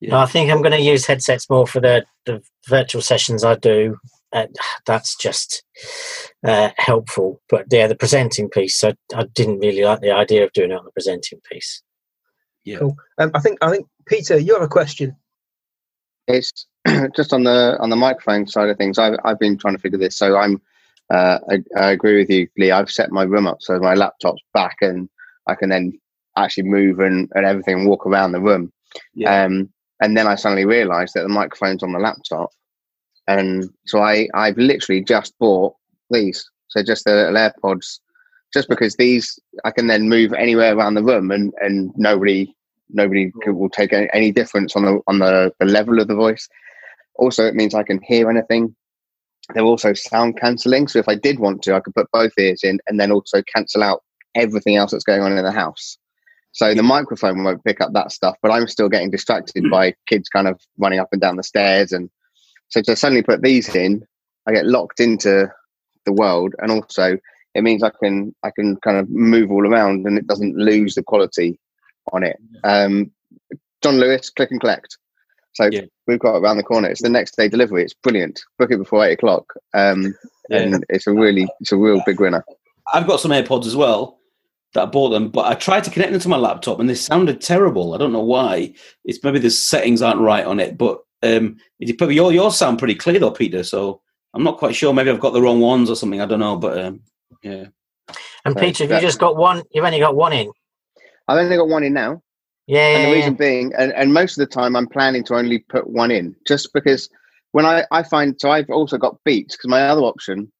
Yeah. 0.00 0.10
No, 0.10 0.18
I 0.18 0.26
think 0.26 0.50
I'm 0.50 0.62
going 0.62 0.72
to 0.72 0.80
use 0.80 1.06
headsets 1.06 1.48
more 1.48 1.66
for 1.66 1.80
the, 1.80 2.04
the 2.26 2.42
virtual 2.66 3.02
sessions 3.02 3.44
I 3.44 3.54
do. 3.54 3.98
Uh, 4.32 4.46
that's 4.86 5.16
just 5.16 5.62
uh, 6.46 6.70
helpful. 6.76 7.40
But 7.48 7.66
yeah, 7.70 7.86
the 7.86 7.96
presenting 7.96 8.48
piece, 8.48 8.82
I, 8.84 8.94
I 9.14 9.24
didn't 9.34 9.60
really 9.60 9.84
like 9.84 10.00
the 10.00 10.12
idea 10.12 10.44
of 10.44 10.52
doing 10.52 10.70
it 10.70 10.78
on 10.78 10.84
the 10.84 10.92
presenting 10.92 11.40
piece. 11.50 11.82
yeah. 12.64 12.78
Cool. 12.78 12.96
Um, 13.18 13.30
I 13.34 13.40
think 13.40 13.58
I 13.62 13.70
think 13.70 13.86
Peter, 14.06 14.38
you 14.38 14.54
have 14.54 14.62
a 14.62 14.68
question. 14.68 15.16
It's 16.28 16.66
just 17.16 17.32
on 17.32 17.44
the 17.44 17.76
on 17.80 17.90
the 17.90 17.96
microphone 17.96 18.46
side 18.46 18.68
of 18.68 18.76
things. 18.76 18.98
I've 18.98 19.18
I've 19.24 19.38
been 19.38 19.58
trying 19.58 19.74
to 19.74 19.80
figure 19.80 19.98
this. 19.98 20.16
So 20.16 20.36
I'm 20.36 20.60
uh, 21.10 21.38
I, 21.50 21.62
I 21.76 21.90
agree 21.90 22.18
with 22.18 22.30
you, 22.30 22.48
Lee. 22.56 22.70
I've 22.70 22.90
set 22.90 23.12
my 23.12 23.24
room 23.24 23.46
up 23.46 23.58
so 23.60 23.78
my 23.78 23.94
laptop's 23.94 24.42
back 24.54 24.76
and 24.80 25.08
I 25.46 25.54
can 25.54 25.68
then 25.68 25.92
actually 26.36 26.64
move 26.64 27.00
and, 27.00 27.30
and 27.34 27.44
everything 27.44 27.80
and 27.80 27.88
walk 27.88 28.06
around 28.06 28.32
the 28.32 28.40
room. 28.40 28.72
Yeah. 29.14 29.44
Um, 29.44 29.70
and 30.00 30.16
then 30.16 30.26
I 30.26 30.36
suddenly 30.36 30.64
realised 30.64 31.14
that 31.14 31.22
the 31.22 31.28
microphone's 31.28 31.82
on 31.82 31.92
the 31.92 31.98
laptop, 31.98 32.50
and 33.38 33.70
so 33.86 34.00
I 34.00 34.28
I've 34.34 34.58
literally 34.58 35.02
just 35.02 35.38
bought 35.38 35.74
these. 36.10 36.48
So 36.68 36.82
just 36.82 37.04
the 37.04 37.14
little 37.14 37.34
AirPods, 37.34 38.00
just 38.52 38.68
because 38.68 38.96
these 38.96 39.38
I 39.64 39.70
can 39.70 39.86
then 39.86 40.08
move 40.08 40.32
anywhere 40.32 40.76
around 40.76 40.94
the 40.94 41.04
room 41.04 41.30
and 41.30 41.52
and 41.60 41.92
nobody 41.96 42.54
nobody 42.90 43.32
will 43.46 43.70
take 43.70 43.92
any, 43.92 44.08
any 44.12 44.32
difference 44.32 44.76
on 44.76 44.84
the 44.84 45.00
on 45.06 45.18
the, 45.18 45.52
the 45.58 45.66
level 45.66 46.00
of 46.00 46.08
the 46.08 46.14
voice. 46.14 46.48
Also, 47.16 47.44
it 47.44 47.54
means 47.54 47.74
I 47.74 47.82
can 47.82 48.00
hear 48.02 48.30
anything. 48.30 48.74
They're 49.54 49.64
also 49.64 49.92
sound 49.92 50.38
cancelling, 50.38 50.88
so 50.88 50.98
if 50.98 51.08
I 51.08 51.16
did 51.16 51.40
want 51.40 51.62
to, 51.62 51.74
I 51.74 51.80
could 51.80 51.94
put 51.94 52.10
both 52.12 52.32
ears 52.38 52.62
in 52.62 52.78
and 52.86 52.98
then 52.98 53.10
also 53.10 53.42
cancel 53.42 53.82
out 53.82 54.02
everything 54.34 54.76
else 54.76 54.92
that's 54.92 55.04
going 55.04 55.20
on 55.20 55.36
in 55.36 55.44
the 55.44 55.52
house. 55.52 55.98
So 56.52 56.74
the 56.74 56.82
microphone 56.82 57.42
won't 57.42 57.64
pick 57.64 57.80
up 57.80 57.92
that 57.94 58.12
stuff, 58.12 58.36
but 58.42 58.52
I'm 58.52 58.68
still 58.68 58.88
getting 58.88 59.10
distracted 59.10 59.64
by 59.70 59.94
kids 60.06 60.28
kind 60.28 60.46
of 60.46 60.60
running 60.78 61.00
up 61.00 61.08
and 61.12 61.20
down 61.20 61.36
the 61.36 61.42
stairs, 61.42 61.92
and 61.92 62.08
so 62.72 62.80
to 62.80 62.96
suddenly 62.96 63.22
put 63.22 63.42
these 63.42 63.74
in, 63.74 64.02
I 64.46 64.52
get 64.52 64.64
locked 64.66 64.98
into 64.98 65.46
the 66.06 66.12
world, 66.12 66.54
and 66.58 66.70
also 66.72 67.18
it 67.54 67.62
means 67.62 67.82
I 67.82 67.90
can 68.02 68.34
I 68.42 68.50
can 68.50 68.76
kind 68.76 68.96
of 68.96 69.10
move 69.10 69.50
all 69.50 69.66
around, 69.66 70.06
and 70.06 70.16
it 70.16 70.26
doesn't 70.26 70.56
lose 70.56 70.94
the 70.94 71.02
quality 71.02 71.58
on 72.12 72.22
it. 72.22 72.38
Um, 72.64 73.10
John 73.82 73.98
Lewis, 73.98 74.30
click 74.30 74.50
and 74.50 74.60
collect. 74.60 74.96
So 75.52 75.68
Yeah. 75.70 75.82
we've 76.06 76.18
got 76.18 76.36
it 76.36 76.42
around 76.42 76.56
the 76.56 76.62
corner. 76.62 76.88
It's 76.88 77.02
the 77.02 77.10
next 77.10 77.36
day 77.36 77.46
delivery. 77.48 77.82
It's 77.84 77.92
brilliant. 77.94 78.40
Book 78.58 78.70
it 78.70 78.78
before 78.78 79.04
eight 79.04 79.12
o'clock, 79.12 79.52
um, 79.74 80.14
Yeah. 80.48 80.60
and 80.60 80.84
it's 80.88 81.06
a 81.06 81.12
really 81.12 81.46
it's 81.60 81.72
a 81.72 81.76
real 81.76 82.02
big 82.06 82.20
winner. 82.20 82.42
I've 82.94 83.06
got 83.06 83.20
some 83.20 83.32
AirPods 83.32 83.66
as 83.66 83.76
well 83.76 84.18
that 84.72 84.82
I 84.84 84.86
bought 84.86 85.10
them, 85.10 85.28
but 85.28 85.44
I 85.44 85.54
tried 85.54 85.84
to 85.84 85.90
connect 85.90 86.12
them 86.12 86.20
to 86.22 86.28
my 86.30 86.38
laptop 86.38 86.80
and 86.80 86.88
they 86.88 86.94
sounded 86.94 87.42
terrible. 87.42 87.92
I 87.92 87.98
don't 87.98 88.12
know 88.12 88.24
why. 88.24 88.72
It's 89.04 89.22
maybe 89.22 89.38
the 89.40 89.50
settings 89.50 90.00
aren't 90.00 90.22
right 90.22 90.46
on 90.46 90.58
it, 90.58 90.78
but 90.78 91.02
um, 91.22 91.56
it, 91.80 91.96
probably 91.98 92.16
your 92.16 92.32
yours 92.32 92.56
sound 92.56 92.78
pretty 92.78 92.94
clear 92.94 93.18
though, 93.18 93.30
Peter. 93.30 93.62
So 93.64 94.00
I'm 94.34 94.42
not 94.44 94.58
quite 94.58 94.74
sure. 94.74 94.92
Maybe 94.92 95.10
I've 95.10 95.20
got 95.20 95.32
the 95.32 95.42
wrong 95.42 95.60
ones 95.60 95.90
or 95.90 95.96
something. 95.96 96.20
I 96.20 96.26
don't 96.26 96.40
know, 96.40 96.56
but 96.56 96.78
um, 96.78 97.00
yeah, 97.42 97.66
And 98.44 98.56
Peter, 98.56 98.84
have 98.84 98.90
you 98.90 98.96
that- 98.96 99.02
just 99.02 99.18
got 99.18 99.36
one? 99.36 99.62
You've 99.72 99.84
only 99.84 100.00
got 100.00 100.16
one 100.16 100.32
in. 100.32 100.50
I've 101.28 101.38
only 101.38 101.56
got 101.56 101.68
one 101.68 101.84
in 101.84 101.92
now. 101.92 102.22
Yeah, 102.66 102.86
And 102.88 103.02
yeah, 103.02 103.02
the 103.02 103.08
yeah. 103.10 103.14
reason 103.16 103.34
being, 103.34 103.72
and, 103.76 103.92
and 103.92 104.14
most 104.14 104.38
of 104.38 104.48
the 104.48 104.54
time, 104.54 104.76
I'm 104.76 104.86
planning 104.86 105.24
to 105.24 105.34
only 105.34 105.58
put 105.58 105.88
one 105.90 106.10
in, 106.12 106.34
just 106.46 106.72
because 106.72 107.08
when 107.50 107.66
I, 107.66 107.84
I 107.90 108.02
find, 108.04 108.40
so 108.40 108.50
I've 108.50 108.70
also 108.70 108.98
got 108.98 109.18
Beats, 109.24 109.56
because 109.56 109.68
my 109.68 109.82
other 109.88 110.02
option 110.02 110.50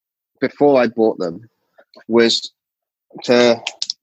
before 0.40 0.80
I 0.82 0.88
bought 0.88 1.18
them 1.18 1.48
was 2.08 2.52
to, 3.24 3.60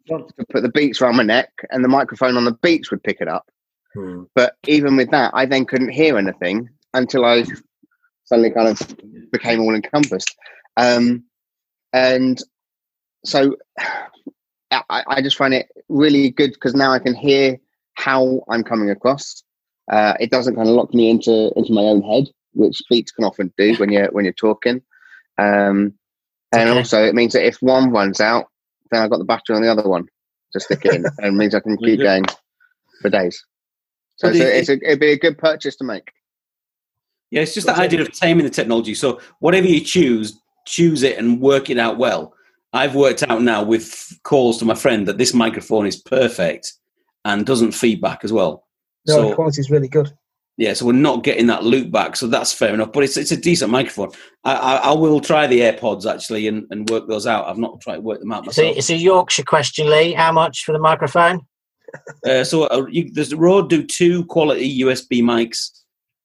to 0.07 0.25
put 0.49 0.63
the 0.63 0.69
Beats 0.73 1.01
around 1.01 1.17
my 1.17 1.23
neck 1.23 1.51
and 1.71 1.83
the 1.83 1.89
microphone 1.89 2.37
on 2.37 2.45
the 2.45 2.53
Beats 2.61 2.89
would 2.89 3.03
pick 3.03 3.19
it 3.19 3.27
up. 3.27 3.49
Hmm. 3.93 4.23
But 4.35 4.55
even 4.67 4.95
with 4.95 5.11
that, 5.11 5.31
I 5.33 5.45
then 5.45 5.65
couldn't 5.65 5.89
hear 5.89 6.17
anything 6.17 6.69
until 6.93 7.25
I 7.25 7.43
suddenly 8.25 8.51
kind 8.51 8.67
of 8.67 9.31
became 9.31 9.61
all 9.61 9.73
encompassed. 9.73 10.35
Um, 10.77 11.23
and 11.93 12.39
so 13.25 13.55
I, 14.71 15.03
I 15.07 15.21
just 15.21 15.37
find 15.37 15.53
it 15.53 15.67
really 15.89 16.29
good 16.29 16.53
because 16.53 16.75
now 16.75 16.91
I 16.91 16.99
can 16.99 17.15
hear 17.15 17.57
how 17.95 18.43
I'm 18.49 18.63
coming 18.63 18.91
across. 18.91 19.43
Uh, 19.91 20.13
it 20.19 20.29
doesn't 20.29 20.55
kind 20.55 20.69
of 20.69 20.75
lock 20.75 20.93
me 20.93 21.09
into 21.09 21.51
into 21.55 21.73
my 21.73 21.81
own 21.81 22.03
head, 22.03 22.25
which 22.53 22.77
speech 22.77 23.09
can 23.15 23.25
often 23.25 23.51
do 23.57 23.75
when 23.77 23.91
you're 23.91 24.11
when 24.11 24.25
you're 24.25 24.33
talking. 24.33 24.81
Um, 25.39 25.93
and 26.51 26.69
Okay. 26.69 26.77
also, 26.77 27.03
it 27.03 27.15
means 27.15 27.33
that 27.33 27.45
if 27.45 27.61
one 27.61 27.89
runs 27.91 28.21
out, 28.21 28.45
then 28.91 29.01
I've 29.01 29.09
got 29.09 29.17
the 29.17 29.25
battery 29.25 29.55
on 29.55 29.63
the 29.63 29.71
other 29.71 29.87
one 29.89 30.07
to 30.53 30.59
stick 30.59 30.85
it 30.85 30.93
in, 30.93 31.05
and 31.17 31.27
it 31.27 31.33
means 31.33 31.55
I 31.55 31.59
can 31.59 31.77
keep 31.77 31.99
going 31.99 32.25
for 33.01 33.09
days. 33.09 33.43
So 34.19 34.27
it's, 34.27 34.37
the- 34.37 34.45
a, 34.45 34.57
it's 34.59 34.69
a, 34.69 34.73
it'd 34.85 34.99
be 34.99 35.11
a 35.11 35.17
good 35.19 35.37
purchase 35.37 35.75
to 35.77 35.83
make. 35.83 36.11
Yeah, 37.31 37.41
it's 37.41 37.53
just 37.53 37.67
the 37.67 37.75
idea 37.77 38.01
of 38.01 38.11
taming 38.11 38.43
the 38.45 38.49
technology. 38.49 38.95
So 38.95 39.19
whatever 39.39 39.67
you 39.67 39.81
choose, 39.81 40.39
choose 40.65 41.03
it 41.03 41.17
and 41.17 41.39
work 41.39 41.69
it 41.69 41.77
out 41.77 41.97
well. 41.97 42.33
I've 42.73 42.95
worked 42.95 43.23
out 43.29 43.41
now 43.43 43.63
with 43.63 44.17
calls 44.23 44.57
to 44.59 44.65
my 44.65 44.75
friend 44.75 45.07
that 45.07 45.17
this 45.19 45.33
microphone 45.33 45.85
is 45.85 45.95
perfect 45.95 46.73
and 47.25 47.45
doesn't 47.45 47.71
feedback 47.73 48.23
as 48.23 48.33
well. 48.33 48.65
No, 49.07 49.21
the 49.21 49.29
so 49.29 49.35
quality 49.35 49.61
is 49.61 49.69
really 49.71 49.87
good. 49.87 50.11
yeah, 50.57 50.73
so 50.73 50.85
we're 50.87 50.93
not 50.93 51.23
getting 51.23 51.47
that 51.47 51.63
loop 51.63 51.91
back. 51.91 52.15
So 52.15 52.25
that's 52.27 52.51
fair 52.51 52.73
enough. 52.73 52.91
But 52.93 53.03
it's 53.03 53.15
it's 53.15 53.31
a 53.31 53.37
decent 53.37 53.71
microphone. 53.71 54.09
I 54.43 54.53
I, 54.55 54.75
I 54.75 54.91
will 54.93 55.19
try 55.21 55.45
the 55.47 55.59
AirPods 55.61 56.11
actually 56.11 56.47
and, 56.47 56.65
and 56.71 56.89
work 56.89 57.07
those 57.07 57.25
out. 57.27 57.45
I've 57.47 57.57
not 57.59 57.79
tried 57.81 57.95
to 57.97 58.01
work 58.01 58.19
them 58.21 58.31
out 58.31 58.45
It's 58.47 58.57
a, 58.57 58.61
myself. 58.63 58.77
it's 58.77 58.89
a 58.89 58.95
Yorkshire 58.95 59.43
question, 59.43 59.89
Lee. 59.89 60.13
How 60.13 60.31
much 60.31 60.63
for 60.65 60.71
the 60.73 60.79
microphone? 60.79 61.41
Uh, 62.25 62.43
so 62.43 62.63
uh, 62.63 62.85
you, 62.89 63.09
there's 63.11 63.29
the 63.29 63.37
Rode 63.37 63.69
do 63.69 63.83
two 63.83 64.25
quality 64.25 64.81
USB 64.81 65.21
mics, 65.21 65.69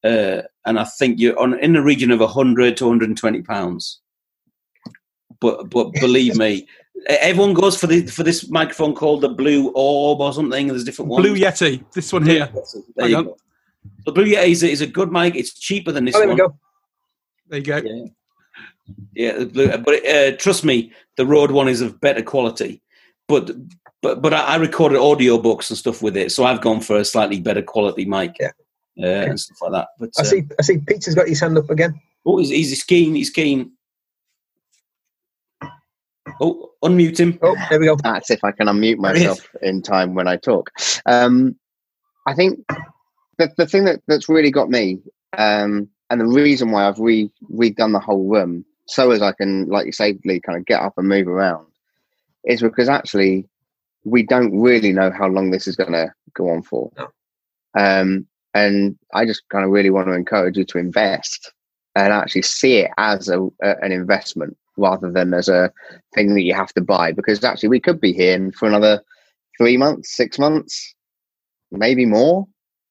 uh, 0.02 0.42
and 0.66 0.78
I 0.78 0.84
think 0.84 1.18
you're 1.20 1.38
on 1.38 1.58
in 1.60 1.72
the 1.74 1.82
region 1.82 2.10
of 2.10 2.20
100 2.20 2.76
to 2.78 2.84
120 2.84 3.42
pounds. 3.42 4.00
But 5.40 5.70
but 5.70 5.92
believe 5.94 6.36
me, 6.36 6.66
everyone 7.08 7.54
goes 7.54 7.78
for 7.78 7.86
the 7.86 8.06
for 8.06 8.22
this 8.22 8.48
microphone 8.50 8.94
called 8.94 9.20
the 9.20 9.28
Blue 9.28 9.70
Orb 9.74 10.20
or 10.20 10.32
something. 10.32 10.68
There's 10.68 10.84
different 10.84 11.10
ones. 11.10 11.26
Blue 11.26 11.36
Yeti. 11.36 11.84
This 11.92 12.12
one 12.12 12.24
here. 12.26 12.48
There 12.96 13.08
you 13.08 13.24
go. 13.24 13.36
The 14.06 14.12
Blue 14.12 14.26
Yeti 14.26 14.48
is 14.48 14.62
a, 14.62 14.70
is 14.70 14.80
a 14.80 14.86
good 14.86 15.12
mic. 15.12 15.34
It's 15.36 15.54
cheaper 15.58 15.92
than 15.92 16.04
this 16.06 16.14
Oh, 16.14 16.20
there 16.20 16.28
one. 16.28 16.36
we 16.36 16.40
go. 16.42 16.58
There 17.48 17.58
you 17.58 17.64
go. 17.64 17.76
Yeah. 17.76 18.06
Yeah, 19.14 19.38
the 19.38 19.46
blue, 19.46 19.78
but 19.78 20.06
uh, 20.06 20.36
trust 20.36 20.62
me, 20.62 20.92
the 21.16 21.24
Rode 21.24 21.50
one 21.50 21.68
is 21.68 21.80
of 21.80 22.00
better 22.00 22.22
quality. 22.22 22.82
But 23.28 23.50
but 24.04 24.20
but 24.20 24.34
I, 24.34 24.40
I 24.42 24.56
recorded 24.56 24.98
audio 24.98 25.38
books 25.38 25.70
and 25.70 25.78
stuff 25.78 26.02
with 26.02 26.14
it, 26.16 26.30
so 26.30 26.44
I've 26.44 26.60
gone 26.60 26.80
for 26.80 26.96
a 26.96 27.04
slightly 27.04 27.40
better 27.40 27.62
quality 27.62 28.04
mic 28.04 28.36
Yeah. 28.38 28.50
uh, 29.02 29.30
and 29.30 29.40
stuff 29.40 29.56
like 29.62 29.72
that. 29.72 29.88
But 29.98 30.10
I 30.18 30.20
uh, 30.20 30.24
see. 30.24 30.42
I 30.58 30.62
see. 30.62 30.78
Peter's 30.78 31.14
got 31.14 31.26
his 31.26 31.40
hand 31.40 31.56
up 31.56 31.70
again. 31.70 31.98
oh, 32.26 32.36
he's, 32.36 32.50
he's 32.50 32.84
keen. 32.84 33.14
He's 33.14 33.30
keen. 33.30 33.72
Oh, 36.40 36.70
unmute 36.84 37.18
him. 37.18 37.38
Oh, 37.42 37.56
there 37.70 37.80
we 37.80 37.86
go. 37.86 37.96
That's 37.96 38.30
if 38.30 38.44
I 38.44 38.52
can 38.52 38.66
unmute 38.66 39.00
There 39.00 39.12
it 39.12 39.16
is. 39.16 39.22
myself 39.22 39.48
in 39.62 39.80
time 39.82 40.14
when 40.14 40.28
I 40.28 40.36
talk. 40.36 40.70
Um, 41.06 41.56
I 42.26 42.34
think 42.34 42.60
the, 43.38 43.50
the 43.56 43.66
thing 43.66 43.84
that, 43.86 44.00
that's 44.06 44.28
really 44.28 44.50
got 44.50 44.68
me, 44.68 44.98
um, 45.38 45.88
and 46.10 46.20
the 46.20 46.26
reason 46.26 46.70
why 46.70 46.86
I've 46.86 46.98
re, 46.98 47.30
redone 47.52 47.92
the 47.92 48.00
whole 48.00 48.26
room, 48.28 48.64
so 48.86 49.10
as 49.12 49.22
I 49.22 49.32
can, 49.32 49.66
like 49.68 49.86
you 49.86 49.92
say, 49.92 50.18
Lee, 50.24 50.40
kind 50.40 50.58
of 50.58 50.66
get 50.66 50.80
up 50.80 50.94
and 50.98 51.08
move 51.08 51.28
around, 51.28 51.66
is 52.44 52.60
because 52.62 52.88
actually 52.88 53.48
we 54.04 54.22
don't 54.22 54.58
really 54.58 54.92
know 54.92 55.10
how 55.10 55.28
long 55.28 55.50
this 55.50 55.66
is 55.66 55.76
going 55.76 55.92
to 55.92 56.12
go 56.34 56.50
on 56.50 56.62
for. 56.62 56.90
No. 56.96 57.08
Um, 57.76 58.26
and 58.54 58.96
I 59.12 59.24
just 59.24 59.42
kind 59.48 59.64
of 59.64 59.70
really 59.70 59.90
want 59.90 60.06
to 60.08 60.14
encourage 60.14 60.56
you 60.56 60.64
to 60.66 60.78
invest 60.78 61.52
and 61.96 62.12
actually 62.12 62.42
see 62.42 62.78
it 62.78 62.90
as 62.98 63.28
a, 63.28 63.40
a, 63.62 63.76
an 63.82 63.92
investment 63.92 64.56
rather 64.76 65.10
than 65.10 65.34
as 65.34 65.48
a 65.48 65.72
thing 66.14 66.34
that 66.34 66.42
you 66.42 66.54
have 66.54 66.72
to 66.74 66.80
buy 66.80 67.12
because 67.12 67.42
actually 67.42 67.68
we 67.68 67.80
could 67.80 68.00
be 68.00 68.12
here 68.12 68.50
for 68.56 68.66
another 68.66 69.02
three 69.56 69.76
months, 69.76 70.14
six 70.14 70.38
months, 70.38 70.94
maybe 71.70 72.06
more. 72.06 72.46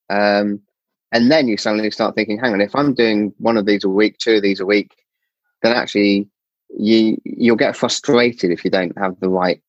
Um, 0.10 0.62
and 1.12 1.32
then 1.32 1.48
you 1.48 1.58
suddenly 1.58 1.92
start 1.92 2.16
thinking, 2.16 2.40
hang 2.40 2.54
on, 2.54 2.62
if 2.62 2.76
I'm 2.76 2.94
doing 2.94 3.34
one 3.38 3.58
of 3.58 3.66
these 3.66 3.84
a 3.84 3.90
week, 3.90 4.18
two 4.18 4.36
of 4.36 4.42
these 4.42 4.60
a 4.60 4.66
week, 4.66 4.92
then 5.62 5.74
actually 5.74 6.28
you 6.76 7.18
you'll 7.24 7.56
get 7.56 7.76
frustrated 7.76 8.52
if 8.52 8.66
you 8.66 8.72
don't 8.72 8.98
have 8.98 9.20
the 9.20 9.30
right 9.30 9.62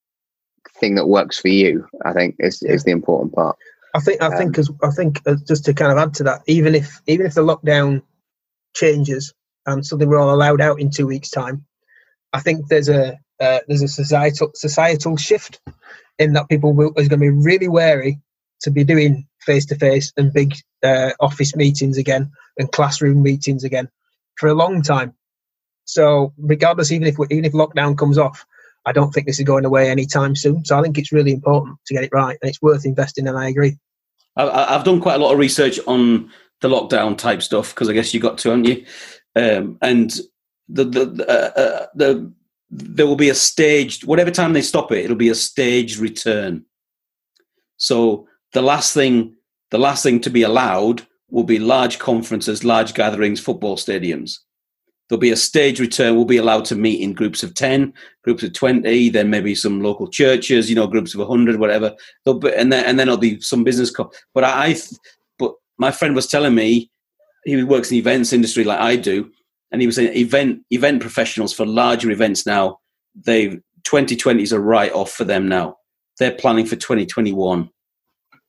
thing 0.84 0.94
that 0.96 1.06
works 1.06 1.38
for 1.38 1.48
you. 1.48 1.86
I 2.04 2.12
think 2.12 2.36
is 2.38 2.62
is 2.62 2.84
the 2.84 2.90
important 2.92 3.34
part. 3.34 3.56
I 3.94 4.00
think. 4.00 4.22
I 4.22 4.26
Um, 4.26 4.38
think. 4.38 4.58
As 4.58 4.70
I 4.82 4.90
think, 4.90 5.12
uh, 5.26 5.36
just 5.46 5.64
to 5.66 5.74
kind 5.74 5.92
of 5.92 5.98
add 5.98 6.14
to 6.14 6.24
that, 6.24 6.42
even 6.46 6.74
if 6.74 7.00
even 7.06 7.26
if 7.26 7.34
the 7.34 7.42
lockdown 7.42 8.02
changes 8.74 9.32
and 9.66 9.86
suddenly 9.86 10.06
we're 10.06 10.20
all 10.20 10.34
allowed 10.34 10.60
out 10.60 10.80
in 10.80 10.90
two 10.90 11.06
weeks' 11.06 11.30
time, 11.30 11.64
I 12.32 12.40
think 12.40 12.68
there's 12.68 12.88
a 12.88 13.18
uh, 13.40 13.60
there's 13.66 13.82
a 13.82 13.88
societal 13.88 14.50
societal 14.54 15.16
shift 15.16 15.60
in 16.18 16.32
that 16.34 16.48
people 16.48 16.72
will, 16.72 16.92
is 16.96 17.08
going 17.08 17.20
to 17.20 17.30
be 17.30 17.30
really 17.30 17.68
wary 17.68 18.20
to 18.60 18.70
be 18.70 18.84
doing 18.84 19.26
face 19.40 19.66
to 19.66 19.76
face 19.76 20.12
and 20.16 20.32
big 20.32 20.54
uh, 20.82 21.10
office 21.20 21.56
meetings 21.56 21.98
again 21.98 22.30
and 22.58 22.72
classroom 22.72 23.22
meetings 23.22 23.64
again 23.64 23.88
for 24.38 24.48
a 24.48 24.54
long 24.54 24.82
time. 24.82 25.12
So 25.84 26.32
regardless, 26.38 26.92
even 26.92 27.08
if 27.08 27.18
we, 27.18 27.26
even 27.30 27.44
if 27.44 27.52
lockdown 27.52 27.98
comes 27.98 28.18
off, 28.18 28.46
I 28.86 28.92
don't 28.92 29.12
think 29.12 29.26
this 29.26 29.38
is 29.38 29.44
going 29.44 29.64
away 29.64 29.90
anytime 29.90 30.36
soon. 30.36 30.64
So 30.64 30.78
I 30.78 30.82
think 30.82 30.98
it's 30.98 31.12
really 31.12 31.32
important 31.32 31.78
to 31.86 31.94
get 31.94 32.04
it 32.04 32.10
right, 32.12 32.38
and 32.40 32.48
it's 32.48 32.62
worth 32.62 32.84
investing. 32.84 33.26
And 33.26 33.38
I 33.38 33.48
agree. 33.48 33.78
I've 34.36 34.84
done 34.84 35.00
quite 35.00 35.14
a 35.14 35.18
lot 35.18 35.32
of 35.32 35.38
research 35.38 35.78
on 35.86 36.30
the 36.60 36.68
lockdown 36.68 37.16
type 37.16 37.42
stuff 37.42 37.74
because 37.74 37.88
I 37.88 37.92
guess 37.92 38.12
you 38.12 38.20
got 38.20 38.38
to, 38.38 38.50
haven't 38.50 38.64
you? 38.64 38.84
Um, 39.36 39.78
and 39.80 40.10
the 40.68 40.84
the 40.84 41.04
the, 41.06 41.28
uh, 41.28 41.60
uh, 41.60 41.86
the 41.94 42.32
there 42.70 43.06
will 43.06 43.16
be 43.16 43.28
a 43.28 43.34
staged 43.34 44.04
whatever 44.04 44.30
time 44.30 44.52
they 44.52 44.62
stop 44.62 44.90
it, 44.90 45.04
it'll 45.04 45.16
be 45.16 45.28
a 45.28 45.34
staged 45.34 45.98
return. 45.98 46.64
So 47.76 48.26
the 48.52 48.62
last 48.62 48.94
thing, 48.94 49.36
the 49.70 49.78
last 49.78 50.02
thing 50.02 50.20
to 50.20 50.30
be 50.30 50.42
allowed 50.42 51.06
will 51.30 51.44
be 51.44 51.58
large 51.58 51.98
conferences, 51.98 52.64
large 52.64 52.94
gatherings, 52.94 53.40
football 53.40 53.76
stadiums. 53.76 54.38
There'll 55.08 55.20
be 55.20 55.30
a 55.30 55.36
stage 55.36 55.80
return. 55.80 56.14
We'll 56.14 56.24
be 56.24 56.38
allowed 56.38 56.64
to 56.66 56.76
meet 56.76 57.00
in 57.00 57.12
groups 57.12 57.42
of 57.42 57.54
ten, 57.54 57.92
groups 58.22 58.42
of 58.42 58.54
twenty, 58.54 59.10
then 59.10 59.28
maybe 59.28 59.54
some 59.54 59.82
local 59.82 60.08
churches, 60.08 60.70
you 60.70 60.76
know, 60.76 60.86
groups 60.86 61.14
of 61.14 61.26
hundred, 61.26 61.60
whatever. 61.60 61.94
There'll 62.24 62.40
be, 62.40 62.54
and 62.54 62.72
then 62.72 62.84
and 62.84 62.98
then 62.98 63.08
there'll 63.08 63.18
be 63.18 63.40
some 63.40 63.64
business. 63.64 63.90
Co- 63.90 64.12
but 64.32 64.44
I, 64.44 64.66
I, 64.68 64.76
but 65.38 65.54
my 65.76 65.90
friend 65.90 66.14
was 66.14 66.26
telling 66.26 66.54
me 66.54 66.90
he 67.44 67.62
works 67.62 67.90
in 67.90 67.96
the 67.96 67.98
events 67.98 68.32
industry 68.32 68.64
like 68.64 68.80
I 68.80 68.96
do, 68.96 69.30
and 69.70 69.82
he 69.82 69.86
was 69.86 69.96
saying 69.96 70.16
event 70.16 70.62
event 70.70 71.02
professionals 71.02 71.52
for 71.52 71.66
larger 71.66 72.10
events 72.10 72.46
now. 72.46 72.78
They 73.14 73.60
2020 73.84 74.42
is 74.42 74.52
a 74.52 74.60
write 74.60 74.92
off 74.92 75.12
for 75.12 75.24
them 75.24 75.48
now. 75.48 75.76
They're 76.18 76.32
planning 76.32 76.64
for 76.64 76.76
2021 76.76 77.68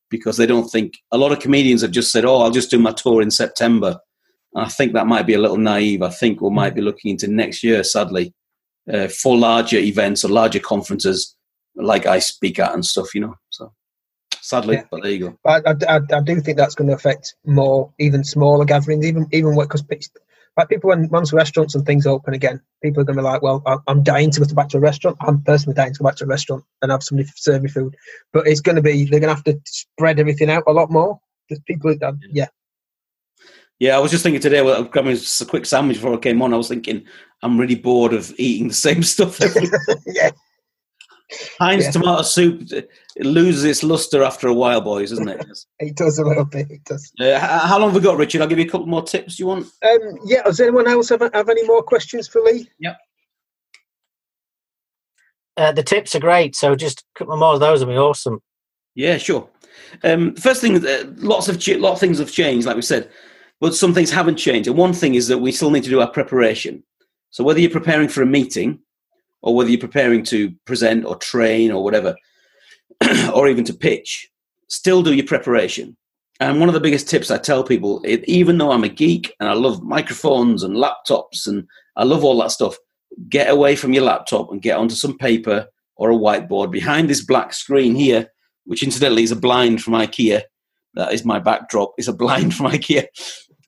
because 0.09 0.37
they 0.37 0.45
don't 0.45 0.69
think 0.69 0.93
a 1.11 1.17
lot 1.17 1.31
of 1.31 1.39
comedians 1.39 1.81
have 1.81 1.91
just 1.91 2.11
said, 2.11 2.23
"Oh, 2.23 2.41
I'll 2.41 2.51
just 2.51 2.71
do 2.71 2.79
my 2.79 2.93
tour 2.93 3.21
in 3.21 3.31
September." 3.31 3.99
I 4.55 4.69
think 4.69 4.93
that 4.93 5.07
might 5.07 5.27
be 5.27 5.33
a 5.33 5.39
little 5.39 5.57
naive. 5.57 6.01
I 6.01 6.09
think 6.09 6.41
we 6.41 6.49
might 6.49 6.75
be 6.75 6.81
looking 6.81 7.11
into 7.11 7.27
next 7.27 7.63
year, 7.63 7.83
sadly, 7.83 8.33
uh, 8.91 9.07
for 9.07 9.37
larger 9.37 9.77
events 9.77 10.23
or 10.23 10.29
larger 10.29 10.59
conferences 10.59 11.35
like 11.75 12.05
I 12.05 12.19
speak 12.19 12.59
at 12.59 12.73
and 12.73 12.85
stuff. 12.85 13.13
You 13.13 13.21
know, 13.21 13.35
so 13.49 13.73
sadly, 14.41 14.75
Yeah. 14.75 14.83
but 14.89 15.03
there 15.03 15.11
you 15.11 15.19
go. 15.29 15.37
But 15.43 15.67
I, 15.67 15.97
I, 15.97 15.99
I 16.13 16.21
do 16.21 16.39
think 16.39 16.57
that's 16.57 16.75
going 16.75 16.87
to 16.87 16.95
affect 16.95 17.35
more, 17.45 17.91
even 17.99 18.23
smaller 18.23 18.65
gatherings, 18.65 19.05
even 19.05 19.27
even 19.31 19.55
because 19.57 19.83
like 20.57 20.69
people 20.69 20.89
when 20.89 21.09
once 21.09 21.33
restaurants 21.33 21.75
and 21.75 21.85
things 21.85 22.07
open 22.07 22.33
again, 22.33 22.61
people 22.81 23.01
are 23.01 23.03
going 23.03 23.17
to 23.17 23.21
be 23.21 23.25
like, 23.25 23.41
well, 23.41 23.61
I'm 23.87 24.03
dying 24.03 24.31
to 24.31 24.39
go 24.39 24.55
back 24.55 24.69
to 24.69 24.77
a 24.77 24.79
restaurant. 24.81 25.17
I'm 25.19 25.41
personally 25.41 25.75
dying 25.75 25.93
to 25.93 25.99
go 25.99 26.05
back 26.05 26.15
to 26.17 26.23
a 26.23 26.27
restaurant 26.27 26.63
and 26.81 26.91
have 26.91 27.03
somebody 27.03 27.27
serve 27.35 27.63
me 27.63 27.69
food. 27.69 27.95
But 28.31 28.47
it's 28.47 28.61
going 28.61 28.77
to 28.77 28.81
be 28.81 29.03
they're 29.05 29.19
going 29.19 29.29
to 29.29 29.35
have 29.35 29.43
to 29.45 29.59
spread 29.65 30.19
everything 30.19 30.49
out 30.49 30.63
a 30.67 30.71
lot 30.71 30.89
more. 30.91 31.19
Just 31.49 31.65
people, 31.65 31.93
yeah, 32.31 32.47
Yeah, 33.79 33.97
I 33.97 33.99
was 33.99 34.11
just 34.11 34.23
thinking 34.23 34.41
today, 34.41 34.61
well, 34.61 34.79
I'm 34.81 34.88
grabbing 34.88 35.17
a 35.17 35.45
quick 35.45 35.65
sandwich 35.65 35.97
before 35.97 36.13
I 36.13 36.17
came 36.17 36.41
on. 36.41 36.53
I 36.53 36.57
was 36.57 36.69
thinking, 36.69 37.03
I'm 37.43 37.57
really 37.59 37.75
bored 37.75 38.13
of 38.13 38.33
eating 38.38 38.69
the 38.69 38.73
same 38.73 39.03
stuff 39.15 39.41
every 39.41 39.67
yeah. 40.07 40.31
Heinz 41.59 41.85
Yeah. 41.85 41.91
tomato 41.91 42.21
soup 42.21 42.71
it 42.71 42.89
loses 43.25 43.63
its 43.63 43.81
luster 43.83 44.23
after 44.23 44.47
a 44.47 44.54
while, 44.54 44.79
boys, 44.79 45.12
isn't 45.12 45.27
it? 45.27 45.45
It 45.79 45.95
does 45.95 46.19
a 46.19 46.23
little 46.23 46.45
bit. 46.45 46.69
It 46.71 46.83
does. 46.85 47.12
uh, 47.19 47.39
how 47.39 47.79
long 47.79 47.89
have 47.89 47.95
we 47.95 48.02
got, 48.02 48.17
Richard? 48.17 48.41
I'll 48.41 48.47
give 48.47 48.60
you 48.60 48.65
a 48.65 48.69
couple 48.69 48.87
more 48.87 49.02
tips. 49.04 49.39
You 49.39 49.47
want? 49.47 49.65
Um, 49.83 50.00
yeah. 50.25 50.43
Does 50.43 50.60
anyone 50.60 50.87
else 50.87 51.10
have, 51.10 51.21
have 51.33 51.50
any 51.50 51.65
more 51.65 51.81
questions 51.83 52.27
for 52.27 52.41
Lee? 52.41 52.69
Uh, 55.58 55.71
the 55.71 55.83
tips 55.83 56.13
are 56.15 56.19
great, 56.19 56.56
so 56.56 56.75
just 56.75 57.02
a 57.02 57.19
couple 57.19 57.37
more 57.37 57.54
of 57.54 57.60
those 57.62 57.79
would 57.83 57.91
be 57.91 57.97
awesome. 57.97 58.41
Yeah, 58.93 59.17
sure. 59.17 59.50
Um, 60.04 60.35
first 60.35 60.60
thing, 60.62 60.85
uh, 60.85 61.04
lots 61.17 61.47
of 61.47 61.60
ch- 61.60 61.77
lot 61.77 61.93
of 61.93 62.00
things 62.00 62.19
have 62.19 62.31
changed, 62.31 62.67
like 62.67 62.75
we 62.75 62.81
said, 62.81 63.10
but 63.62 63.73
some 63.73 63.93
things 63.93 64.12
haven't 64.12 64.37
changed. 64.37 64.67
And 64.67 64.77
one 64.77 64.93
thing 64.93 65.15
is 65.15 65.27
that 65.27 65.39
we 65.39 65.51
still 65.51 65.71
need 65.71 65.83
to 65.83 65.89
do 65.89 66.01
our 66.01 66.10
preparation. 66.10 66.83
So 67.29 67.43
whether 67.43 67.60
you're 67.60 67.69
preparing 67.69 68.08
for 68.08 68.21
a 68.21 68.27
meeting, 68.27 68.79
or 69.41 69.56
whether 69.56 69.69
you're 69.69 69.79
preparing 69.79 70.23
to 70.23 70.51
present 70.65 71.06
or 71.06 71.15
train 71.17 71.71
or 71.71 71.83
whatever, 71.83 72.15
or 73.33 73.47
even 73.47 73.63
to 73.65 73.73
pitch, 73.73 74.29
still 74.67 75.03
do 75.03 75.13
your 75.13 75.25
preparation. 75.25 75.95
And 76.39 76.60
one 76.60 76.67
of 76.67 76.73
the 76.73 76.81
biggest 76.81 77.08
tips 77.08 77.31
I 77.31 77.37
tell 77.37 77.63
people, 77.63 78.03
even 78.06 78.58
though 78.58 78.71
I'm 78.71 78.83
a 78.83 78.89
geek 78.89 79.33
and 79.39 79.47
I 79.47 79.53
love 79.53 79.81
microphones 79.83 80.63
and 80.63 80.75
laptops 80.75 81.47
and 81.47 81.65
I 81.95 82.03
love 82.03 82.23
all 82.23 82.37
that 82.39 82.51
stuff, 82.51 82.75
get 83.29 83.49
away 83.49 83.75
from 83.75 83.93
your 83.93 84.03
laptop 84.03 84.51
and 84.51 84.62
get 84.62 84.77
onto 84.77 84.95
some 84.95 85.17
paper 85.17 85.67
or 85.95 86.12
a 86.12 86.15
whiteboard 86.15 86.71
behind 86.71 87.10
this 87.10 87.23
black 87.23 87.53
screen 87.53 87.95
here, 87.95 88.27
which 88.65 88.83
incidentally 88.83 89.23
is 89.23 89.31
a 89.31 89.35
blind 89.37 89.81
from 89.81 89.93
IKEA. 89.93 90.41
That 90.96 91.13
is 91.13 91.25
my 91.25 91.39
backdrop. 91.39 91.93
Is 91.98 92.08
a 92.08 92.13
blind 92.13 92.54
from 92.56 92.67
IKEA. 92.67 93.08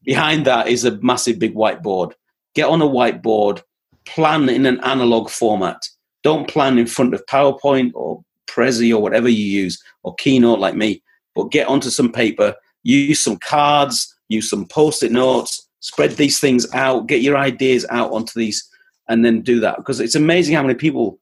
Behind 0.04 0.46
that 0.46 0.68
is 0.68 0.86
a 0.86 0.98
massive 1.02 1.40
big 1.40 1.54
whiteboard. 1.54 2.14
Get 2.56 2.70
on 2.70 2.82
a 2.82 2.88
whiteboard, 2.88 3.62
plan 4.06 4.50
in 4.50 4.66
an 4.66 4.80
analog 4.84 5.30
format. 5.30 5.82
Don't 6.24 6.48
plan 6.48 6.78
in 6.78 6.88
front 6.88 7.14
of 7.14 7.26
PowerPoint 7.26 7.92
or 7.94 8.24
Prezi 8.48 8.94
or 8.94 9.02
whatever 9.02 9.30
you 9.30 9.46
use, 9.46 9.82
or 10.04 10.16
Keynote 10.16 10.60
like 10.60 10.76
me, 10.76 11.04
but 11.36 11.52
get 11.52 11.68
onto 11.68 11.90
some 11.90 12.12
paper, 12.12 12.56
use 12.84 13.24
some 13.24 13.38
cards, 13.38 14.16
use 14.30 14.50
some 14.50 14.66
post 14.66 15.04
it 15.04 15.12
notes, 15.12 15.68
spread 15.82 16.12
these 16.12 16.40
things 16.40 16.66
out, 16.74 17.08
get 17.08 17.22
your 17.22 17.38
ideas 17.38 17.86
out 17.90 18.12
onto 18.12 18.40
these, 18.40 18.68
and 19.08 19.24
then 19.24 19.42
do 19.42 19.60
that. 19.60 19.78
Because 19.78 20.00
it's 20.00 20.16
amazing 20.16 20.56
how 20.56 20.64
many 20.64 20.74
people, 20.74 21.20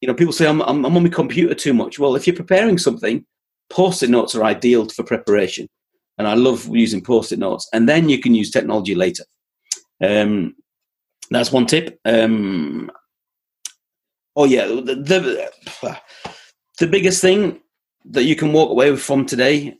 you 0.00 0.08
know, 0.08 0.14
people 0.14 0.32
say, 0.32 0.46
I'm, 0.46 0.60
I'm, 0.62 0.84
I'm 0.84 0.96
on 0.96 1.02
my 1.02 1.08
computer 1.08 1.54
too 1.54 1.72
much. 1.72 1.98
Well, 1.98 2.16
if 2.16 2.26
you're 2.26 2.36
preparing 2.36 2.78
something, 2.78 3.24
post 3.74 4.02
it 4.02 4.10
notes 4.10 4.34
are 4.34 4.44
ideal 4.44 4.88
for 4.88 5.02
preparation. 5.02 5.68
And 6.16 6.28
I 6.28 6.34
love 6.34 6.68
using 6.68 7.02
post 7.02 7.32
it 7.32 7.40
notes. 7.40 7.68
And 7.72 7.88
then 7.88 8.08
you 8.08 8.20
can 8.20 8.34
use 8.34 8.50
technology 8.50 8.94
later. 8.94 9.24
Um, 10.02 10.54
that's 11.30 11.50
one 11.50 11.66
tip. 11.66 11.98
Um, 12.04 12.90
oh, 14.36 14.44
yeah. 14.44 14.66
The, 14.66 15.50
the, 15.82 16.00
the 16.78 16.86
biggest 16.86 17.20
thing 17.20 17.60
that 18.04 18.24
you 18.24 18.36
can 18.36 18.52
walk 18.52 18.70
away 18.70 18.94
from 18.96 19.26
today, 19.26 19.76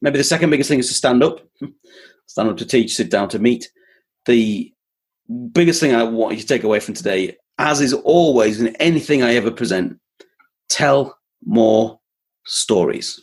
maybe 0.00 0.16
the 0.16 0.24
second 0.24 0.48
biggest 0.50 0.70
thing 0.70 0.78
is 0.78 0.88
to 0.88 0.94
stand 0.94 1.22
up. 1.22 1.40
stand 2.26 2.48
up 2.48 2.56
to 2.56 2.64
teach, 2.64 2.94
sit 2.94 3.10
down 3.10 3.28
to 3.28 3.38
meet. 3.38 3.68
The 4.24 4.72
biggest 5.52 5.80
thing 5.80 5.94
I 5.94 6.04
want 6.04 6.36
you 6.36 6.40
to 6.40 6.46
take 6.46 6.64
away 6.64 6.80
from 6.80 6.94
today, 6.94 7.36
as 7.58 7.82
is 7.82 7.92
always 7.92 8.58
in 8.58 8.74
anything 8.76 9.22
I 9.22 9.34
ever 9.34 9.50
present, 9.50 9.98
tell 10.70 11.18
more 11.44 12.00
stories. 12.44 13.20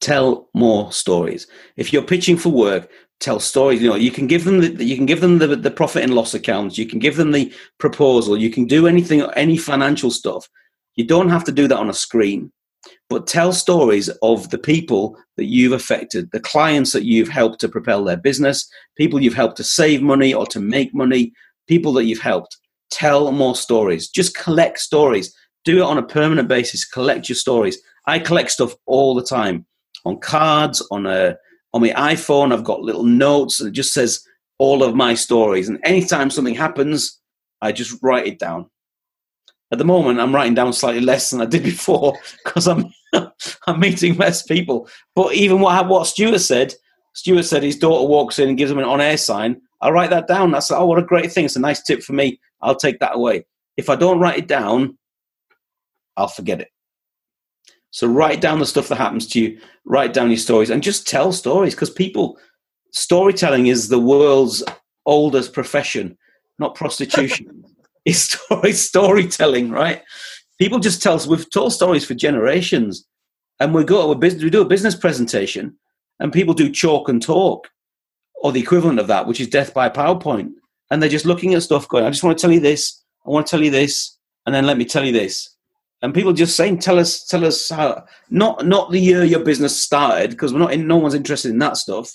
Tell 0.00 0.48
more 0.54 0.92
stories. 0.92 1.46
If 1.76 1.92
you're 1.92 2.02
pitching 2.02 2.36
for 2.36 2.48
work, 2.48 2.90
tell 3.20 3.38
stories. 3.38 3.82
You 3.82 3.90
know, 3.90 3.96
you 3.96 4.10
can 4.10 4.26
give 4.26 4.44
them 4.44 4.60
the 4.60 4.84
you 4.84 4.96
can 4.96 5.06
give 5.06 5.20
them 5.20 5.38
the, 5.38 5.54
the 5.54 5.70
profit 5.70 6.02
and 6.02 6.14
loss 6.14 6.34
accounts. 6.34 6.78
You 6.78 6.86
can 6.86 6.98
give 6.98 7.16
them 7.16 7.32
the 7.32 7.52
proposal. 7.78 8.36
You 8.36 8.50
can 8.50 8.64
do 8.64 8.86
anything, 8.86 9.22
any 9.36 9.56
financial 9.56 10.10
stuff. 10.10 10.48
You 10.96 11.06
don't 11.06 11.28
have 11.28 11.44
to 11.44 11.52
do 11.52 11.68
that 11.68 11.78
on 11.78 11.90
a 11.90 11.94
screen, 11.94 12.50
but 13.08 13.26
tell 13.26 13.52
stories 13.52 14.08
of 14.22 14.50
the 14.50 14.58
people 14.58 15.16
that 15.36 15.46
you've 15.46 15.72
affected, 15.72 16.30
the 16.32 16.40
clients 16.40 16.92
that 16.92 17.04
you've 17.04 17.28
helped 17.28 17.60
to 17.60 17.68
propel 17.68 18.04
their 18.04 18.16
business, 18.16 18.68
people 18.96 19.20
you've 19.20 19.34
helped 19.34 19.56
to 19.58 19.64
save 19.64 20.02
money 20.02 20.34
or 20.34 20.46
to 20.46 20.60
make 20.60 20.94
money, 20.94 21.32
people 21.68 21.92
that 21.94 22.04
you've 22.04 22.20
helped. 22.20 22.58
Tell 22.90 23.30
more 23.30 23.54
stories. 23.54 24.08
Just 24.08 24.36
collect 24.36 24.80
stories. 24.80 25.34
Do 25.64 25.78
it 25.78 25.82
on 25.82 25.98
a 25.98 26.02
permanent 26.02 26.48
basis. 26.48 26.84
Collect 26.84 27.28
your 27.28 27.36
stories. 27.36 27.78
I 28.06 28.18
collect 28.18 28.50
stuff 28.50 28.74
all 28.86 29.14
the 29.14 29.22
time 29.22 29.66
on 30.04 30.18
cards, 30.18 30.86
on 30.90 31.06
a 31.06 31.36
on 31.72 31.80
my 31.80 31.90
iPhone. 31.90 32.52
I've 32.52 32.64
got 32.64 32.82
little 32.82 33.04
notes 33.04 33.58
that 33.58 33.72
just 33.72 33.92
says 33.92 34.24
all 34.58 34.82
of 34.82 34.94
my 34.94 35.14
stories. 35.14 35.68
And 35.68 35.78
anytime 35.84 36.30
something 36.30 36.54
happens, 36.54 37.18
I 37.60 37.72
just 37.72 37.98
write 38.02 38.26
it 38.26 38.38
down. 38.38 38.68
At 39.72 39.78
the 39.78 39.84
moment, 39.84 40.20
I'm 40.20 40.34
writing 40.34 40.54
down 40.54 40.72
slightly 40.72 41.00
less 41.00 41.30
than 41.30 41.40
I 41.40 41.46
did 41.46 41.62
before 41.74 42.18
because 42.44 42.66
I'm 42.66 42.92
I'm 43.66 43.80
meeting 43.80 44.16
less 44.16 44.42
people. 44.42 44.88
But 45.14 45.34
even 45.34 45.60
what 45.60 45.88
what 45.88 46.06
Stuart 46.06 46.40
said, 46.40 46.74
Stuart 47.14 47.44
said 47.44 47.62
his 47.62 47.78
daughter 47.78 48.06
walks 48.06 48.38
in 48.38 48.48
and 48.48 48.58
gives 48.58 48.70
him 48.70 48.78
an 48.78 48.84
on 48.84 49.00
air 49.00 49.16
sign. 49.16 49.60
I'll 49.80 49.92
write 49.92 50.10
that 50.10 50.28
down. 50.28 50.50
That's 50.50 50.70
oh, 50.70 50.84
what 50.86 50.98
a 50.98 51.02
great 51.02 51.32
thing! 51.32 51.44
It's 51.44 51.56
a 51.56 51.60
nice 51.60 51.82
tip 51.82 52.02
for 52.02 52.12
me. 52.12 52.38
I'll 52.60 52.76
take 52.76 52.98
that 53.00 53.16
away. 53.16 53.46
If 53.76 53.88
I 53.88 53.96
don't 53.96 54.18
write 54.18 54.38
it 54.38 54.48
down, 54.48 54.98
I'll 56.20 56.28
forget 56.28 56.60
it. 56.60 56.68
So 57.90 58.06
write 58.06 58.40
down 58.40 58.60
the 58.60 58.66
stuff 58.66 58.88
that 58.88 58.98
happens 58.98 59.26
to 59.28 59.40
you. 59.40 59.60
Write 59.84 60.12
down 60.12 60.28
your 60.28 60.36
stories 60.36 60.70
and 60.70 60.82
just 60.82 61.08
tell 61.08 61.32
stories 61.32 61.74
because 61.74 61.90
people, 61.90 62.38
storytelling 62.92 63.66
is 63.66 63.88
the 63.88 63.98
world's 63.98 64.62
oldest 65.06 65.52
profession, 65.52 66.16
not 66.58 66.74
prostitution. 66.74 67.64
it's 68.04 68.18
story, 68.18 68.72
storytelling, 68.72 69.70
right? 69.70 70.02
People 70.58 70.78
just 70.78 71.02
tell 71.02 71.14
us 71.14 71.26
we've 71.26 71.50
told 71.50 71.72
stories 71.72 72.04
for 72.04 72.14
generations, 72.14 73.06
and 73.58 73.74
we 73.74 73.82
go 73.84 74.06
to 74.06 74.12
a 74.12 74.14
business, 74.14 74.44
we 74.44 74.50
do 74.50 74.62
a 74.62 74.66
business 74.66 74.94
presentation, 74.94 75.76
and 76.18 76.32
people 76.32 76.54
do 76.54 76.70
chalk 76.70 77.08
and 77.08 77.22
talk, 77.22 77.68
or 78.42 78.52
the 78.52 78.60
equivalent 78.60 78.98
of 78.98 79.06
that, 79.06 79.26
which 79.26 79.40
is 79.40 79.48
death 79.48 79.74
by 79.74 79.88
PowerPoint, 79.88 80.50
and 80.90 81.02
they're 81.02 81.08
just 81.08 81.26
looking 81.26 81.54
at 81.54 81.62
stuff, 81.62 81.88
going, 81.88 82.04
"I 82.04 82.10
just 82.10 82.22
want 82.22 82.38
to 82.38 82.42
tell 82.42 82.52
you 82.52 82.60
this, 82.60 83.02
I 83.26 83.30
want 83.30 83.46
to 83.46 83.50
tell 83.50 83.64
you 83.64 83.70
this, 83.70 84.18
and 84.44 84.54
then 84.54 84.66
let 84.66 84.78
me 84.78 84.84
tell 84.84 85.04
you 85.04 85.12
this." 85.12 85.56
And 86.02 86.14
people 86.14 86.32
just 86.32 86.56
saying, 86.56 86.78
"Tell 86.78 86.98
us, 86.98 87.26
tell 87.26 87.44
us 87.44 87.68
how." 87.68 88.04
Not 88.30 88.66
not 88.66 88.90
the 88.90 89.00
year 89.00 89.22
your 89.24 89.44
business 89.44 89.76
started, 89.76 90.30
because 90.30 90.52
we're 90.52 90.58
not 90.58 90.72
in. 90.72 90.86
No 90.86 90.96
one's 90.96 91.14
interested 91.14 91.50
in 91.50 91.58
that 91.58 91.76
stuff. 91.76 92.10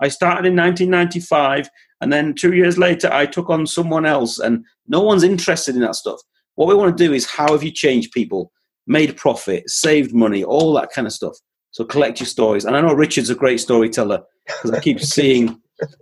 I 0.00 0.08
started 0.08 0.46
in 0.46 0.56
1995, 0.56 1.68
and 2.00 2.12
then 2.12 2.34
two 2.34 2.54
years 2.54 2.78
later, 2.78 3.10
I 3.12 3.26
took 3.26 3.50
on 3.50 3.66
someone 3.66 4.06
else, 4.06 4.38
and 4.38 4.64
no 4.86 5.00
one's 5.00 5.24
interested 5.24 5.74
in 5.74 5.80
that 5.82 5.96
stuff. 5.96 6.20
What 6.54 6.68
we 6.68 6.74
want 6.74 6.96
to 6.96 7.04
do 7.04 7.12
is 7.12 7.24
how 7.24 7.52
have 7.52 7.62
you 7.62 7.70
changed 7.70 8.12
people, 8.12 8.52
made 8.86 9.16
profit, 9.16 9.68
saved 9.70 10.14
money, 10.14 10.42
all 10.42 10.72
that 10.74 10.90
kind 10.90 11.06
of 11.06 11.12
stuff. 11.12 11.36
So 11.70 11.84
collect 11.84 12.20
your 12.20 12.26
stories. 12.26 12.64
And 12.64 12.76
I 12.76 12.80
know 12.80 12.94
Richard's 12.94 13.30
a 13.30 13.34
great 13.34 13.60
storyteller 13.60 14.22
because 14.46 14.70
I 14.72 14.80
keep 14.80 15.00
seeing, 15.00 15.60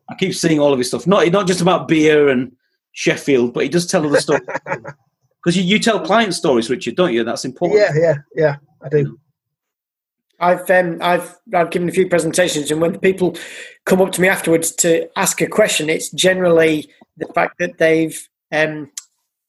I 0.09 0.14
keep 0.14 0.34
seeing 0.34 0.59
all 0.59 0.72
of 0.72 0.78
his 0.78 0.88
stuff. 0.88 1.07
Not 1.07 1.30
not 1.32 1.46
just 1.46 1.61
about 1.61 1.88
beer 1.88 2.28
and 2.28 2.52
Sheffield, 2.92 3.52
but 3.52 3.64
he 3.64 3.68
does 3.68 3.86
tell 3.86 4.07
other 4.07 4.20
stories. 4.20 4.46
Because 5.47 5.59
you, 5.59 5.62
you 5.62 5.78
tell 5.78 6.01
client 6.01 6.34
stories, 6.34 6.68
Richard, 6.68 6.97
don't 6.97 7.12
you? 7.12 7.22
That's 7.22 7.44
important. 7.44 7.78
Yeah, 7.78 7.92
yeah, 7.94 8.14
yeah. 8.34 8.57
I 8.82 8.88
do. 8.88 9.16
I've 10.40 10.68
um, 10.68 10.99
I've 11.01 11.36
I've 11.55 11.70
given 11.70 11.88
a 11.88 11.92
few 11.92 12.09
presentations, 12.09 12.72
and 12.72 12.80
when 12.80 12.99
people 12.99 13.36
come 13.84 14.01
up 14.01 14.11
to 14.12 14.20
me 14.20 14.26
afterwards 14.26 14.72
to 14.72 15.09
ask 15.16 15.40
a 15.40 15.47
question, 15.47 15.88
it's 15.88 16.11
generally 16.11 16.90
the 17.16 17.26
fact 17.26 17.61
that 17.61 17.78
they've 17.78 18.28
um, 18.51 18.90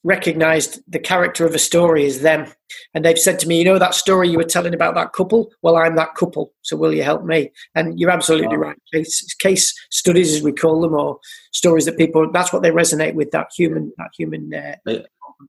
recognized 0.03 0.81
the 0.87 0.99
character 0.99 1.47
of 1.47 1.55
a 1.55 1.59
story 1.59 2.05
is 2.05 2.21
them, 2.21 2.45
and 2.93 3.03
they've 3.03 3.17
said 3.17 3.39
to 3.39 3.47
me, 3.47 3.57
"You 3.57 3.65
know 3.65 3.79
that 3.79 3.95
story 3.95 4.29
you 4.29 4.37
were 4.37 4.43
telling 4.43 4.75
about 4.75 4.93
that 4.93 5.13
couple? 5.13 5.51
Well, 5.63 5.77
I'm 5.77 5.95
that 5.95 6.13
couple, 6.13 6.53
so 6.61 6.77
will 6.77 6.93
you 6.93 7.01
help 7.01 7.25
me?" 7.25 7.51
And 7.73 7.99
you're 7.99 8.11
absolutely 8.11 8.55
wow. 8.55 8.67
right. 8.67 8.77
Case 8.93 9.33
case 9.39 9.73
studies, 9.89 10.35
as 10.35 10.43
we 10.43 10.53
call 10.53 10.79
them, 10.79 10.93
or 10.93 11.19
stories 11.53 11.85
that 11.85 11.97
people 11.97 12.31
that's 12.31 12.53
what 12.53 12.61
they 12.61 12.69
resonate 12.69 13.15
with 13.15 13.31
that 13.31 13.47
human 13.57 13.91
that 13.97 14.11
human. 14.15 14.53
Uh, 14.53 14.75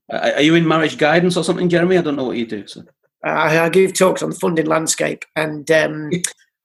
are 0.09 0.41
you 0.41 0.55
in 0.55 0.67
marriage 0.67 0.97
guidance 0.97 1.37
or 1.37 1.43
something, 1.43 1.69
Jeremy? 1.69 1.97
I 1.97 2.01
don't 2.01 2.15
know 2.15 2.25
what 2.25 2.37
you 2.37 2.45
do. 2.45 2.67
So. 2.67 2.83
I, 3.23 3.59
I 3.59 3.69
give 3.69 3.97
talks 3.97 4.23
on 4.23 4.29
the 4.29 4.35
funding 4.35 4.65
landscape 4.65 5.25
and 5.35 5.69
um, 5.71 6.09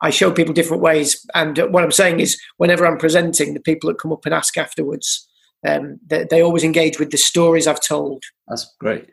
I 0.01 0.11
show 0.11 0.31
people 0.31 0.55
different 0.55 0.83
ways. 0.83 1.27
And 1.35 1.57
what 1.72 1.83
I'm 1.83 1.93
saying 1.93 2.20
is, 2.20 2.41
whenever 2.59 2.87
I'm 2.87 2.99
presenting, 2.99 3.55
the 3.55 3.61
people 3.61 3.89
that 3.89 3.99
come 3.99 4.12
up 4.12 4.25
and 4.25 4.35
ask 4.35 4.57
afterwards, 4.57 5.29
um, 5.66 5.99
they, 6.07 6.27
they, 6.31 6.43
always 6.43 6.62
engage 6.62 6.99
with 6.99 7.11
the 7.11 7.16
stories 7.16 7.66
I've 7.66 7.81
told. 7.81 8.22
That's 8.49 8.75
great. 8.79 9.07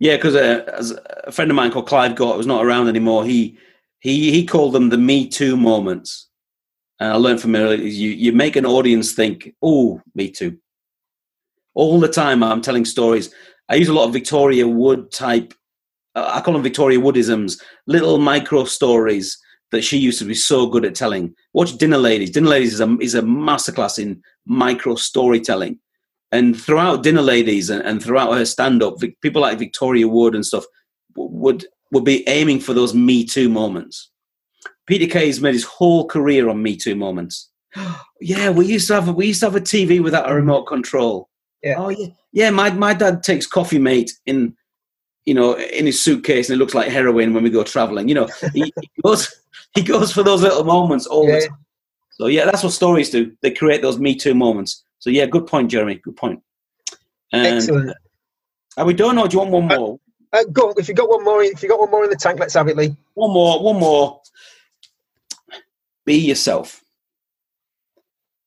Yeah, 0.00 0.16
because 0.16 0.34
uh, 0.34 0.96
a 1.24 1.32
friend 1.32 1.50
of 1.50 1.54
mine 1.54 1.70
called 1.70 1.86
Clive 1.86 2.16
Gort, 2.16 2.36
was 2.36 2.46
not 2.46 2.64
around 2.64 2.88
anymore, 2.88 3.24
he 3.24 3.58
he 4.00 4.32
he 4.32 4.44
called 4.44 4.72
them 4.72 4.88
the 4.88 4.98
Me 4.98 5.28
Too 5.28 5.56
moments. 5.56 6.28
And 6.98 7.12
I 7.12 7.16
learned 7.16 7.40
from 7.40 7.54
him 7.54 7.80
you 7.80 8.10
you 8.10 8.32
make 8.32 8.56
an 8.56 8.66
audience 8.66 9.12
think, 9.12 9.54
"Oh, 9.62 10.00
me 10.14 10.30
too." 10.30 10.58
All 11.76 12.00
the 12.00 12.08
time, 12.08 12.42
I'm 12.42 12.60
telling 12.60 12.84
stories. 12.84 13.32
I 13.68 13.76
use 13.76 13.88
a 13.88 13.94
lot 13.94 14.06
of 14.06 14.12
Victoria 14.12 14.66
Wood 14.66 15.12
type 15.12 15.54
uh, 16.16 16.30
I 16.32 16.40
call 16.40 16.54
them 16.54 16.62
Victoria 16.62 16.98
Woodisms, 16.98 17.60
little 17.86 18.18
micro 18.18 18.64
stories 18.64 19.38
that 19.70 19.82
she 19.82 19.98
used 19.98 20.18
to 20.18 20.24
be 20.24 20.34
so 20.34 20.66
good 20.66 20.84
at 20.84 20.94
telling. 20.94 21.34
Watch 21.52 21.76
Dinner 21.76 21.98
Ladies. 21.98 22.30
Dinner 22.30 22.48
Ladies 22.48 22.72
is 22.74 22.80
a, 22.80 22.96
is 23.00 23.14
a 23.14 23.22
masterclass 23.22 23.98
in 23.98 24.22
micro 24.46 24.94
storytelling. 24.94 25.78
And 26.32 26.58
throughout 26.58 27.02
Dinner 27.02 27.22
Ladies 27.22 27.68
and, 27.68 27.82
and 27.82 28.02
throughout 28.02 28.32
her 28.32 28.46
stand 28.46 28.82
up, 28.82 28.94
people 29.20 29.42
like 29.42 29.58
Victoria 29.58 30.08
Wood 30.08 30.34
and 30.34 30.44
stuff 30.44 30.64
would, 31.16 31.66
would 31.92 32.04
be 32.04 32.26
aiming 32.28 32.60
for 32.60 32.72
those 32.72 32.94
Me 32.94 33.24
Too 33.24 33.50
moments. 33.50 34.10
Peter 34.86 35.06
Kay 35.06 35.26
has 35.26 35.40
made 35.40 35.54
his 35.54 35.64
whole 35.64 36.06
career 36.06 36.48
on 36.48 36.62
Me 36.62 36.76
Too 36.76 36.96
moments. 36.96 37.50
yeah, 38.22 38.48
we 38.48 38.66
used 38.66 38.88
to 38.88 38.94
have 38.94 39.14
we 39.14 39.26
used 39.26 39.40
to 39.40 39.46
have 39.46 39.56
a 39.56 39.60
TV 39.60 40.02
without 40.02 40.30
a 40.30 40.34
remote 40.34 40.64
control. 40.64 41.28
Yeah. 41.66 41.74
Oh 41.78 41.88
yeah, 41.88 42.08
yeah. 42.32 42.50
My 42.50 42.70
my 42.70 42.94
dad 42.94 43.22
takes 43.22 43.46
Coffee 43.46 43.78
Mate 43.78 44.12
in 44.26 44.56
you 45.26 45.34
know, 45.34 45.58
in 45.58 45.86
his 45.86 46.02
suitcase 46.02 46.48
and 46.48 46.54
it 46.54 46.58
looks 46.58 46.72
like 46.72 46.88
heroin 46.88 47.34
when 47.34 47.42
we 47.42 47.50
go 47.50 47.64
traveling. 47.64 48.08
You 48.08 48.14
know, 48.14 48.28
he, 48.54 48.72
he 48.80 49.02
goes 49.02 49.34
he 49.74 49.82
goes 49.82 50.12
for 50.12 50.22
those 50.22 50.40
little 50.40 50.64
moments 50.64 51.06
all 51.06 51.28
yeah. 51.28 51.40
the 51.40 51.48
time. 51.48 51.58
So 52.12 52.28
yeah, 52.28 52.44
that's 52.46 52.62
what 52.62 52.72
stories 52.72 53.10
do. 53.10 53.36
They 53.42 53.50
create 53.50 53.82
those 53.82 53.98
Me 53.98 54.14
Too 54.14 54.34
moments. 54.34 54.84
So 55.00 55.10
yeah, 55.10 55.26
good 55.26 55.46
point, 55.46 55.70
Jeremy. 55.70 55.96
Good 55.96 56.16
point. 56.16 56.42
And, 57.32 57.56
Excellent. 57.56 57.92
Are 58.78 58.86
we 58.86 58.94
done, 58.94 59.18
or 59.18 59.26
do 59.26 59.34
you 59.34 59.38
want 59.40 59.50
one 59.50 59.72
uh, 59.72 59.76
more? 59.76 60.00
Uh, 60.32 60.38
uh, 60.38 60.44
go. 60.44 60.72
If 60.76 60.88
you 60.88 60.94
got 60.94 61.08
one 61.08 61.24
more, 61.24 61.42
if 61.42 61.62
you 61.62 61.68
got 61.68 61.80
one 61.80 61.90
more 61.90 62.04
in 62.04 62.10
the 62.10 62.16
tank, 62.16 62.38
let's 62.38 62.54
have 62.54 62.68
it, 62.68 62.76
Lee. 62.76 62.96
One 63.14 63.32
more. 63.32 63.62
One 63.62 63.78
more. 63.78 64.22
Be 66.04 66.14
yourself. 66.14 66.82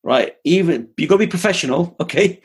right? 0.02 0.36
Even 0.44 0.88
you 0.96 1.06
got 1.06 1.16
to 1.16 1.18
be 1.18 1.26
professional, 1.26 1.94
okay? 2.00 2.40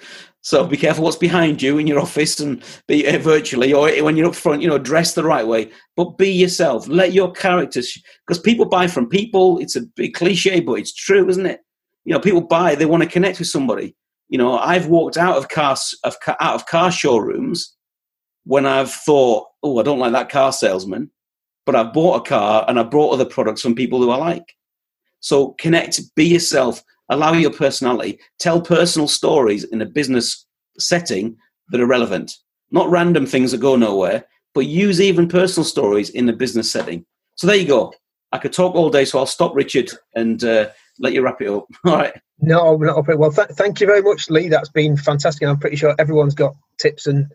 So 0.46 0.64
be 0.64 0.78
careful 0.78 1.04
what's 1.04 1.18
behind 1.18 1.60
you 1.60 1.80
in 1.80 1.88
your 1.88 2.00
office 2.08 2.39
and 2.39 2.64
be 2.88 3.08
uh, 3.08 3.18
virtually 3.18 3.74
or 3.74 3.89
when 4.04 4.16
you're 4.16 4.28
up 4.28 4.36
front, 4.36 4.62
you 4.62 4.68
know, 4.68 4.78
dress 4.78 5.14
the 5.14 5.24
right 5.24 5.46
way, 5.46 5.72
but 5.98 6.20
be 6.20 6.30
yourself. 6.30 6.88
Let 6.88 7.14
your 7.14 7.32
characters, 7.32 8.00
because 8.26 8.39
people 8.39 8.68
buy 8.68 8.86
from 8.86 9.10
people. 9.10 9.58
It's 9.58 9.76
a 9.76 9.82
big 9.82 10.14
cliche, 10.14 10.60
but 10.60 10.74
it's 10.74 10.93
true, 10.93 11.28
isn't 11.28 11.48
it? 11.48 11.62
You 12.04 12.14
know, 12.14 12.20
people 12.20 12.41
buy, 12.41 12.76
they 12.76 12.86
want 12.86 13.02
to 13.02 13.10
connect 13.10 13.39
with 13.39 13.48
somebody. 13.48 13.96
You 14.30 14.38
know, 14.38 14.60
I've 14.60 14.86
walked 14.86 15.18
out 15.18 15.36
of 15.36 15.50
cars, 15.50 15.98
of, 16.04 16.16
out 16.39 16.54
of 16.54 16.68
car 16.68 16.91
showrooms 16.91 17.76
when 18.43 18.68
I've 18.68 18.91
thought, 18.91 19.48
oh, 19.64 19.80
I 19.80 19.84
don't 19.84 20.00
like 20.00 20.12
that 20.12 20.30
car 20.30 20.52
salesman, 20.52 21.10
but 21.66 21.76
I've 21.76 21.91
bought 21.91 22.18
a 22.18 22.30
car 22.30 22.66
and 22.68 22.80
I've 22.80 22.91
brought 22.91 23.14
other 23.14 23.26
products 23.26 23.62
from 23.62 23.74
people 23.74 24.00
who 24.00 24.12
I 24.12 24.18
like. 24.18 24.54
So 25.22 25.56
connect, 25.58 26.00
be 26.16 26.26
yourself, 26.26 26.84
allow 27.10 27.34
your 27.34 27.51
personality, 27.51 28.20
tell 28.39 28.62
personal 28.62 29.08
stories 29.08 29.64
in 29.64 29.82
a 29.82 29.86
business 29.86 30.45
setting 30.78 31.38
that 31.70 31.82
are 31.82 31.88
relevant, 31.88 32.34
not 32.72 32.89
random 32.89 33.26
things 33.26 33.51
that 33.51 33.60
go 33.60 33.76
nowhere, 33.76 34.26
but 34.53 34.66
use 34.66 35.01
even 35.01 35.28
personal 35.28 35.66
stories 35.66 36.10
in 36.10 36.30
a 36.30 36.34
business 36.34 36.72
setting. 36.72 37.06
So 37.36 37.47
there 37.47 37.56
you 37.56 37.68
go. 37.68 37.93
I 38.32 38.38
could 38.38 38.53
talk 38.53 38.76
all 38.76 38.89
day, 38.89 39.06
so 39.06 39.20
I'll 39.20 39.26
stop, 39.26 39.56
Richard, 39.56 39.91
and 40.14 40.43
uh, 40.43 40.70
let 40.99 41.14
you 41.14 41.22
wrap 41.22 41.41
it 41.41 41.49
up. 41.49 41.66
All 41.86 41.95
right. 41.95 42.14
No, 42.39 42.76
not 42.76 42.97
up. 42.97 43.18
Well, 43.18 43.32
th- 43.32 43.49
thank 43.49 43.80
you 43.80 43.88
very 43.88 44.01
much, 44.01 44.30
Lee. 44.30 44.49
That's 44.49 44.70
been 44.70 44.97
fantastic. 44.97 45.47
I'm 45.47 45.60
pretty 45.60 45.78
sure 45.78 45.95
everyone's 45.99 46.36
got 46.36 46.53
tips 46.78 47.08
and 47.08 47.28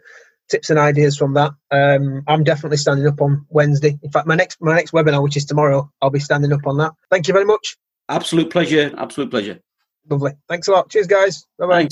tips 0.50 0.68
and 0.68 0.78
ideas 0.78 1.16
from 1.16 1.32
that. 1.34 1.52
Um, 1.70 2.22
I'm 2.26 2.44
definitely 2.44 2.76
standing 2.76 3.06
up 3.06 3.22
on 3.22 3.46
Wednesday. 3.48 3.98
In 4.02 4.10
fact, 4.10 4.26
my 4.26 4.34
next 4.34 4.60
my 4.60 4.74
next 4.74 4.90
webinar, 4.90 5.22
which 5.22 5.38
is 5.38 5.46
tomorrow, 5.46 5.90
I'll 6.02 6.10
be 6.10 6.20
standing 6.20 6.52
up 6.52 6.66
on 6.66 6.76
that. 6.78 6.92
Thank 7.10 7.28
you 7.28 7.32
very 7.32 7.46
much. 7.46 7.78
Absolute 8.10 8.50
pleasure. 8.50 8.92
Absolute 8.98 9.30
pleasure. 9.30 9.60
Lovely. 10.08 10.32
Thanks 10.48 10.68
a 10.68 10.72
lot. 10.72 10.90
Cheers, 10.90 11.06
guys. 11.06 11.46
Bye 11.58 11.66
bye. 11.66 11.88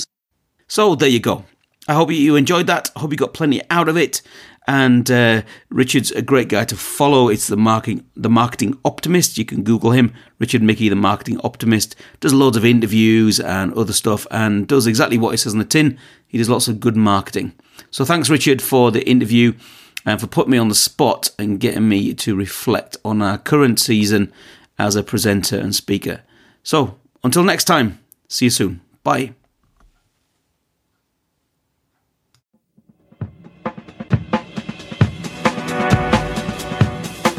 So 0.66 0.94
there 0.94 1.08
you 1.08 1.20
go. 1.20 1.44
I 1.86 1.94
hope 1.94 2.10
you 2.10 2.36
enjoyed 2.36 2.66
that. 2.66 2.90
I 2.94 3.00
hope 3.00 3.12
you 3.12 3.16
got 3.16 3.32
plenty 3.32 3.62
out 3.70 3.88
of 3.88 3.96
it. 3.96 4.20
And 4.66 5.10
uh, 5.10 5.42
Richard's 5.70 6.10
a 6.10 6.20
great 6.20 6.50
guy 6.50 6.66
to 6.66 6.76
follow. 6.76 7.28
It's 7.28 7.46
the 7.46 7.56
marketing, 7.56 8.04
the 8.14 8.28
marketing 8.28 8.78
optimist. 8.84 9.38
You 9.38 9.46
can 9.46 9.62
Google 9.62 9.92
him, 9.92 10.12
Richard 10.38 10.60
Michie, 10.60 10.90
the 10.90 10.96
marketing 10.96 11.40
optimist. 11.42 11.96
Does 12.20 12.34
loads 12.34 12.58
of 12.58 12.66
interviews 12.66 13.40
and 13.40 13.72
other 13.72 13.94
stuff, 13.94 14.26
and 14.30 14.68
does 14.68 14.86
exactly 14.86 15.16
what 15.16 15.30
he 15.30 15.38
says 15.38 15.54
on 15.54 15.58
the 15.58 15.64
tin. 15.64 15.98
He 16.26 16.36
does 16.36 16.50
lots 16.50 16.68
of 16.68 16.80
good 16.80 16.96
marketing. 16.96 17.54
So 17.90 18.04
thanks, 18.04 18.28
Richard, 18.28 18.60
for 18.60 18.90
the 18.90 19.08
interview 19.08 19.54
and 20.04 20.20
for 20.20 20.26
putting 20.26 20.50
me 20.50 20.58
on 20.58 20.68
the 20.68 20.74
spot 20.74 21.30
and 21.38 21.60
getting 21.60 21.88
me 21.88 22.12
to 22.14 22.36
reflect 22.36 22.98
on 23.04 23.22
our 23.22 23.38
current 23.38 23.80
season 23.80 24.30
as 24.78 24.96
a 24.96 25.02
presenter 25.02 25.58
and 25.58 25.74
speaker. 25.74 26.22
So 26.62 26.98
until 27.24 27.44
next 27.44 27.64
time, 27.64 27.98
see 28.28 28.46
you 28.46 28.50
soon. 28.50 28.80
Bye. 29.02 29.34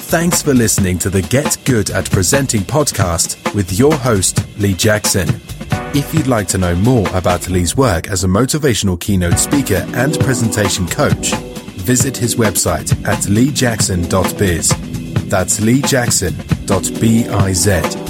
Thanks 0.10 0.42
for 0.42 0.56
listening 0.56 0.98
to 1.00 1.12
the 1.12 1.22
Get 1.22 1.56
Good 1.66 1.92
at 1.92 2.10
Presenting 2.10 2.62
podcast 2.62 3.54
with 3.54 3.78
your 3.78 3.94
host, 3.94 4.44
Lee 4.58 4.74
Jackson. 4.74 5.28
If 5.96 6.16
you'd 6.16 6.26
like 6.26 6.48
to 6.48 6.58
know 6.58 6.76
more 6.76 7.08
about 7.16 7.48
Lee's 7.48 7.78
work 7.78 8.08
as 8.08 8.24
a 8.24 8.28
motivational 8.28 9.00
keynote 9.00 9.38
speaker 9.38 9.86
and 9.94 10.20
presentation 10.20 10.88
coach, 10.88 11.36
visit 11.78 12.18
his 12.18 12.36
website 12.36 12.92
at 13.06 13.20
leejackson.biz. 13.26 14.89
That's 15.30 15.60
leejackson.biz. 15.60 18.09